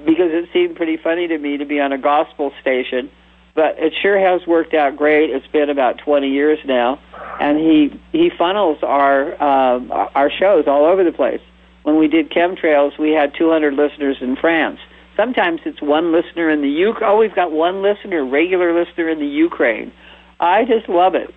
because 0.05 0.31
it 0.31 0.49
seemed 0.53 0.77
pretty 0.77 0.97
funny 0.97 1.27
to 1.27 1.39
me 1.39 1.57
to 1.57 1.65
be 1.65 1.81
on 1.81 1.93
a 1.93 1.99
gospel 1.99 2.53
station. 2.61 3.11
But 3.55 3.79
it 3.79 3.93
sure 4.03 4.19
has 4.19 4.47
worked 4.47 4.75
out 4.75 4.97
great. 4.97 5.31
It's 5.31 5.47
been 5.47 5.71
about 5.71 5.99
20 5.99 6.29
years 6.29 6.59
now, 6.65 7.01
and 7.41 7.59
he 7.59 8.01
he 8.11 8.31
funnels 8.37 8.79
our 8.83 9.41
um, 9.43 9.93
our 9.93 10.31
shows 10.31 10.65
all 10.67 10.85
over 10.87 11.05
the 11.05 11.13
place. 11.13 11.41
When 11.85 11.99
we 11.99 12.09
did 12.09 12.31
chemtrails, 12.31 12.99
we 12.99 13.13
had 13.13 13.33
200 13.39 13.75
listeners 13.75 14.17
in 14.21 14.37
France. 14.37 14.81
Sometimes 15.17 15.61
it's 15.65 15.81
one 15.81 16.13
listener 16.13 16.51
in 16.51 16.63
the 16.63 16.87
UK. 16.87 17.03
Oh, 17.03 17.19
we've 17.19 17.35
got 17.35 17.53
one 17.53 17.83
listener, 17.83 18.25
regular 18.25 18.77
listener 18.77 19.09
in 19.09 19.21
the 19.21 19.27
Ukraine. 19.27 19.93
I 20.41 20.65
just 20.65 20.89
love 20.89 21.15
it. 21.15 21.33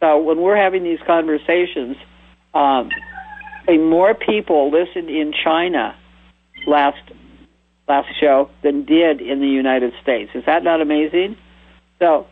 So 0.00 0.18
when 0.18 0.40
we're 0.40 0.56
having 0.56 0.82
these 0.82 1.00
conversations, 1.06 1.96
um, 2.54 2.90
more 3.68 4.14
people 4.14 4.70
listened 4.70 5.10
in 5.10 5.32
China 5.44 5.94
last 6.66 7.02
last 7.88 8.08
show 8.20 8.48
than 8.62 8.84
did 8.84 9.20
in 9.20 9.40
the 9.40 9.48
United 9.48 9.92
States. 10.02 10.30
Is 10.34 10.44
that 10.46 10.64
not 10.64 10.80
amazing? 10.80 11.36
So 12.02 12.26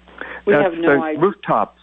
we 0.47 0.53
that's 0.53 0.64
have 0.64 0.75
no 0.75 0.97
the 0.97 1.03
idea. 1.03 1.21
rooftops. 1.21 1.79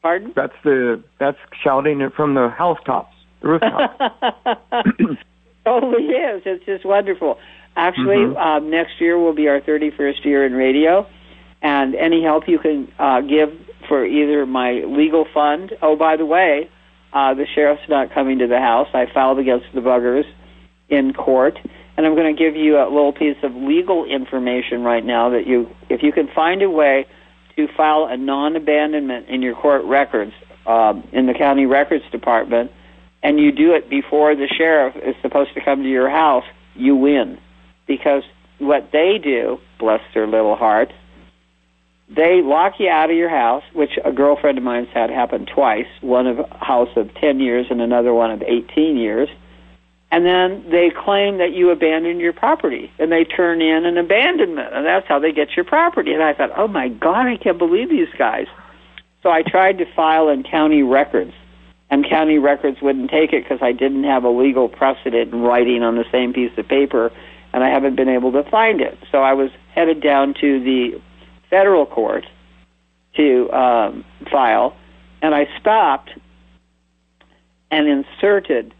Pardon? 0.00 0.32
That's 0.36 0.54
the 0.62 1.02
that's 1.18 1.38
shouting 1.62 2.00
it 2.00 2.14
from 2.14 2.34
the 2.34 2.48
housetops, 2.48 3.14
the 3.40 3.48
rooftops. 3.48 4.04
totally 5.64 6.04
is. 6.04 6.42
It's 6.46 6.64
just 6.64 6.84
wonderful. 6.84 7.38
Actually, 7.76 8.18
Mhm. 8.18 8.36
um, 8.38 8.70
next 8.70 9.00
year 9.00 9.18
will 9.18 9.32
be 9.34 9.48
our 9.48 9.60
31st 9.60 10.24
year 10.24 10.46
in 10.46 10.54
radio, 10.54 11.04
and 11.62 11.94
any 11.96 12.22
help 12.22 12.48
you 12.48 12.58
can 12.58 12.90
uh, 12.98 13.20
give 13.22 13.52
for 13.88 14.06
either 14.06 14.46
my 14.46 14.84
legal 14.86 15.24
fund. 15.34 15.76
Oh, 15.82 15.96
by 15.96 16.16
the 16.16 16.24
way, 16.24 16.68
uh, 17.12 17.34
the 17.34 17.46
sheriff's 17.54 17.88
not 17.88 18.12
coming 18.12 18.38
to 18.38 18.46
the 18.46 18.60
house. 18.60 18.88
I 18.94 19.06
filed 19.12 19.38
against 19.40 19.66
the 19.74 19.80
buggers 19.80 20.24
in 20.88 21.12
court, 21.12 21.58
and 21.96 22.06
I'm 22.06 22.14
going 22.14 22.34
to 22.34 22.38
give 22.38 22.56
you 22.56 22.76
a 22.78 22.84
little 22.84 23.12
piece 23.12 23.38
of 23.42 23.54
legal 23.54 24.04
information 24.04 24.82
right 24.82 25.04
now 25.04 25.30
that 25.30 25.46
you, 25.46 25.68
if 25.88 26.02
you 26.02 26.12
can 26.12 26.28
find 26.28 26.62
a 26.62 26.70
way 26.70 27.06
to 27.56 27.68
file 27.76 28.06
a 28.06 28.16
non-abandonment 28.16 29.28
in 29.28 29.42
your 29.42 29.54
court 29.54 29.84
records 29.84 30.32
um, 30.66 31.08
in 31.12 31.26
the 31.26 31.34
county 31.34 31.64
records 31.64 32.04
department, 32.10 32.70
and 33.22 33.40
you 33.40 33.50
do 33.50 33.72
it 33.72 33.88
before 33.88 34.34
the 34.34 34.46
sheriff 34.46 34.94
is 34.96 35.14
supposed 35.22 35.54
to 35.54 35.60
come 35.64 35.82
to 35.82 35.88
your 35.88 36.10
house, 36.10 36.44
you 36.74 36.94
win. 36.94 37.38
Because 37.86 38.22
what 38.58 38.90
they 38.92 39.18
do, 39.18 39.58
bless 39.78 40.00
their 40.12 40.26
little 40.26 40.56
hearts, 40.56 40.92
they 42.08 42.40
lock 42.42 42.74
you 42.78 42.88
out 42.88 43.10
of 43.10 43.16
your 43.16 43.28
house, 43.28 43.64
which 43.72 43.98
a 44.04 44.12
girlfriend 44.12 44.58
of 44.58 44.64
mine's 44.64 44.88
had 44.94 45.10
happen 45.10 45.46
twice, 45.46 45.88
one 46.02 46.26
of 46.26 46.38
house 46.50 46.90
of 46.94 47.12
10 47.14 47.40
years 47.40 47.66
and 47.70 47.80
another 47.80 48.14
one 48.14 48.30
of 48.30 48.42
18 48.42 48.96
years. 48.96 49.28
And 50.16 50.24
then 50.24 50.64
they 50.70 50.88
claim 50.88 51.36
that 51.36 51.52
you 51.52 51.68
abandoned 51.68 52.22
your 52.22 52.32
property, 52.32 52.90
and 52.98 53.12
they 53.12 53.24
turn 53.24 53.60
in 53.60 53.84
an 53.84 53.98
abandonment, 53.98 54.72
and 54.72 54.86
that's 54.86 55.06
how 55.06 55.18
they 55.18 55.30
get 55.30 55.54
your 55.54 55.66
property. 55.66 56.14
And 56.14 56.22
I 56.22 56.32
thought, 56.32 56.52
oh 56.56 56.68
my 56.68 56.88
God, 56.88 57.26
I 57.26 57.36
can't 57.36 57.58
believe 57.58 57.90
these 57.90 58.08
guys. 58.16 58.46
So 59.22 59.28
I 59.28 59.42
tried 59.42 59.76
to 59.76 59.84
file 59.94 60.30
in 60.30 60.42
county 60.42 60.82
records, 60.82 61.34
and 61.90 62.02
county 62.08 62.38
records 62.38 62.80
wouldn't 62.80 63.10
take 63.10 63.34
it 63.34 63.44
because 63.44 63.58
I 63.60 63.72
didn't 63.72 64.04
have 64.04 64.24
a 64.24 64.30
legal 64.30 64.70
precedent 64.70 65.34
in 65.34 65.42
writing 65.42 65.82
on 65.82 65.96
the 65.96 66.06
same 66.10 66.32
piece 66.32 66.56
of 66.56 66.66
paper, 66.66 67.12
and 67.52 67.62
I 67.62 67.68
haven't 67.68 67.96
been 67.96 68.08
able 68.08 68.32
to 68.32 68.42
find 68.44 68.80
it. 68.80 68.96
So 69.12 69.18
I 69.18 69.34
was 69.34 69.50
headed 69.74 70.00
down 70.00 70.32
to 70.40 70.60
the 70.60 70.98
federal 71.50 71.84
court 71.84 72.24
to 73.16 73.52
um, 73.52 74.02
file, 74.32 74.74
and 75.20 75.34
I 75.34 75.46
stopped 75.60 76.12
and 77.70 77.86
inserted 77.86 78.72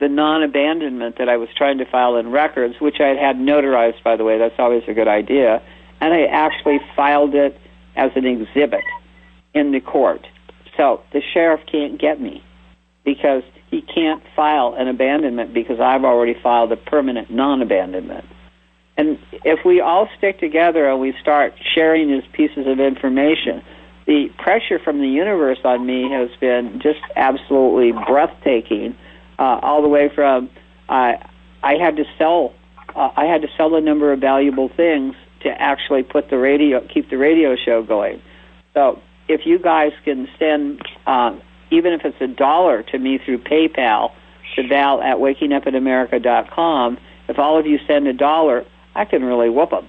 the 0.00 0.08
non-abandonment 0.08 1.18
that 1.18 1.28
I 1.28 1.36
was 1.36 1.48
trying 1.56 1.78
to 1.78 1.84
file 1.84 2.16
in 2.16 2.30
records, 2.30 2.80
which 2.80 3.00
I 3.00 3.08
had 3.08 3.18
had 3.18 3.36
notarized, 3.36 4.02
by 4.02 4.16
the 4.16 4.24
way. 4.24 4.38
That's 4.38 4.58
always 4.58 4.82
a 4.88 4.94
good 4.94 5.08
idea. 5.08 5.62
And 6.00 6.14
I 6.14 6.24
actually 6.24 6.80
filed 6.96 7.34
it 7.34 7.58
as 7.96 8.10
an 8.16 8.24
exhibit 8.24 8.84
in 9.54 9.72
the 9.72 9.80
court. 9.80 10.26
So 10.76 11.02
the 11.12 11.20
sheriff 11.34 11.60
can't 11.70 12.00
get 12.00 12.20
me 12.20 12.42
because 13.04 13.42
he 13.70 13.82
can't 13.82 14.22
file 14.34 14.74
an 14.76 14.88
abandonment 14.88 15.52
because 15.52 15.78
I've 15.80 16.04
already 16.04 16.34
filed 16.42 16.72
a 16.72 16.76
permanent 16.76 17.30
non-abandonment. 17.30 18.24
And 18.96 19.18
if 19.44 19.64
we 19.64 19.80
all 19.80 20.08
stick 20.18 20.40
together 20.40 20.88
and 20.90 21.00
we 21.00 21.14
start 21.20 21.54
sharing 21.74 22.08
these 22.08 22.24
pieces 22.32 22.66
of 22.66 22.80
information, 22.80 23.62
the 24.06 24.28
pressure 24.38 24.78
from 24.78 24.98
the 24.98 25.08
universe 25.08 25.58
on 25.64 25.86
me 25.86 26.10
has 26.10 26.30
been 26.40 26.80
just 26.82 27.00
absolutely 27.16 27.92
breathtaking. 28.06 28.96
Uh, 29.40 29.58
all 29.62 29.80
the 29.80 29.88
way 29.88 30.10
from 30.14 30.50
I 30.90 31.14
I 31.62 31.74
had 31.74 31.96
to 31.96 32.04
sell 32.18 32.52
uh, 32.94 33.08
I 33.16 33.24
had 33.24 33.40
to 33.40 33.48
sell 33.56 33.74
a 33.74 33.80
number 33.80 34.12
of 34.12 34.20
valuable 34.20 34.68
things 34.68 35.14
to 35.40 35.48
actually 35.48 36.02
put 36.02 36.28
the 36.28 36.36
radio 36.36 36.86
keep 36.86 37.08
the 37.08 37.16
radio 37.16 37.56
show 37.56 37.82
going. 37.82 38.20
So 38.74 39.00
if 39.28 39.46
you 39.46 39.58
guys 39.58 39.92
can 40.04 40.28
send 40.38 40.82
um, 41.06 41.40
even 41.70 41.94
if 41.94 42.02
it's 42.04 42.20
a 42.20 42.26
dollar 42.26 42.82
to 42.82 42.98
me 42.98 43.18
through 43.24 43.38
PayPal 43.38 44.12
to 44.56 44.68
Val 44.68 45.00
at 45.00 45.16
wakingupinamerica.com, 45.16 46.98
if 47.28 47.38
all 47.38 47.58
of 47.58 47.66
you 47.66 47.78
send 47.86 48.08
a 48.08 48.12
dollar, 48.12 48.66
I 48.94 49.04
can 49.06 49.24
really 49.24 49.48
whoop 49.48 49.70
them. 49.70 49.88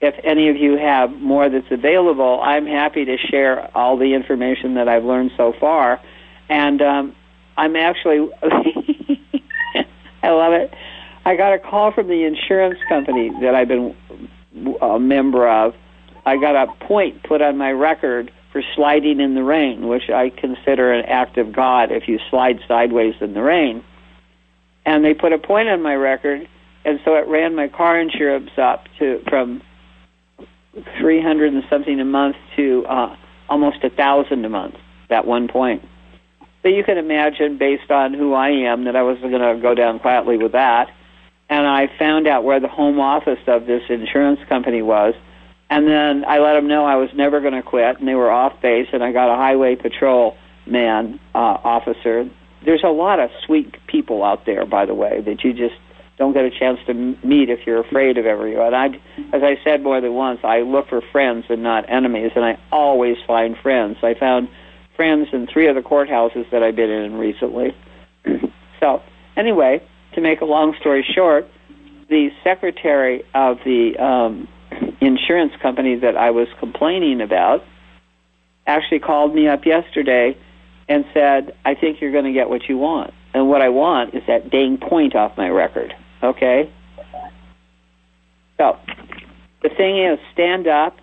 If 0.00 0.14
any 0.22 0.48
of 0.50 0.56
you 0.56 0.76
have 0.76 1.10
more 1.10 1.48
that's 1.48 1.70
available, 1.72 2.40
I'm 2.42 2.66
happy 2.66 3.04
to 3.06 3.16
share 3.16 3.76
all 3.76 3.96
the 3.96 4.14
information 4.14 4.74
that 4.74 4.88
I've 4.88 5.04
learned 5.04 5.32
so 5.36 5.52
far. 5.58 6.00
And 6.48 6.80
um, 6.80 7.16
I'm 7.58 7.74
actually, 7.74 8.30
I 10.22 10.30
love 10.30 10.52
it. 10.52 10.72
I 11.26 11.36
got 11.36 11.52
a 11.52 11.58
call 11.58 11.92
from 11.92 12.06
the 12.06 12.24
insurance 12.24 12.78
company 12.88 13.30
that 13.42 13.54
I've 13.56 13.66
been 13.66 13.96
a 14.80 14.98
member 15.00 15.46
of. 15.46 15.74
I 16.24 16.36
got 16.36 16.54
a 16.56 16.72
point 16.86 17.24
put 17.24 17.42
on 17.42 17.58
my 17.58 17.72
record 17.72 18.30
for 18.52 18.62
sliding 18.76 19.20
in 19.20 19.34
the 19.34 19.42
rain, 19.42 19.88
which 19.88 20.08
I 20.08 20.30
consider 20.30 20.92
an 20.92 21.04
act 21.06 21.36
of 21.36 21.52
God 21.52 21.90
if 21.90 22.06
you 22.06 22.20
slide 22.30 22.60
sideways 22.68 23.14
in 23.20 23.34
the 23.34 23.42
rain. 23.42 23.84
And 24.86 25.04
they 25.04 25.12
put 25.12 25.32
a 25.32 25.38
point 25.38 25.68
on 25.68 25.82
my 25.82 25.94
record, 25.94 26.48
and 26.84 27.00
so 27.04 27.16
it 27.16 27.26
ran 27.26 27.56
my 27.56 27.66
car 27.68 28.00
insurance 28.00 28.50
up 28.56 28.84
to 29.00 29.20
from 29.28 29.62
three 30.98 31.20
hundred 31.20 31.52
and 31.52 31.64
something 31.68 31.98
a 31.98 32.04
month 32.04 32.36
to 32.56 32.86
uh, 32.88 33.16
almost 33.48 33.82
a 33.82 33.90
thousand 33.90 34.44
a 34.44 34.48
month. 34.48 34.76
At 35.10 35.26
one 35.26 35.48
point. 35.48 35.82
So 36.62 36.68
you 36.68 36.82
can 36.82 36.98
imagine, 36.98 37.56
based 37.56 37.90
on 37.90 38.14
who 38.14 38.34
I 38.34 38.50
am, 38.50 38.84
that 38.84 38.96
I 38.96 39.02
wasn't 39.02 39.30
going 39.30 39.56
to 39.56 39.62
go 39.62 39.74
down 39.74 40.00
quietly 40.00 40.38
with 40.38 40.52
that. 40.52 40.90
And 41.48 41.66
I 41.66 41.88
found 41.98 42.26
out 42.26 42.44
where 42.44 42.60
the 42.60 42.68
home 42.68 43.00
office 43.00 43.38
of 43.46 43.66
this 43.66 43.82
insurance 43.88 44.40
company 44.48 44.82
was. 44.82 45.14
And 45.70 45.86
then 45.86 46.24
I 46.26 46.38
let 46.38 46.54
them 46.54 46.66
know 46.66 46.84
I 46.84 46.96
was 46.96 47.10
never 47.14 47.40
going 47.40 47.54
to 47.54 47.62
quit, 47.62 47.98
and 47.98 48.08
they 48.08 48.14
were 48.14 48.30
off 48.30 48.60
base. 48.60 48.88
And 48.92 49.02
I 49.02 49.12
got 49.12 49.32
a 49.32 49.36
highway 49.36 49.76
patrol 49.76 50.36
man 50.66 51.20
uh, 51.34 51.38
officer. 51.38 52.28
There's 52.64 52.82
a 52.84 52.88
lot 52.88 53.20
of 53.20 53.30
sweet 53.46 53.74
people 53.86 54.24
out 54.24 54.44
there, 54.44 54.66
by 54.66 54.84
the 54.84 54.94
way, 54.94 55.22
that 55.22 55.44
you 55.44 55.52
just 55.52 55.76
don't 56.18 56.32
get 56.32 56.44
a 56.44 56.50
chance 56.50 56.80
to 56.86 56.94
meet 56.94 57.48
if 57.48 57.60
you're 57.66 57.80
afraid 57.80 58.18
of 58.18 58.26
everyone. 58.26 58.74
I, 58.74 58.86
as 59.32 59.42
I 59.42 59.58
said 59.62 59.82
more 59.82 60.00
than 60.00 60.14
once, 60.14 60.40
I 60.42 60.62
look 60.62 60.88
for 60.88 61.00
friends 61.12 61.44
and 61.48 61.62
not 61.62 61.88
enemies, 61.88 62.32
and 62.34 62.44
I 62.44 62.58
always 62.72 63.16
find 63.26 63.56
friends. 63.56 63.98
I 64.02 64.14
found 64.14 64.48
friends 64.98 65.28
in 65.32 65.46
three 65.46 65.68
other 65.68 65.80
courthouses 65.80 66.50
that 66.50 66.64
I've 66.64 66.74
been 66.74 66.90
in 66.90 67.14
recently. 67.14 67.74
so, 68.80 69.00
anyway, 69.36 69.80
to 70.14 70.20
make 70.20 70.40
a 70.40 70.44
long 70.44 70.74
story 70.80 71.06
short, 71.14 71.48
the 72.10 72.30
secretary 72.42 73.22
of 73.32 73.58
the 73.64 73.96
um, 73.96 74.48
insurance 75.00 75.52
company 75.62 75.94
that 75.94 76.16
I 76.16 76.30
was 76.30 76.48
complaining 76.58 77.20
about 77.20 77.64
actually 78.66 78.98
called 78.98 79.32
me 79.32 79.46
up 79.46 79.64
yesterday 79.64 80.36
and 80.88 81.04
said, 81.14 81.54
I 81.64 81.76
think 81.76 82.00
you're 82.00 82.12
going 82.12 82.24
to 82.24 82.32
get 82.32 82.50
what 82.50 82.68
you 82.68 82.76
want. 82.76 83.14
And 83.34 83.48
what 83.48 83.62
I 83.62 83.68
want 83.68 84.14
is 84.14 84.22
that 84.26 84.50
dang 84.50 84.78
point 84.78 85.14
off 85.14 85.36
my 85.36 85.48
record. 85.48 85.94
Okay? 86.24 86.72
So, 88.56 88.76
the 89.62 89.68
thing 89.68 90.02
is, 90.04 90.18
stand 90.32 90.66
up. 90.66 90.96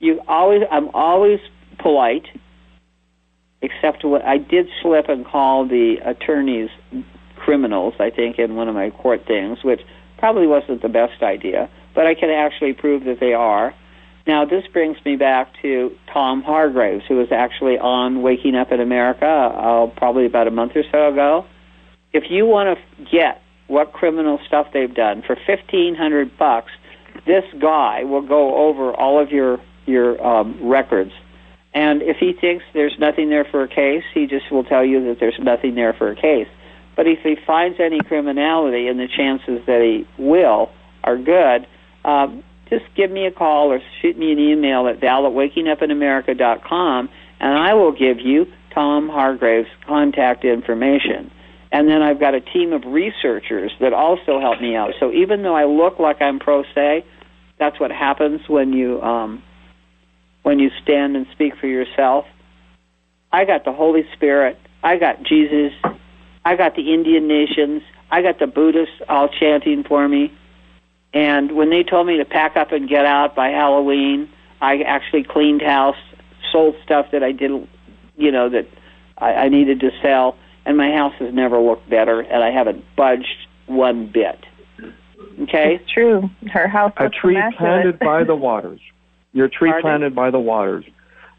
You 0.00 0.20
always, 0.28 0.62
I'm 0.70 0.90
always 0.92 1.40
polite 1.78 2.26
except 3.62 4.04
what 4.04 4.24
I 4.24 4.38
did 4.38 4.68
slip 4.82 5.08
and 5.08 5.26
call 5.26 5.66
the 5.66 5.96
attorneys 6.04 6.70
criminals, 7.36 7.94
I 7.98 8.10
think, 8.10 8.38
in 8.38 8.54
one 8.54 8.68
of 8.68 8.74
my 8.74 8.90
court 8.90 9.26
things, 9.26 9.64
which 9.64 9.80
probably 10.18 10.46
wasn't 10.46 10.82
the 10.82 10.88
best 10.88 11.22
idea, 11.22 11.68
but 11.94 12.06
I 12.06 12.14
can 12.14 12.30
actually 12.30 12.72
prove 12.72 13.04
that 13.04 13.20
they 13.20 13.32
are. 13.32 13.74
Now, 14.26 14.44
this 14.44 14.64
brings 14.72 14.98
me 15.04 15.16
back 15.16 15.48
to 15.62 15.90
Tom 16.12 16.42
Hargraves, 16.42 17.04
who 17.08 17.16
was 17.16 17.28
actually 17.32 17.78
on 17.78 18.20
Waking 18.20 18.54
Up 18.54 18.70
in 18.70 18.80
America 18.80 19.26
uh, 19.26 19.86
probably 19.96 20.26
about 20.26 20.46
a 20.46 20.50
month 20.50 20.72
or 20.76 20.84
so 20.92 21.08
ago. 21.08 21.46
If 22.12 22.24
you 22.30 22.44
want 22.44 22.78
to 22.78 23.04
get 23.10 23.40
what 23.68 23.92
criminal 23.92 24.38
stuff 24.46 24.68
they've 24.72 24.94
done 24.94 25.22
for 25.26 25.36
fifteen 25.46 25.94
hundred 25.94 26.36
bucks, 26.36 26.72
this 27.26 27.44
guy 27.58 28.04
will 28.04 28.22
go 28.22 28.54
over 28.56 28.94
all 28.94 29.20
of 29.20 29.30
your 29.30 29.60
your 29.86 30.24
um, 30.24 30.58
records 30.62 31.12
and 31.78 32.02
if 32.02 32.16
he 32.16 32.32
thinks 32.32 32.64
there's 32.74 32.98
nothing 32.98 33.30
there 33.30 33.44
for 33.44 33.62
a 33.62 33.68
case, 33.68 34.02
he 34.12 34.26
just 34.26 34.50
will 34.50 34.64
tell 34.64 34.84
you 34.84 35.04
that 35.04 35.20
there's 35.20 35.38
nothing 35.38 35.76
there 35.76 35.92
for 35.92 36.10
a 36.10 36.16
case. 36.16 36.48
But 36.96 37.06
if 37.06 37.20
he 37.20 37.36
finds 37.46 37.78
any 37.78 38.00
criminality, 38.00 38.88
and 38.88 38.98
the 38.98 39.06
chances 39.06 39.64
that 39.66 39.80
he 39.80 40.04
will 40.20 40.72
are 41.04 41.16
good, 41.16 41.68
um, 42.04 42.42
just 42.68 42.84
give 42.96 43.12
me 43.12 43.26
a 43.26 43.30
call 43.30 43.70
or 43.70 43.80
shoot 44.02 44.18
me 44.18 44.32
an 44.32 44.40
email 44.40 44.88
at 44.88 44.98
val 44.98 45.24
at 45.24 45.32
wakingupinamerica.com, 45.32 47.08
and 47.38 47.54
I 47.56 47.74
will 47.74 47.92
give 47.92 48.18
you 48.18 48.46
Tom 48.74 49.08
Hargrave's 49.08 49.70
contact 49.86 50.44
information. 50.44 51.30
And 51.70 51.88
then 51.88 52.02
I've 52.02 52.18
got 52.18 52.34
a 52.34 52.40
team 52.40 52.72
of 52.72 52.82
researchers 52.86 53.70
that 53.78 53.92
also 53.92 54.40
help 54.40 54.60
me 54.60 54.74
out. 54.74 54.94
So 54.98 55.12
even 55.12 55.44
though 55.44 55.54
I 55.54 55.66
look 55.66 56.00
like 56.00 56.20
I'm 56.20 56.40
pro 56.40 56.64
se, 56.74 57.04
that's 57.56 57.78
what 57.78 57.92
happens 57.92 58.40
when 58.48 58.72
you 58.72 59.00
um, 59.00 59.44
when 60.48 60.58
you 60.58 60.70
stand 60.82 61.14
and 61.14 61.26
speak 61.32 61.54
for 61.60 61.66
yourself. 61.66 62.24
I 63.30 63.44
got 63.44 63.66
the 63.66 63.72
Holy 63.74 64.08
Spirit. 64.14 64.58
I 64.82 64.96
got 64.96 65.22
Jesus. 65.22 65.74
I 66.42 66.56
got 66.56 66.74
the 66.74 66.94
Indian 66.94 67.28
nations. 67.28 67.82
I 68.10 68.22
got 68.22 68.38
the 68.38 68.46
Buddhists 68.46 68.94
all 69.10 69.28
chanting 69.28 69.84
for 69.84 70.08
me. 70.08 70.32
And 71.12 71.52
when 71.52 71.68
they 71.68 71.82
told 71.82 72.06
me 72.06 72.16
to 72.16 72.24
pack 72.24 72.56
up 72.56 72.72
and 72.72 72.88
get 72.88 73.04
out 73.04 73.36
by 73.36 73.50
Halloween, 73.50 74.30
I 74.62 74.80
actually 74.80 75.24
cleaned 75.24 75.60
house, 75.60 76.00
sold 76.50 76.76
stuff 76.82 77.08
that 77.12 77.22
I 77.22 77.32
didn't, 77.32 77.68
you 78.16 78.32
know, 78.32 78.48
that 78.48 78.68
I, 79.18 79.34
I 79.34 79.48
needed 79.50 79.80
to 79.80 79.90
sell, 80.00 80.38
and 80.64 80.78
my 80.78 80.90
house 80.90 81.12
has 81.18 81.34
never 81.34 81.60
looked 81.60 81.90
better, 81.90 82.20
and 82.20 82.42
I 82.42 82.50
haven't 82.52 82.86
budged 82.96 83.36
one 83.66 84.06
bit. 84.06 84.46
Okay, 85.42 85.74
it's 85.74 85.92
true. 85.92 86.30
Her 86.50 86.68
house. 86.68 86.94
A 86.96 87.10
tree 87.10 87.38
planted 87.58 87.98
by 87.98 88.24
the 88.24 88.34
waters. 88.48 88.80
Your 89.32 89.48
tree 89.48 89.70
Pardon? 89.70 89.82
planted 89.82 90.14
by 90.14 90.30
the 90.30 90.38
waters. 90.40 90.84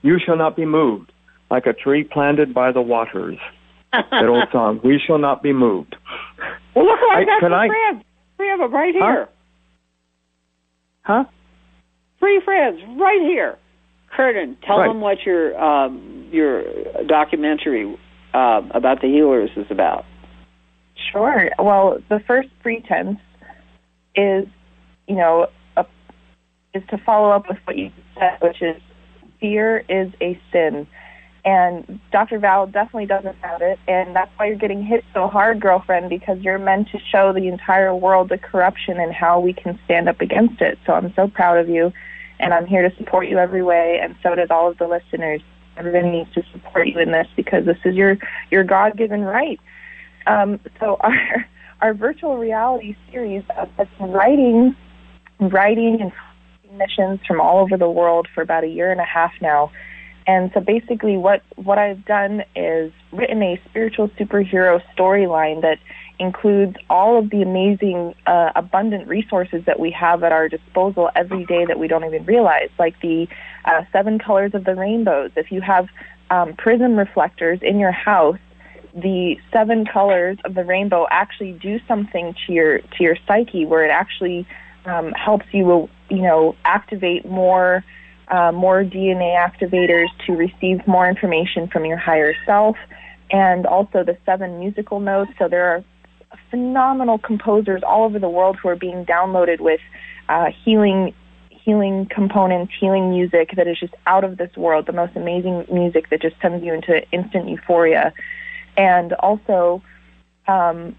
You 0.01 0.17
shall 0.23 0.37
not 0.37 0.55
be 0.55 0.65
moved, 0.65 1.11
like 1.51 1.65
a 1.65 1.73
tree 1.73 2.03
planted 2.03 2.53
by 2.53 2.71
the 2.71 2.81
waters. 2.81 3.37
that 3.91 4.25
old 4.27 4.47
song. 4.51 4.79
We 4.83 4.99
shall 5.05 5.17
not 5.17 5.41
be 5.43 5.51
moved. 5.53 5.95
Well, 6.75 6.85
look, 6.85 6.99
I 7.11 7.19
I- 7.21 7.25
got 7.25 7.39
can 7.39 7.49
some 7.51 7.53
I- 7.53 7.67
friends. 7.67 8.03
Three 8.37 8.53
of 8.53 8.59
them 8.59 8.71
right 8.73 8.93
here. 8.93 9.27
Huh? 11.03 11.25
Three 12.19 12.39
friends 12.45 12.79
right 12.99 13.21
here. 13.21 13.57
Kiernan, 14.15 14.57
tell 14.65 14.79
Right. 14.79 14.87
them 14.87 15.01
what 15.01 15.25
your 15.25 15.59
um, 15.61 16.27
your 16.31 16.63
documentary 17.07 17.97
um, 18.33 18.71
about 18.73 19.01
the 19.01 19.07
healers 19.07 19.49
is 19.55 19.65
about. 19.69 20.05
Sure. 21.11 21.49
Well, 21.59 21.97
the 22.09 22.19
first 22.27 22.49
pretense 22.61 23.19
is, 24.15 24.45
you 25.07 25.15
know, 25.15 25.43
a, 25.43 25.47
is 26.73 26.83
to 26.89 26.97
follow 26.97 27.31
up 27.31 27.47
with 27.49 27.57
what 27.65 27.77
you 27.77 27.91
said, 28.15 28.37
which 28.41 28.61
is 28.61 28.81
fear 29.39 29.83
is 29.89 30.11
a 30.21 30.39
sin. 30.51 30.87
And 31.45 31.99
Dr. 32.11 32.37
Val 32.37 32.67
definitely 32.67 33.05
doesn't 33.05 33.37
have 33.41 33.61
it, 33.61 33.79
and 33.87 34.15
that's 34.15 34.31
why 34.37 34.47
you're 34.47 34.57
getting 34.57 34.83
hit 34.83 35.05
so 35.13 35.27
hard, 35.27 35.61
girlfriend, 35.61 36.09
because 36.09 36.39
you're 36.41 36.59
meant 36.59 36.89
to 36.89 36.99
show 36.99 37.31
the 37.31 37.47
entire 37.47 37.95
world 37.95 38.29
the 38.29 38.37
corruption 38.37 38.99
and 38.99 39.13
how 39.13 39.39
we 39.39 39.53
can 39.53 39.79
stand 39.85 40.09
up 40.09 40.19
against 40.19 40.61
it. 40.61 40.77
So 40.85 40.93
I'm 40.93 41.13
so 41.15 41.29
proud 41.29 41.57
of 41.57 41.69
you, 41.69 41.93
and 42.39 42.53
I'm 42.53 42.65
here 42.65 42.87
to 42.87 42.95
support 42.97 43.27
you 43.27 43.37
every 43.37 43.63
way, 43.63 43.99
and 44.01 44.15
so 44.21 44.35
does 44.35 44.49
all 44.51 44.69
of 44.69 44.77
the 44.77 44.87
listeners. 44.87 45.41
Everybody 45.77 46.09
needs 46.09 46.33
to 46.33 46.43
support 46.51 46.87
you 46.87 46.99
in 46.99 47.11
this 47.11 47.27
because 47.37 47.65
this 47.65 47.77
is 47.85 47.95
your 47.95 48.17
your 48.51 48.65
God-given 48.65 49.21
right. 49.21 49.61
Um, 50.27 50.59
so 50.79 50.97
our 50.99 51.45
our 51.81 51.93
virtual 51.93 52.37
reality 52.37 52.97
series 53.11 53.43
been 53.77 54.11
writing, 54.11 54.75
writing 55.39 56.01
and 56.01 56.11
missions 56.71 57.19
from 57.27 57.41
all 57.41 57.59
over 57.59 57.77
the 57.77 57.89
world 57.89 58.27
for 58.33 58.41
about 58.41 58.63
a 58.63 58.67
year 58.67 58.91
and 58.91 58.99
a 58.99 59.05
half 59.05 59.33
now. 59.41 59.71
And 60.27 60.51
so 60.53 60.59
basically, 60.59 61.17
what 61.17 61.41
what 61.55 61.79
I've 61.79 62.05
done 62.05 62.43
is 62.55 62.91
written 63.11 63.41
a 63.41 63.59
spiritual 63.69 64.09
superhero 64.09 64.81
storyline 64.95 65.61
that 65.61 65.79
includes 66.19 66.75
all 66.89 67.17
of 67.17 67.29
the 67.29 67.41
amazing, 67.41 68.13
uh, 68.27 68.51
abundant 68.55 69.07
resources 69.07 69.63
that 69.65 69.79
we 69.79 69.89
have 69.91 70.23
at 70.23 70.31
our 70.31 70.49
disposal 70.49 71.09
every 71.15 71.45
day 71.45 71.65
that 71.65 71.79
we 71.79 71.87
don't 71.87 72.03
even 72.03 72.25
realize, 72.25 72.69
like 72.77 72.99
the 73.01 73.27
uh, 73.65 73.83
seven 73.91 74.19
colors 74.19 74.53
of 74.53 74.65
the 74.65 74.75
rainbows. 74.75 75.31
If 75.35 75.51
you 75.51 75.61
have 75.61 75.87
um, 76.29 76.53
prism 76.55 76.97
reflectors 76.97 77.59
in 77.63 77.79
your 77.79 77.93
house, 77.93 78.37
the 78.93 79.37
seven 79.51 79.85
colors 79.85 80.37
of 80.45 80.53
the 80.55 80.63
rainbow 80.63 81.07
actually 81.09 81.53
do 81.53 81.79
something 81.87 82.35
to 82.45 82.53
your 82.53 82.79
to 82.79 83.03
your 83.03 83.17
psyche, 83.25 83.65
where 83.65 83.85
it 83.85 83.91
actually 83.91 84.45
um, 84.85 85.11
helps 85.13 85.45
you, 85.51 85.89
you 86.09 86.21
know, 86.21 86.55
activate 86.65 87.25
more 87.25 87.83
uh, 88.29 88.51
more 88.51 88.83
DNA 88.83 89.35
activators 89.35 90.07
to 90.27 90.33
receive 90.33 90.85
more 90.87 91.09
information 91.09 91.67
from 91.67 91.85
your 91.85 91.97
higher 91.97 92.35
self, 92.45 92.77
and 93.31 93.65
also 93.65 94.03
the 94.03 94.17
seven 94.25 94.59
musical 94.59 94.99
notes. 94.99 95.31
So 95.39 95.47
there 95.47 95.67
are 95.69 95.83
phenomenal 96.51 97.17
composers 97.17 97.81
all 97.83 98.05
over 98.05 98.19
the 98.19 98.29
world 98.29 98.57
who 98.61 98.69
are 98.69 98.75
being 98.75 99.05
downloaded 99.05 99.59
with 99.59 99.81
uh, 100.27 100.51
healing 100.63 101.13
healing 101.49 102.07
components, 102.09 102.73
healing 102.79 103.09
music 103.09 103.51
that 103.55 103.67
is 103.67 103.79
just 103.79 103.93
out 104.05 104.23
of 104.23 104.37
this 104.37 104.55
world. 104.55 104.85
The 104.85 104.93
most 104.93 105.15
amazing 105.15 105.65
music 105.71 106.09
that 106.09 106.21
just 106.21 106.35
sends 106.41 106.63
you 106.63 106.73
into 106.73 107.01
instant 107.11 107.49
euphoria, 107.49 108.13
and 108.77 109.13
also. 109.13 109.81
Um, 110.47 110.95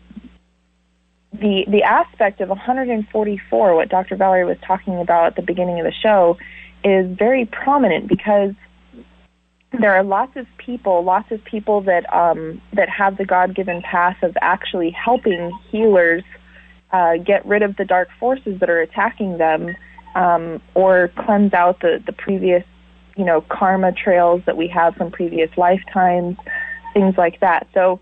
the 1.33 1.65
the 1.69 1.83
aspect 1.83 2.41
of 2.41 2.49
144, 2.49 3.75
what 3.75 3.89
Dr. 3.89 4.17
Valerie 4.17 4.45
was 4.45 4.59
talking 4.67 4.99
about 4.99 5.27
at 5.27 5.37
the 5.37 5.43
beginning 5.43 5.79
of 5.79 5.85
the 5.85 5.93
show, 5.93 6.37
is 6.83 7.07
very 7.17 7.47
prominent 7.47 8.09
because 8.09 8.53
there 9.79 9.93
are 9.93 10.03
lots 10.03 10.37
of 10.37 10.47
people, 10.59 11.05
lots 11.05 11.31
of 11.31 11.43
people 11.45 11.83
that 11.83 12.13
um, 12.13 12.61
that 12.73 12.89
have 12.89 13.17
the 13.17 13.25
God-given 13.25 13.83
path 13.83 14.17
of 14.23 14.37
actually 14.41 14.91
helping 14.91 15.57
healers 15.71 16.25
uh, 16.93 17.17
get 17.19 17.47
rid 17.47 17.63
of 17.63 17.77
the 17.77 17.85
dark 17.85 18.09
forces 18.19 18.59
that 18.59 18.69
are 18.69 18.81
attacking 18.81 19.39
them, 19.39 19.77
um, 20.17 20.61
or 20.75 21.13
cleanse 21.17 21.55
out 21.55 21.81
the 21.81 22.03
the 22.05 22.13
previous, 22.13 22.65
you 23.17 23.25
know, 23.25 23.41
karma 23.43 23.93
trails 23.93 24.43
that 24.47 24.57
we 24.57 24.67
have 24.67 24.97
from 24.97 25.13
previous 25.13 25.51
lifetimes, 25.57 26.37
things 26.93 27.15
like 27.17 27.39
that. 27.39 27.69
So, 27.73 28.01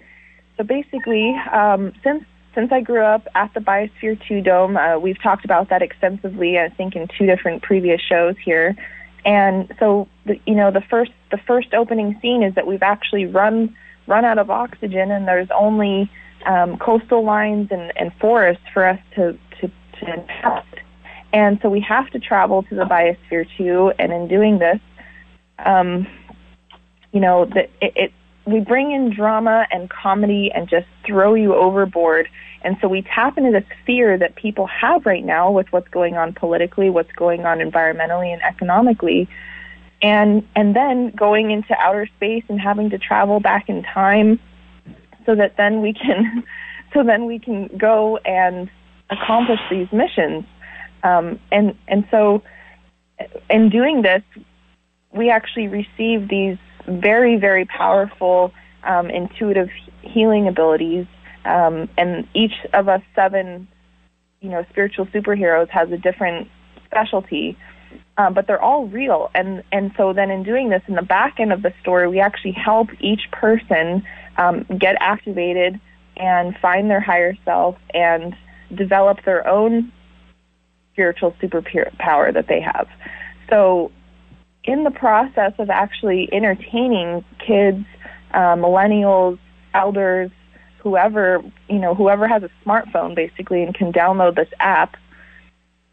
so 0.56 0.64
basically, 0.64 1.34
um, 1.52 1.92
since 2.02 2.24
since 2.54 2.72
I 2.72 2.80
grew 2.80 3.02
up 3.02 3.26
at 3.34 3.52
the 3.54 3.60
Biosphere 3.60 4.20
2 4.26 4.40
Dome, 4.40 4.76
uh, 4.76 4.98
we've 4.98 5.20
talked 5.22 5.44
about 5.44 5.68
that 5.70 5.82
extensively, 5.82 6.58
I 6.58 6.68
think, 6.68 6.96
in 6.96 7.08
two 7.18 7.26
different 7.26 7.62
previous 7.62 8.00
shows 8.00 8.36
here. 8.44 8.76
And 9.24 9.72
so, 9.78 10.08
the, 10.24 10.40
you 10.46 10.54
know, 10.54 10.70
the 10.70 10.80
first 10.80 11.12
the 11.30 11.38
first 11.38 11.74
opening 11.74 12.18
scene 12.22 12.42
is 12.42 12.54
that 12.54 12.66
we've 12.66 12.82
actually 12.82 13.26
run 13.26 13.76
run 14.06 14.24
out 14.24 14.38
of 14.38 14.50
oxygen, 14.50 15.10
and 15.10 15.28
there's 15.28 15.48
only 15.54 16.10
um, 16.46 16.78
coastal 16.78 17.24
lines 17.24 17.68
and, 17.70 17.92
and 17.96 18.12
forests 18.20 18.64
for 18.72 18.86
us 18.86 18.98
to 19.16 19.38
to, 19.60 19.70
to 20.00 20.14
inhabit. 20.14 20.64
And 21.32 21.58
so 21.60 21.68
we 21.68 21.80
have 21.80 22.08
to 22.10 22.18
travel 22.18 22.62
to 22.64 22.74
the 22.74 22.84
Biosphere 22.84 23.46
2, 23.58 23.92
and 23.98 24.12
in 24.12 24.28
doing 24.28 24.58
this, 24.58 24.78
um, 25.58 26.06
you 27.12 27.20
know, 27.20 27.44
the, 27.44 27.64
it, 27.82 27.92
it 27.96 28.12
we 28.48 28.60
bring 28.60 28.92
in 28.92 29.10
drama 29.14 29.66
and 29.70 29.90
comedy 29.90 30.50
and 30.54 30.68
just 30.68 30.86
throw 31.04 31.34
you 31.34 31.54
overboard. 31.54 32.28
And 32.62 32.76
so 32.80 32.88
we 32.88 33.02
tap 33.02 33.36
into 33.36 33.50
this 33.50 33.64
fear 33.84 34.16
that 34.18 34.36
people 34.36 34.66
have 34.66 35.04
right 35.06 35.24
now 35.24 35.50
with 35.50 35.70
what's 35.70 35.88
going 35.88 36.16
on 36.16 36.32
politically, 36.32 36.90
what's 36.90 37.12
going 37.12 37.44
on 37.44 37.58
environmentally 37.58 38.32
and 38.32 38.42
economically. 38.42 39.28
And 40.00 40.46
and 40.54 40.74
then 40.74 41.10
going 41.10 41.50
into 41.50 41.76
outer 41.78 42.06
space 42.16 42.44
and 42.48 42.60
having 42.60 42.90
to 42.90 42.98
travel 42.98 43.40
back 43.40 43.68
in 43.68 43.82
time 43.82 44.38
so 45.26 45.34
that 45.34 45.56
then 45.56 45.82
we 45.82 45.92
can 45.92 46.44
so 46.94 47.02
then 47.02 47.26
we 47.26 47.38
can 47.38 47.68
go 47.76 48.16
and 48.18 48.70
accomplish 49.10 49.60
these 49.70 49.88
missions. 49.92 50.44
Um, 51.02 51.38
and 51.52 51.76
and 51.86 52.06
so 52.10 52.42
in 53.50 53.68
doing 53.68 54.02
this, 54.02 54.22
we 55.12 55.30
actually 55.30 55.68
receive 55.68 56.28
these 56.28 56.58
very, 56.86 57.36
very 57.36 57.64
powerful 57.64 58.52
um, 58.84 59.10
intuitive 59.10 59.70
healing 60.02 60.48
abilities. 60.48 61.06
Um, 61.44 61.88
and 61.96 62.28
each 62.34 62.54
of 62.72 62.88
us 62.88 63.02
seven, 63.14 63.68
you 64.40 64.50
know, 64.50 64.64
spiritual 64.70 65.06
superheroes 65.06 65.68
has 65.70 65.90
a 65.90 65.98
different 65.98 66.48
specialty, 66.84 67.56
um, 68.16 68.34
but 68.34 68.46
they're 68.46 68.60
all 68.60 68.86
real. 68.86 69.30
And 69.34 69.62
and 69.72 69.92
so 69.96 70.12
then 70.12 70.30
in 70.30 70.42
doing 70.42 70.68
this, 70.68 70.82
in 70.88 70.94
the 70.94 71.02
back 71.02 71.40
end 71.40 71.52
of 71.52 71.62
the 71.62 71.72
story, 71.80 72.08
we 72.08 72.20
actually 72.20 72.52
help 72.52 72.88
each 73.00 73.30
person 73.30 74.02
um, 74.36 74.64
get 74.78 74.96
activated 75.00 75.80
and 76.16 76.56
find 76.58 76.90
their 76.90 77.00
higher 77.00 77.36
self 77.44 77.76
and 77.94 78.36
develop 78.74 79.24
their 79.24 79.46
own 79.46 79.92
spiritual 80.92 81.32
superpower 81.40 82.34
that 82.34 82.48
they 82.48 82.60
have. 82.60 82.88
So 83.48 83.92
in 84.68 84.84
the 84.84 84.90
process 84.90 85.54
of 85.58 85.70
actually 85.70 86.28
entertaining 86.30 87.24
kids, 87.38 87.86
uh, 88.34 88.54
millennials, 88.54 89.38
elders, 89.72 90.30
whoever 90.80 91.42
you 91.70 91.78
know, 91.78 91.94
whoever 91.94 92.28
has 92.28 92.42
a 92.42 92.50
smartphone 92.64 93.14
basically 93.14 93.62
and 93.62 93.74
can 93.74 93.94
download 93.94 94.36
this 94.36 94.50
app, 94.60 94.96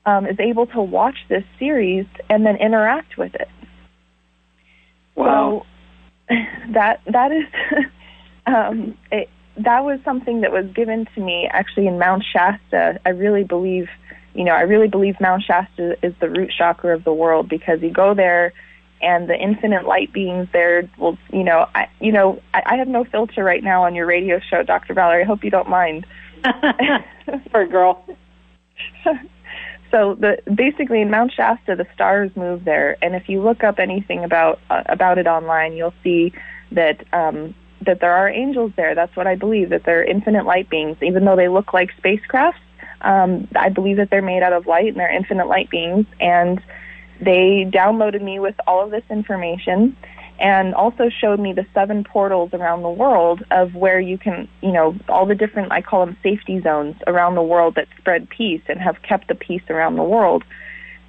um, 0.06 0.28
is 0.28 0.38
able 0.42 0.68
to 0.68 0.82
watch 0.82 1.16
this 1.30 1.46
series 1.58 2.06
and 2.30 2.46
then 2.46 2.58
interact 2.58 3.18
with 3.18 3.34
it. 3.36 3.48
Wow. 5.16 5.66
So 6.28 6.36
that 6.74 7.00
that 7.06 7.32
is 7.32 7.46
um, 8.46 8.98
it, 9.10 9.30
that 9.56 9.86
was 9.86 10.02
something 10.04 10.42
that 10.42 10.52
was 10.52 10.66
given 10.76 11.08
to 11.16 11.22
me 11.22 11.48
actually 11.50 11.88
in 11.88 11.98
Mount 11.98 12.26
Shasta. 12.30 13.00
I 13.06 13.10
really 13.10 13.46
believe 13.46 13.88
you 14.34 14.44
know, 14.44 14.52
I 14.52 14.64
really 14.64 14.90
believe 14.90 15.16
Mount 15.22 15.44
Shasta 15.44 15.96
is 16.06 16.14
the 16.20 16.30
root 16.30 16.52
chakra 16.58 16.94
of 16.94 17.06
the 17.06 17.14
world 17.14 17.48
because 17.48 17.82
you 17.82 17.90
go 17.90 18.14
there 18.14 18.52
and 19.02 19.30
the 19.30 19.36
infinite 19.36 19.86
light 19.86 20.12
beings 20.14 20.48
there 20.54 20.90
will, 20.98 21.18
you 21.32 21.44
know, 21.44 21.68
I, 21.76 21.88
you 22.00 22.12
know, 22.12 22.42
I, 22.54 22.64
I 22.66 22.76
have 22.78 22.88
no 22.88 23.04
filter 23.04 23.44
right 23.44 23.64
now 23.64 23.84
on 23.84 23.96
your 23.96 24.06
radio 24.06 24.40
show, 24.40 24.64
Dr. 24.64 24.94
Valerie. 24.94 25.24
I 25.24 25.26
hope 25.26 25.44
you 25.44 25.52
don't 25.52 25.70
mind. 25.70 26.06
For 27.52 27.62
a 27.62 27.68
girl. 27.68 28.06
so 29.92 30.16
the 30.16 30.38
basically 30.54 31.02
in 31.02 31.10
Mount 31.10 31.32
Shasta, 31.32 31.76
the 31.76 31.88
stars 31.94 32.32
move 32.36 32.66
there, 32.66 32.98
and 33.02 33.16
if 33.16 33.28
you 33.28 33.42
look 33.42 33.64
up 33.64 33.80
anything 33.80 34.24
about 34.24 34.60
uh, 34.70 34.84
about 34.88 35.18
it 35.18 35.28
online, 35.28 35.74
you'll 35.74 35.94
see 36.04 36.34
that 36.72 37.04
um, 37.14 37.56
that 37.86 38.00
there 38.02 38.14
are 38.14 38.30
angels 38.30 38.72
there. 38.76 38.94
That's 38.94 39.16
what 39.16 39.28
I 39.28 39.36
believe. 39.36 39.70
That 39.70 39.84
they're 39.86 40.04
infinite 40.04 40.46
light 40.46 40.70
beings, 40.70 40.98
even 41.02 41.26
though 41.26 41.36
they 41.36 41.48
look 41.48 41.74
like 41.74 41.90
spacecrafts. 42.02 42.60
Um, 43.02 43.48
I 43.56 43.70
believe 43.70 43.98
that 43.98 44.10
they're 44.10 44.22
made 44.22 44.42
out 44.42 44.54
of 44.54 44.68
light 44.68 44.88
and 44.88 44.98
they're 44.98 45.16
infinite 45.16 45.48
light 45.48 45.70
beings. 45.70 46.06
And 46.20 46.62
they 47.20 47.70
downloaded 47.72 48.22
me 48.22 48.40
with 48.40 48.56
all 48.68 48.84
of 48.84 48.92
this 48.92 49.04
information 49.10 49.96
and 50.38 50.76
also 50.76 51.10
showed 51.10 51.40
me 51.40 51.54
the 51.54 51.66
seven 51.74 52.04
portals 52.04 52.54
around 52.54 52.82
the 52.82 52.90
world 52.90 53.44
of 53.52 53.74
where 53.74 54.00
you 54.00 54.18
can, 54.18 54.50
you 54.62 54.72
know, 54.72 54.96
all 55.08 55.26
the 55.26 55.36
different, 55.36 55.72
I 55.72 55.82
call 55.82 56.06
them 56.06 56.18
safety 56.22 56.60
zones 56.62 56.96
around 57.08 57.36
the 57.36 57.42
world 57.42 57.76
that 57.76 57.88
spread 57.98 58.30
peace 58.30 58.62
and 58.68 58.80
have 58.82 59.02
kept 59.02 59.30
the 59.30 59.36
peace 59.36 59.64
around 59.70 59.96
the 59.96 60.04
world. 60.04 60.44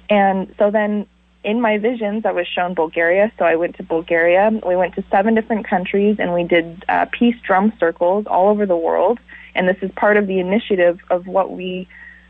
And 0.09 0.53
so 0.57 0.71
then 0.71 1.07
in 1.43 1.59
my 1.59 1.77
visions, 1.77 2.25
I 2.25 2.31
was 2.31 2.47
shown 2.47 2.73
Bulgaria. 2.73 3.31
So 3.37 3.43
I 3.43 3.55
went 3.55 3.75
to 3.77 3.83
Bulgaria. 3.83 4.49
We 4.65 4.77
went 4.77 4.95
to 4.95 5.03
seven 5.11 5.35
different 5.35 5.67
countries 5.67 6.17
and 6.19 6.33
we 6.33 6.45
did 6.45 6.85
uh, 6.87 7.07
peace 7.11 7.35
drum 7.45 7.73
circles 7.79 8.25
all 8.27 8.47
over 8.47 8.65
the 8.65 8.77
world 8.77 9.19
and 9.57 9.67
this 9.67 9.77
is 9.81 9.91
part 9.95 10.17
of 10.17 10.27
the 10.27 10.39
initiative 10.39 10.99
of 11.09 11.27
what 11.27 11.51
we 11.51 11.87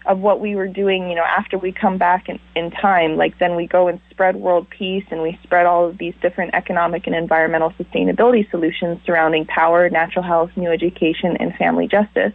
of 0.07 0.19
what 0.19 0.39
we 0.39 0.55
were 0.55 0.67
doing, 0.67 1.09
you 1.09 1.15
know, 1.15 1.23
after 1.23 1.57
we 1.57 1.71
come 1.71 1.97
back 1.97 2.29
in, 2.29 2.39
in 2.55 2.71
time, 2.71 3.17
like 3.17 3.37
then 3.39 3.55
we 3.55 3.67
go 3.67 3.87
and 3.87 3.99
spread 4.09 4.37
world 4.37 4.67
peace 4.69 5.03
and 5.11 5.21
we 5.21 5.37
spread 5.43 5.65
all 5.65 5.85
of 5.85 5.97
these 5.97 6.13
different 6.21 6.53
economic 6.53 7.05
and 7.07 7.15
environmental 7.15 7.71
sustainability 7.71 8.49
solutions 8.49 8.99
surrounding 9.05 9.45
power, 9.45 9.89
natural 9.89 10.23
health, 10.23 10.49
new 10.55 10.71
education, 10.71 11.35
and 11.37 11.53
family 11.55 11.87
justice. 11.87 12.33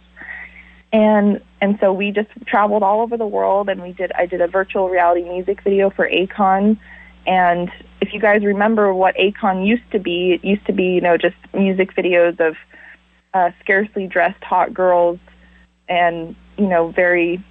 And 0.91 1.41
and 1.59 1.77
so 1.81 1.91
we 1.91 2.11
just 2.11 2.29
traveled 2.45 2.83
all 2.83 3.01
over 3.01 3.17
the 3.17 3.25
world 3.25 3.67
and 3.67 3.81
we 3.81 3.93
did 3.93 4.11
I 4.11 4.27
did 4.27 4.41
a 4.41 4.47
virtual 4.47 4.89
reality 4.89 5.23
music 5.23 5.63
video 5.63 5.89
for 5.89 6.07
Akon 6.07 6.77
and 7.25 7.71
if 8.01 8.13
you 8.13 8.19
guys 8.19 8.43
remember 8.43 8.93
what 8.93 9.15
Akon 9.15 9.65
used 9.65 9.89
to 9.93 9.99
be, 9.99 10.33
it 10.33 10.45
used 10.45 10.65
to 10.67 10.73
be, 10.73 10.83
you 10.83 11.01
know, 11.01 11.17
just 11.17 11.37
music 11.53 11.95
videos 11.95 12.39
of 12.39 12.55
uh, 13.33 13.49
scarcely 13.61 14.07
dressed 14.07 14.43
hot 14.43 14.73
girls 14.73 15.19
and 15.89 16.35
you 16.57 16.67
know 16.67 16.91
very 16.91 17.43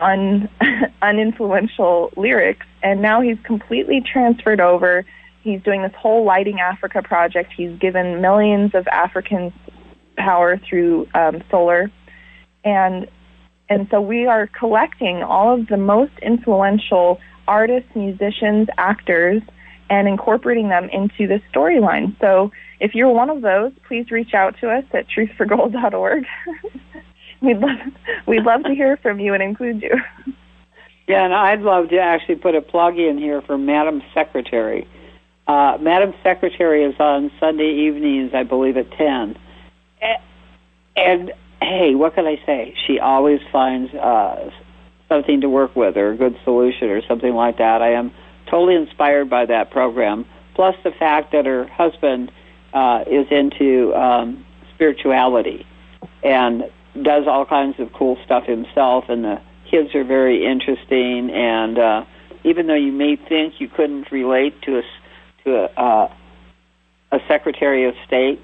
un 0.00 0.48
uninfluential 1.02 2.16
lyrics 2.16 2.66
and 2.82 3.02
now 3.02 3.20
he's 3.20 3.38
completely 3.44 4.00
transferred 4.00 4.60
over. 4.60 5.04
He's 5.42 5.62
doing 5.62 5.82
this 5.82 5.92
whole 5.96 6.24
lighting 6.24 6.60
africa 6.60 7.02
project. 7.02 7.52
He's 7.56 7.78
given 7.78 8.20
millions 8.20 8.74
of 8.74 8.86
africans 8.88 9.52
power 10.16 10.58
through 10.68 11.08
um, 11.14 11.42
solar. 11.50 11.90
And 12.64 13.08
and 13.68 13.86
so 13.90 14.00
we 14.00 14.26
are 14.26 14.48
collecting 14.48 15.22
all 15.22 15.54
of 15.54 15.68
the 15.68 15.76
most 15.76 16.12
influential 16.22 17.20
artists 17.46 17.88
musicians 17.94 18.68
actors 18.76 19.42
and 19.88 20.08
incorporating 20.08 20.68
them 20.68 20.88
into 20.90 21.26
this 21.26 21.40
storyline. 21.52 22.18
So 22.20 22.50
if 22.80 22.94
you're 22.94 23.10
one 23.10 23.30
of 23.30 23.42
those, 23.42 23.72
please 23.86 24.10
reach 24.10 24.34
out 24.34 24.56
to 24.60 24.70
us 24.70 24.84
at 24.92 25.06
truthforgold.org. 25.08 26.24
we'd 27.40 27.58
love 27.58 27.78
we'd 28.26 28.42
love 28.42 28.62
to 28.64 28.74
hear 28.74 28.96
from 28.98 29.20
you 29.20 29.34
and 29.34 29.42
include 29.42 29.82
you. 29.82 29.94
Yeah, 31.06 31.24
and 31.24 31.34
I'd 31.34 31.62
love 31.62 31.88
to 31.88 31.98
actually 31.98 32.36
put 32.36 32.54
a 32.54 32.62
plug 32.62 32.98
in 32.98 33.18
here 33.18 33.42
for 33.42 33.58
Madam 33.58 34.02
Secretary. 34.14 34.86
Uh, 35.46 35.76
Madam 35.80 36.14
Secretary 36.22 36.84
is 36.84 36.94
on 37.00 37.32
Sunday 37.40 37.86
evenings, 37.86 38.32
I 38.32 38.44
believe, 38.44 38.76
at 38.76 38.90
ten. 38.92 39.36
And, 40.00 40.18
and 40.96 41.32
hey, 41.60 41.94
what 41.96 42.14
can 42.14 42.26
I 42.26 42.40
say? 42.46 42.74
She 42.86 43.00
always 43.00 43.40
finds 43.50 43.92
uh, 43.94 44.50
something 45.08 45.40
to 45.40 45.48
work 45.48 45.74
with, 45.74 45.96
or 45.96 46.12
a 46.12 46.16
good 46.16 46.38
solution, 46.44 46.88
or 46.90 47.02
something 47.06 47.34
like 47.34 47.58
that. 47.58 47.82
I 47.82 47.94
am 47.94 48.12
totally 48.46 48.76
inspired 48.76 49.28
by 49.28 49.46
that 49.46 49.70
program. 49.70 50.26
Plus 50.54 50.76
the 50.84 50.92
fact 50.92 51.32
that 51.32 51.46
her 51.46 51.66
husband 51.66 52.30
uh, 52.72 53.04
is 53.10 53.26
into 53.30 53.92
um, 53.94 54.44
spirituality 54.74 55.66
and 56.22 56.70
does 56.94 57.26
all 57.26 57.46
kinds 57.46 57.78
of 57.78 57.92
cool 57.92 58.18
stuff 58.24 58.44
himself, 58.44 59.04
and 59.08 59.24
the 59.24 59.40
kids 59.70 59.94
are 59.94 60.04
very 60.04 60.44
interesting. 60.44 61.30
And 61.30 61.78
uh, 61.78 62.04
even 62.44 62.66
though 62.66 62.74
you 62.74 62.92
may 62.92 63.16
think 63.16 63.60
you 63.60 63.68
couldn't 63.68 64.10
relate 64.10 64.60
to 64.62 64.78
a 64.78 64.82
to 65.44 65.56
a, 65.56 65.64
uh, 65.80 66.12
a 67.12 67.18
Secretary 67.28 67.88
of 67.88 67.94
State, 68.06 68.40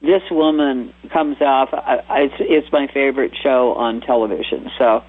this 0.00 0.22
woman 0.30 0.92
comes 1.12 1.40
off. 1.40 1.70
I, 1.72 2.02
I, 2.08 2.20
it's, 2.22 2.34
it's 2.38 2.72
my 2.72 2.86
favorite 2.92 3.32
show 3.42 3.72
on 3.74 4.00
television. 4.00 4.70
So. 4.78 5.02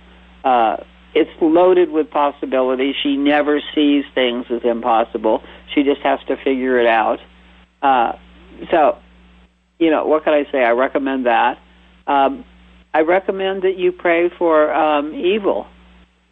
Uh, 0.43 0.77
it's 1.13 1.31
loaded 1.41 1.89
with 1.89 2.11
possibilities. 2.11 2.95
She 3.01 3.17
never 3.17 3.59
sees 3.73 4.05
things 4.13 4.45
as 4.51 4.61
impossible. 4.63 5.41
She 5.73 5.81
just 5.83 6.01
has 6.01 6.19
to 6.27 6.37
figure 6.37 6.79
it 6.79 6.85
out. 6.85 7.19
Uh, 7.81 8.13
so, 8.69 8.99
you 9.79 9.89
know, 9.89 10.05
what 10.05 10.23
can 10.23 10.33
I 10.33 10.45
say? 10.51 10.63
I 10.63 10.71
recommend 10.71 11.25
that. 11.25 11.57
Um, 12.05 12.45
I 12.97 13.01
recommend 13.01 13.61
that 13.61 13.77
you 13.77 13.91
pray 13.91 14.29
for 14.29 14.73
um, 14.73 15.13
evil 15.13 15.67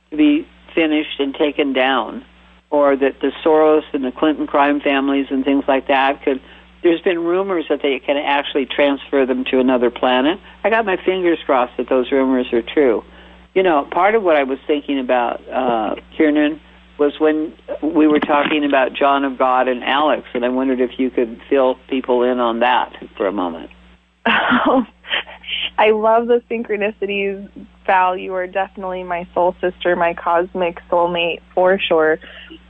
to 0.09 0.17
be 0.17 0.47
finished 0.73 1.19
and 1.19 1.35
taken 1.35 1.73
down. 1.73 2.25
or 2.71 2.95
that 2.95 3.19
the 3.21 3.31
Soros 3.43 3.83
and 3.93 4.03
the 4.03 4.11
Clinton 4.11 4.47
crime 4.47 4.79
families 4.81 5.27
and 5.29 5.45
things 5.45 5.63
like 5.67 5.87
that 5.87 6.23
could. 6.23 6.41
There's 6.81 7.01
been 7.01 7.23
rumors 7.23 7.65
that 7.69 7.81
they 7.83 7.99
can 7.99 8.17
actually 8.17 8.65
transfer 8.65 9.27
them 9.27 9.43
to 9.51 9.59
another 9.59 9.91
planet. 9.91 10.39
I 10.63 10.71
got 10.71 10.85
my 10.85 10.97
fingers 10.97 11.37
crossed 11.45 11.77
that 11.77 11.87
those 11.87 12.11
rumors 12.11 12.51
are 12.51 12.63
true. 12.63 13.03
You 13.53 13.61
know, 13.61 13.87
part 13.91 14.15
of 14.15 14.23
what 14.23 14.35
I 14.35 14.43
was 14.43 14.57
thinking 14.65 14.99
about, 14.99 15.47
uh, 15.47 15.95
Kiernan, 16.17 16.59
was 16.97 17.19
when 17.19 17.53
we 17.81 18.07
were 18.07 18.19
talking 18.19 18.65
about 18.65 18.93
John 18.93 19.23
of 19.23 19.37
God 19.37 19.67
and 19.67 19.83
Alex, 19.83 20.27
and 20.33 20.43
I 20.43 20.49
wondered 20.49 20.81
if 20.81 20.97
you 20.97 21.11
could 21.11 21.39
fill 21.47 21.75
people 21.89 22.23
in 22.23 22.39
on 22.39 22.59
that 22.59 22.91
for 23.17 23.27
a 23.27 23.31
moment. 23.31 23.69
I 25.77 25.91
love 25.91 26.27
the 26.27 26.41
synchronicities, 26.49 27.49
Val. 27.85 28.17
You 28.17 28.33
are 28.35 28.47
definitely 28.47 29.03
my 29.03 29.27
soul 29.33 29.55
sister, 29.59 29.95
my 29.95 30.13
cosmic 30.13 30.79
soulmate 30.89 31.41
for 31.53 31.79
sure. 31.79 32.19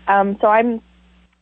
Um, 0.08 0.38
so 0.42 0.48
I'm 0.48 0.82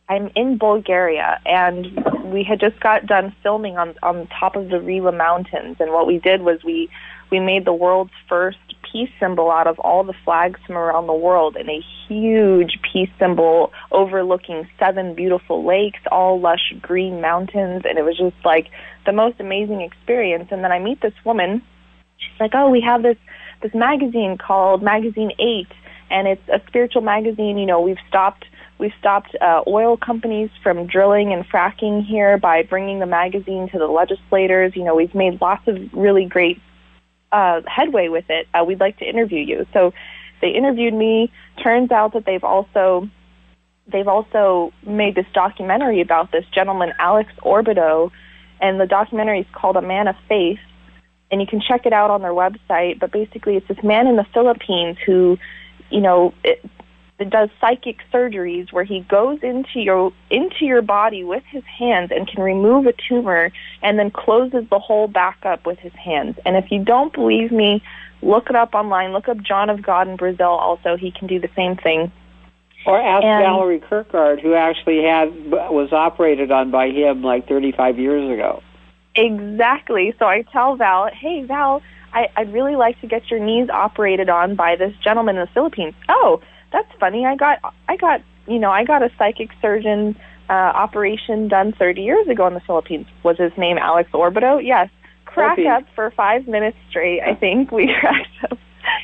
I'm 0.08 0.30
in 0.34 0.58
Bulgaria, 0.58 1.40
and 1.46 1.86
we 2.24 2.44
had 2.44 2.60
just 2.60 2.78
got 2.80 3.06
done 3.06 3.34
filming 3.42 3.78
on 3.78 3.94
on 4.02 4.26
top 4.38 4.56
of 4.56 4.68
the 4.68 4.76
Rila 4.76 5.16
Mountains. 5.16 5.76
And 5.80 5.92
what 5.92 6.06
we 6.06 6.18
did 6.18 6.42
was 6.42 6.62
we 6.64 6.90
we 7.30 7.40
made 7.40 7.64
the 7.64 7.72
world's 7.72 8.12
first 8.28 8.58
peace 8.92 9.10
symbol 9.18 9.50
out 9.50 9.66
of 9.66 9.78
all 9.80 10.04
the 10.04 10.14
flags 10.24 10.60
from 10.66 10.76
around 10.76 11.06
the 11.06 11.14
world 11.14 11.56
in 11.56 11.68
a 11.68 11.80
huge 12.06 12.78
peace 12.92 13.10
symbol 13.18 13.72
overlooking 13.90 14.68
seven 14.78 15.14
beautiful 15.14 15.64
lakes, 15.66 16.00
all 16.12 16.38
lush 16.38 16.72
green 16.80 17.20
mountains, 17.20 17.82
and 17.88 17.98
it 17.98 18.04
was 18.04 18.16
just 18.16 18.36
like 18.44 18.68
the 19.06 19.12
most 19.12 19.40
amazing 19.40 19.80
experience. 19.80 20.48
And 20.50 20.64
then 20.64 20.72
I 20.72 20.78
meet 20.78 21.00
this 21.00 21.14
woman. 21.24 21.62
She's 22.18 22.40
like, 22.40 22.52
"Oh, 22.54 22.70
we 22.70 22.80
have 22.80 23.02
this 23.02 23.16
this 23.62 23.74
magazine 23.74 24.36
called 24.38 24.82
Magazine 24.82 25.32
8 25.38 25.66
and 26.10 26.28
it's 26.28 26.48
a 26.48 26.60
spiritual 26.68 27.02
magazine. 27.02 27.58
You 27.58 27.66
know, 27.66 27.80
we've 27.80 27.98
stopped 28.08 28.44
we've 28.78 28.92
stopped 28.98 29.34
uh, 29.40 29.62
oil 29.66 29.96
companies 29.96 30.50
from 30.62 30.86
drilling 30.86 31.32
and 31.32 31.44
fracking 31.48 32.04
here 32.04 32.38
by 32.38 32.62
bringing 32.62 32.98
the 33.00 33.06
magazine 33.06 33.68
to 33.70 33.78
the 33.78 33.86
legislators. 33.86 34.72
You 34.76 34.84
know, 34.84 34.94
we've 34.94 35.14
made 35.14 35.40
lots 35.40 35.66
of 35.66 35.76
really 35.92 36.26
great 36.26 36.60
uh, 37.32 37.62
headway 37.66 38.08
with 38.08 38.26
it. 38.28 38.46
Uh, 38.54 38.64
we'd 38.64 38.80
like 38.80 38.98
to 38.98 39.04
interview 39.04 39.40
you. 39.40 39.66
So 39.72 39.92
they 40.40 40.48
interviewed 40.48 40.94
me. 40.94 41.32
Turns 41.62 41.90
out 41.90 42.12
that 42.14 42.24
they've 42.26 42.44
also 42.44 43.08
they've 43.86 44.08
also 44.08 44.72
made 44.86 45.14
this 45.14 45.26
documentary 45.34 46.00
about 46.00 46.32
this 46.32 46.44
gentleman, 46.54 46.92
Alex 46.98 47.30
Orbito, 47.42 48.10
and 48.64 48.80
the 48.80 48.86
documentary 48.86 49.40
is 49.40 49.46
called 49.52 49.76
A 49.76 49.82
Man 49.82 50.08
of 50.08 50.16
Faith. 50.26 50.58
And 51.30 51.38
you 51.40 51.46
can 51.46 51.60
check 51.60 51.84
it 51.84 51.92
out 51.92 52.10
on 52.10 52.22
their 52.22 52.32
website. 52.32 52.98
But 52.98 53.12
basically, 53.12 53.56
it's 53.56 53.68
this 53.68 53.82
man 53.82 54.06
in 54.06 54.16
the 54.16 54.24
Philippines 54.32 54.96
who, 55.04 55.36
you 55.90 56.00
know, 56.00 56.32
it, 56.42 56.64
does 57.30 57.48
psychic 57.60 57.98
surgeries 58.12 58.72
where 58.72 58.84
he 58.84 59.00
goes 59.00 59.38
into 59.42 59.80
your 59.80 60.12
into 60.30 60.64
your 60.64 60.82
body 60.82 61.24
with 61.24 61.42
his 61.50 61.62
hands 61.64 62.10
and 62.14 62.28
can 62.28 62.42
remove 62.42 62.86
a 62.86 62.92
tumor 63.08 63.50
and 63.82 63.98
then 63.98 64.10
closes 64.10 64.68
the 64.68 64.78
hole 64.78 65.08
back 65.08 65.38
up 65.44 65.64
with 65.64 65.78
his 65.78 65.92
hands. 65.92 66.36
And 66.44 66.56
if 66.56 66.70
you 66.70 66.84
don't 66.84 67.12
believe 67.12 67.50
me, 67.50 67.82
look 68.20 68.50
it 68.50 68.56
up 68.56 68.74
online. 68.74 69.12
Look 69.12 69.28
up 69.28 69.38
John 69.38 69.70
of 69.70 69.82
God 69.82 70.08
in 70.08 70.16
Brazil. 70.16 70.48
Also, 70.48 70.96
he 70.96 71.10
can 71.10 71.26
do 71.26 71.38
the 71.38 71.50
same 71.54 71.76
thing. 71.76 72.12
Or 72.86 73.00
ask 73.00 73.24
And- 73.24 73.42
Valerie 73.42 73.80
Kirkgaard, 73.80 74.40
who 74.40 74.54
actually 74.54 75.02
had 75.02 75.28
was 75.50 75.92
operated 75.92 76.50
on 76.50 76.70
by 76.70 76.90
him 76.90 77.22
like 77.22 77.48
35 77.48 77.98
years 77.98 78.30
ago. 78.30 78.62
Exactly. 79.16 80.14
So 80.18 80.26
I 80.26 80.42
tell 80.52 80.76
Val, 80.76 81.08
hey 81.12 81.44
Val, 81.44 81.82
I, 82.12 82.28
I'd 82.36 82.52
really 82.52 82.76
like 82.76 83.00
to 83.00 83.06
get 83.06 83.30
your 83.30 83.40
knees 83.40 83.68
operated 83.70 84.28
on 84.28 84.54
by 84.54 84.76
this 84.76 84.94
gentleman 85.02 85.36
in 85.36 85.42
the 85.42 85.52
Philippines. 85.52 85.94
Oh, 86.08 86.40
that's 86.72 86.88
funny. 87.00 87.24
I 87.24 87.36
got 87.36 87.58
I 87.88 87.96
got 87.96 88.22
you 88.46 88.58
know, 88.58 88.70
I 88.70 88.84
got 88.84 89.02
a 89.02 89.10
psychic 89.16 89.50
surgeon 89.62 90.16
uh, 90.50 90.52
operation 90.52 91.48
done 91.48 91.72
30 91.72 92.02
years 92.02 92.28
ago 92.28 92.46
in 92.46 92.52
the 92.54 92.60
Philippines. 92.60 93.06
Was 93.22 93.38
his 93.38 93.52
name 93.56 93.78
Alex 93.78 94.10
Orbito? 94.12 94.60
Yes. 94.62 94.90
Crack 95.24 95.56
Philippines. 95.56 95.86
up 95.88 95.94
for 95.94 96.10
five 96.10 96.46
minutes 96.46 96.76
straight. 96.90 97.22
I 97.22 97.34
think 97.34 97.70
we 97.72 97.86
cracked 97.98 98.28
up. 98.50 98.58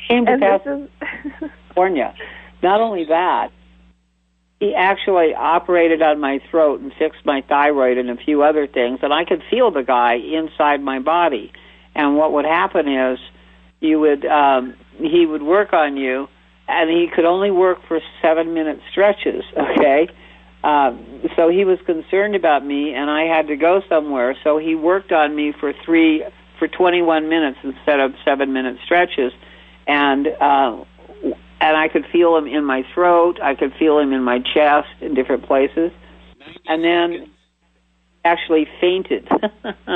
Came 0.07 0.25
to 0.27 0.33
And 0.33 0.41
this 0.43 0.61
Pas- 0.63 1.49
California. 1.69 2.13
Not 2.63 2.79
only 2.79 3.05
that, 3.05 3.51
he 4.61 4.75
actually 4.75 5.33
operated 5.33 6.03
on 6.03 6.19
my 6.19 6.39
throat 6.51 6.81
and 6.81 6.93
fixed 6.93 7.25
my 7.25 7.41
thyroid 7.49 7.97
and 7.97 8.11
a 8.11 8.15
few 8.15 8.43
other 8.43 8.67
things, 8.67 8.99
and 9.01 9.11
I 9.11 9.25
could 9.25 9.41
feel 9.49 9.71
the 9.71 9.81
guy 9.81 10.17
inside 10.17 10.83
my 10.83 10.99
body. 10.99 11.51
And 11.95 12.15
what 12.15 12.31
would 12.33 12.45
happen 12.45 12.87
is, 12.87 13.17
you 13.79 13.99
would 13.99 14.23
um, 14.23 14.75
he 14.99 15.25
would 15.25 15.41
work 15.41 15.73
on 15.73 15.97
you, 15.97 16.27
and 16.67 16.91
he 16.91 17.07
could 17.13 17.25
only 17.25 17.49
work 17.49 17.79
for 17.87 17.99
seven 18.21 18.53
minute 18.53 18.79
stretches. 18.91 19.43
Okay. 19.57 20.09
Um, 20.63 21.23
so 21.35 21.49
he 21.49 21.65
was 21.65 21.79
concerned 21.87 22.35
about 22.35 22.63
me, 22.63 22.93
and 22.93 23.09
I 23.09 23.23
had 23.23 23.47
to 23.47 23.55
go 23.55 23.81
somewhere. 23.89 24.37
So 24.43 24.59
he 24.59 24.75
worked 24.75 25.11
on 25.11 25.35
me 25.35 25.53
for 25.59 25.73
three, 25.83 26.23
for 26.59 26.67
21 26.67 27.29
minutes 27.29 27.57
instead 27.63 27.99
of 27.99 28.13
seven 28.23 28.53
minute 28.53 28.77
stretches, 28.85 29.33
and 29.87 30.27
uh, 30.27 30.83
and 31.61 31.77
I 31.77 31.87
could 31.87 32.05
feel 32.11 32.35
him 32.35 32.47
in 32.47 32.65
my 32.65 32.83
throat. 32.93 33.39
I 33.41 33.55
could 33.55 33.73
feel 33.75 33.99
him 33.99 34.11
in 34.11 34.23
my 34.23 34.39
chest 34.39 34.89
in 34.99 35.13
different 35.13 35.45
places, 35.45 35.93
and 36.67 36.83
then 36.83 37.29
actually 38.25 38.67
fainted. 38.81 39.29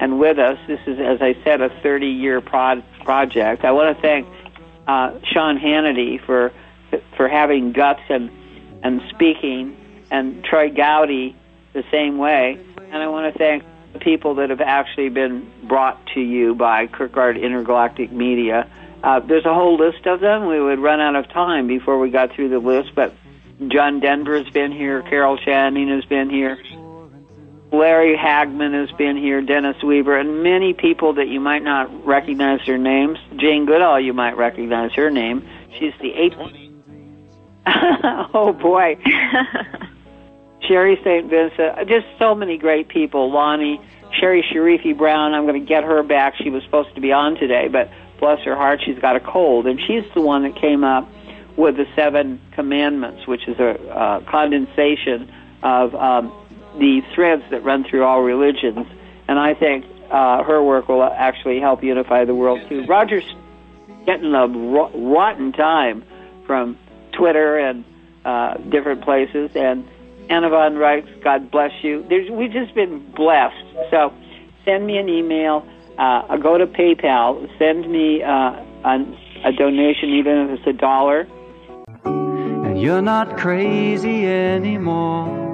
and 0.00 0.18
with 0.18 0.38
us. 0.38 0.58
This 0.66 0.80
is, 0.86 0.98
as 0.98 1.20
I 1.20 1.36
said, 1.44 1.60
a 1.60 1.68
30 1.82 2.06
year 2.06 2.40
prod- 2.40 2.84
project. 3.04 3.64
I 3.64 3.72
want 3.72 3.96
to 3.96 4.02
thank 4.02 4.26
uh, 4.86 5.18
Sean 5.32 5.58
Hannity 5.58 6.24
for 6.24 6.52
for 7.16 7.28
having 7.28 7.72
guts 7.72 8.02
and 8.08 8.30
and 8.82 9.02
speaking, 9.10 9.76
and 10.10 10.44
Trey 10.44 10.70
Gowdy 10.70 11.34
the 11.72 11.84
same 11.90 12.18
way. 12.18 12.58
And 12.90 13.02
I 13.02 13.08
want 13.08 13.32
to 13.32 13.38
thank 13.38 13.64
people 13.96 14.36
that 14.36 14.50
have 14.50 14.60
actually 14.60 15.08
been 15.08 15.50
brought 15.64 16.04
to 16.14 16.20
you 16.20 16.54
by 16.54 16.86
Kirkgaard 16.86 17.40
Intergalactic 17.40 18.12
Media. 18.12 18.70
Uh, 19.02 19.20
there's 19.20 19.44
a 19.44 19.54
whole 19.54 19.76
list 19.76 20.06
of 20.06 20.20
them. 20.20 20.46
We 20.46 20.60
would 20.60 20.78
run 20.78 21.00
out 21.00 21.16
of 21.16 21.28
time 21.28 21.66
before 21.66 21.98
we 21.98 22.10
got 22.10 22.32
through 22.34 22.48
the 22.48 22.58
list, 22.58 22.94
but 22.94 23.14
John 23.68 24.00
Denver's 24.00 24.48
been 24.50 24.72
here, 24.72 25.02
Carol 25.02 25.38
Channing 25.38 25.88
has 25.88 26.04
been 26.04 26.28
here, 26.28 26.58
Larry 27.72 28.16
Hagman 28.16 28.72
has 28.74 28.96
been 28.96 29.16
here, 29.16 29.42
Dennis 29.42 29.82
Weaver, 29.82 30.16
and 30.16 30.42
many 30.42 30.72
people 30.72 31.14
that 31.14 31.28
you 31.28 31.40
might 31.40 31.62
not 31.62 32.06
recognize 32.06 32.60
their 32.66 32.78
names. 32.78 33.18
Jane 33.36 33.66
Goodall, 33.66 34.00
you 34.00 34.12
might 34.12 34.36
recognize 34.36 34.92
her 34.94 35.10
name. 35.10 35.46
She's 35.78 35.92
the 36.00 36.12
eighth. 36.12 36.36
oh 38.34 38.52
boy. 38.52 38.96
Sherry 40.62 40.98
St. 41.04 41.28
Vincent, 41.28 41.88
just 41.88 42.06
so 42.18 42.34
many 42.34 42.58
great 42.58 42.88
people. 42.88 43.30
Lonnie, 43.30 43.80
Sherry 44.18 44.42
Sharifi 44.42 44.96
Brown, 44.96 45.34
I'm 45.34 45.46
going 45.46 45.60
to 45.60 45.66
get 45.66 45.84
her 45.84 46.02
back. 46.02 46.34
She 46.36 46.50
was 46.50 46.62
supposed 46.64 46.94
to 46.94 47.00
be 47.00 47.12
on 47.12 47.36
today, 47.36 47.68
but 47.68 47.90
bless 48.18 48.40
her 48.44 48.56
heart, 48.56 48.80
she's 48.84 48.98
got 48.98 49.16
a 49.16 49.20
cold. 49.20 49.66
And 49.66 49.78
she's 49.80 50.04
the 50.14 50.20
one 50.20 50.42
that 50.42 50.56
came 50.56 50.84
up 50.84 51.08
with 51.56 51.76
the 51.76 51.86
Seven 51.94 52.40
Commandments, 52.52 53.26
which 53.26 53.48
is 53.48 53.58
a 53.58 53.78
uh, 53.90 54.20
condensation 54.30 55.32
of 55.62 55.94
um, 55.94 56.32
the 56.78 57.02
threads 57.14 57.42
that 57.50 57.64
run 57.64 57.84
through 57.84 58.04
all 58.04 58.22
religions. 58.22 58.86
And 59.28 59.38
I 59.38 59.54
think 59.54 59.84
uh, 60.10 60.42
her 60.44 60.62
work 60.62 60.88
will 60.88 61.02
actually 61.02 61.60
help 61.60 61.82
unify 61.82 62.24
the 62.24 62.34
world, 62.34 62.60
too. 62.68 62.84
Roger's 62.86 63.34
getting 64.04 64.34
a 64.34 64.46
ro- 64.46 64.90
rotten 64.94 65.52
time 65.52 66.04
from 66.46 66.78
Twitter 67.12 67.58
and 67.58 67.84
uh, 68.24 68.54
different 68.54 69.02
places. 69.02 69.50
And 69.54 69.88
Anna 70.28 70.48
Von 70.50 70.74
Reitz, 70.74 71.08
God 71.22 71.50
bless 71.50 71.72
you. 71.82 72.04
There's, 72.08 72.30
we've 72.30 72.52
just 72.52 72.74
been 72.74 73.10
blessed. 73.12 73.64
So 73.90 74.12
send 74.64 74.86
me 74.86 74.98
an 74.98 75.08
email. 75.08 75.66
Uh, 75.98 76.36
go 76.36 76.58
to 76.58 76.66
PayPal. 76.66 77.48
Send 77.58 77.90
me 77.90 78.22
uh, 78.22 78.62
an, 78.84 79.16
a 79.44 79.52
donation, 79.52 80.10
even 80.10 80.50
if 80.50 80.58
it's 80.58 80.66
a 80.66 80.72
dollar. 80.72 81.26
And 82.04 82.80
you're 82.80 83.02
not 83.02 83.36
crazy 83.38 84.26
anymore. 84.26 85.44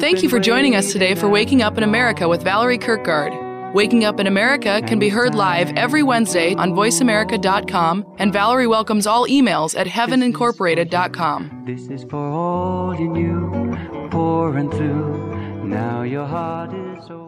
Thank 0.00 0.22
you 0.22 0.28
for 0.28 0.40
joining 0.40 0.74
us 0.74 0.92
today 0.92 1.14
for 1.14 1.28
Waking 1.28 1.62
Up 1.62 1.78
in 1.78 1.84
America 1.84 2.28
with 2.28 2.42
Valerie 2.42 2.78
Kirkgaard. 2.78 3.43
Waking 3.74 4.04
Up 4.04 4.20
in 4.20 4.28
America 4.28 4.80
can 4.86 5.00
be 5.00 5.08
heard 5.08 5.34
live 5.34 5.76
every 5.76 6.04
Wednesday 6.04 6.54
on 6.54 6.74
voiceamerica.com, 6.74 8.06
and 8.18 8.32
Valerie 8.32 8.68
welcomes 8.68 9.04
all 9.04 9.26
emails 9.26 9.76
at 9.76 9.88
heavenincorporated.com. 9.88 11.64
This 11.66 11.88
is 11.88 12.04
for 12.04 12.24
all 12.24 12.94
you 12.94 13.76
pouring 14.12 14.70
through. 14.70 15.64
Now 15.64 16.02
your 16.02 16.24
heart 16.24 16.72
is 16.72 17.10
open. 17.10 17.23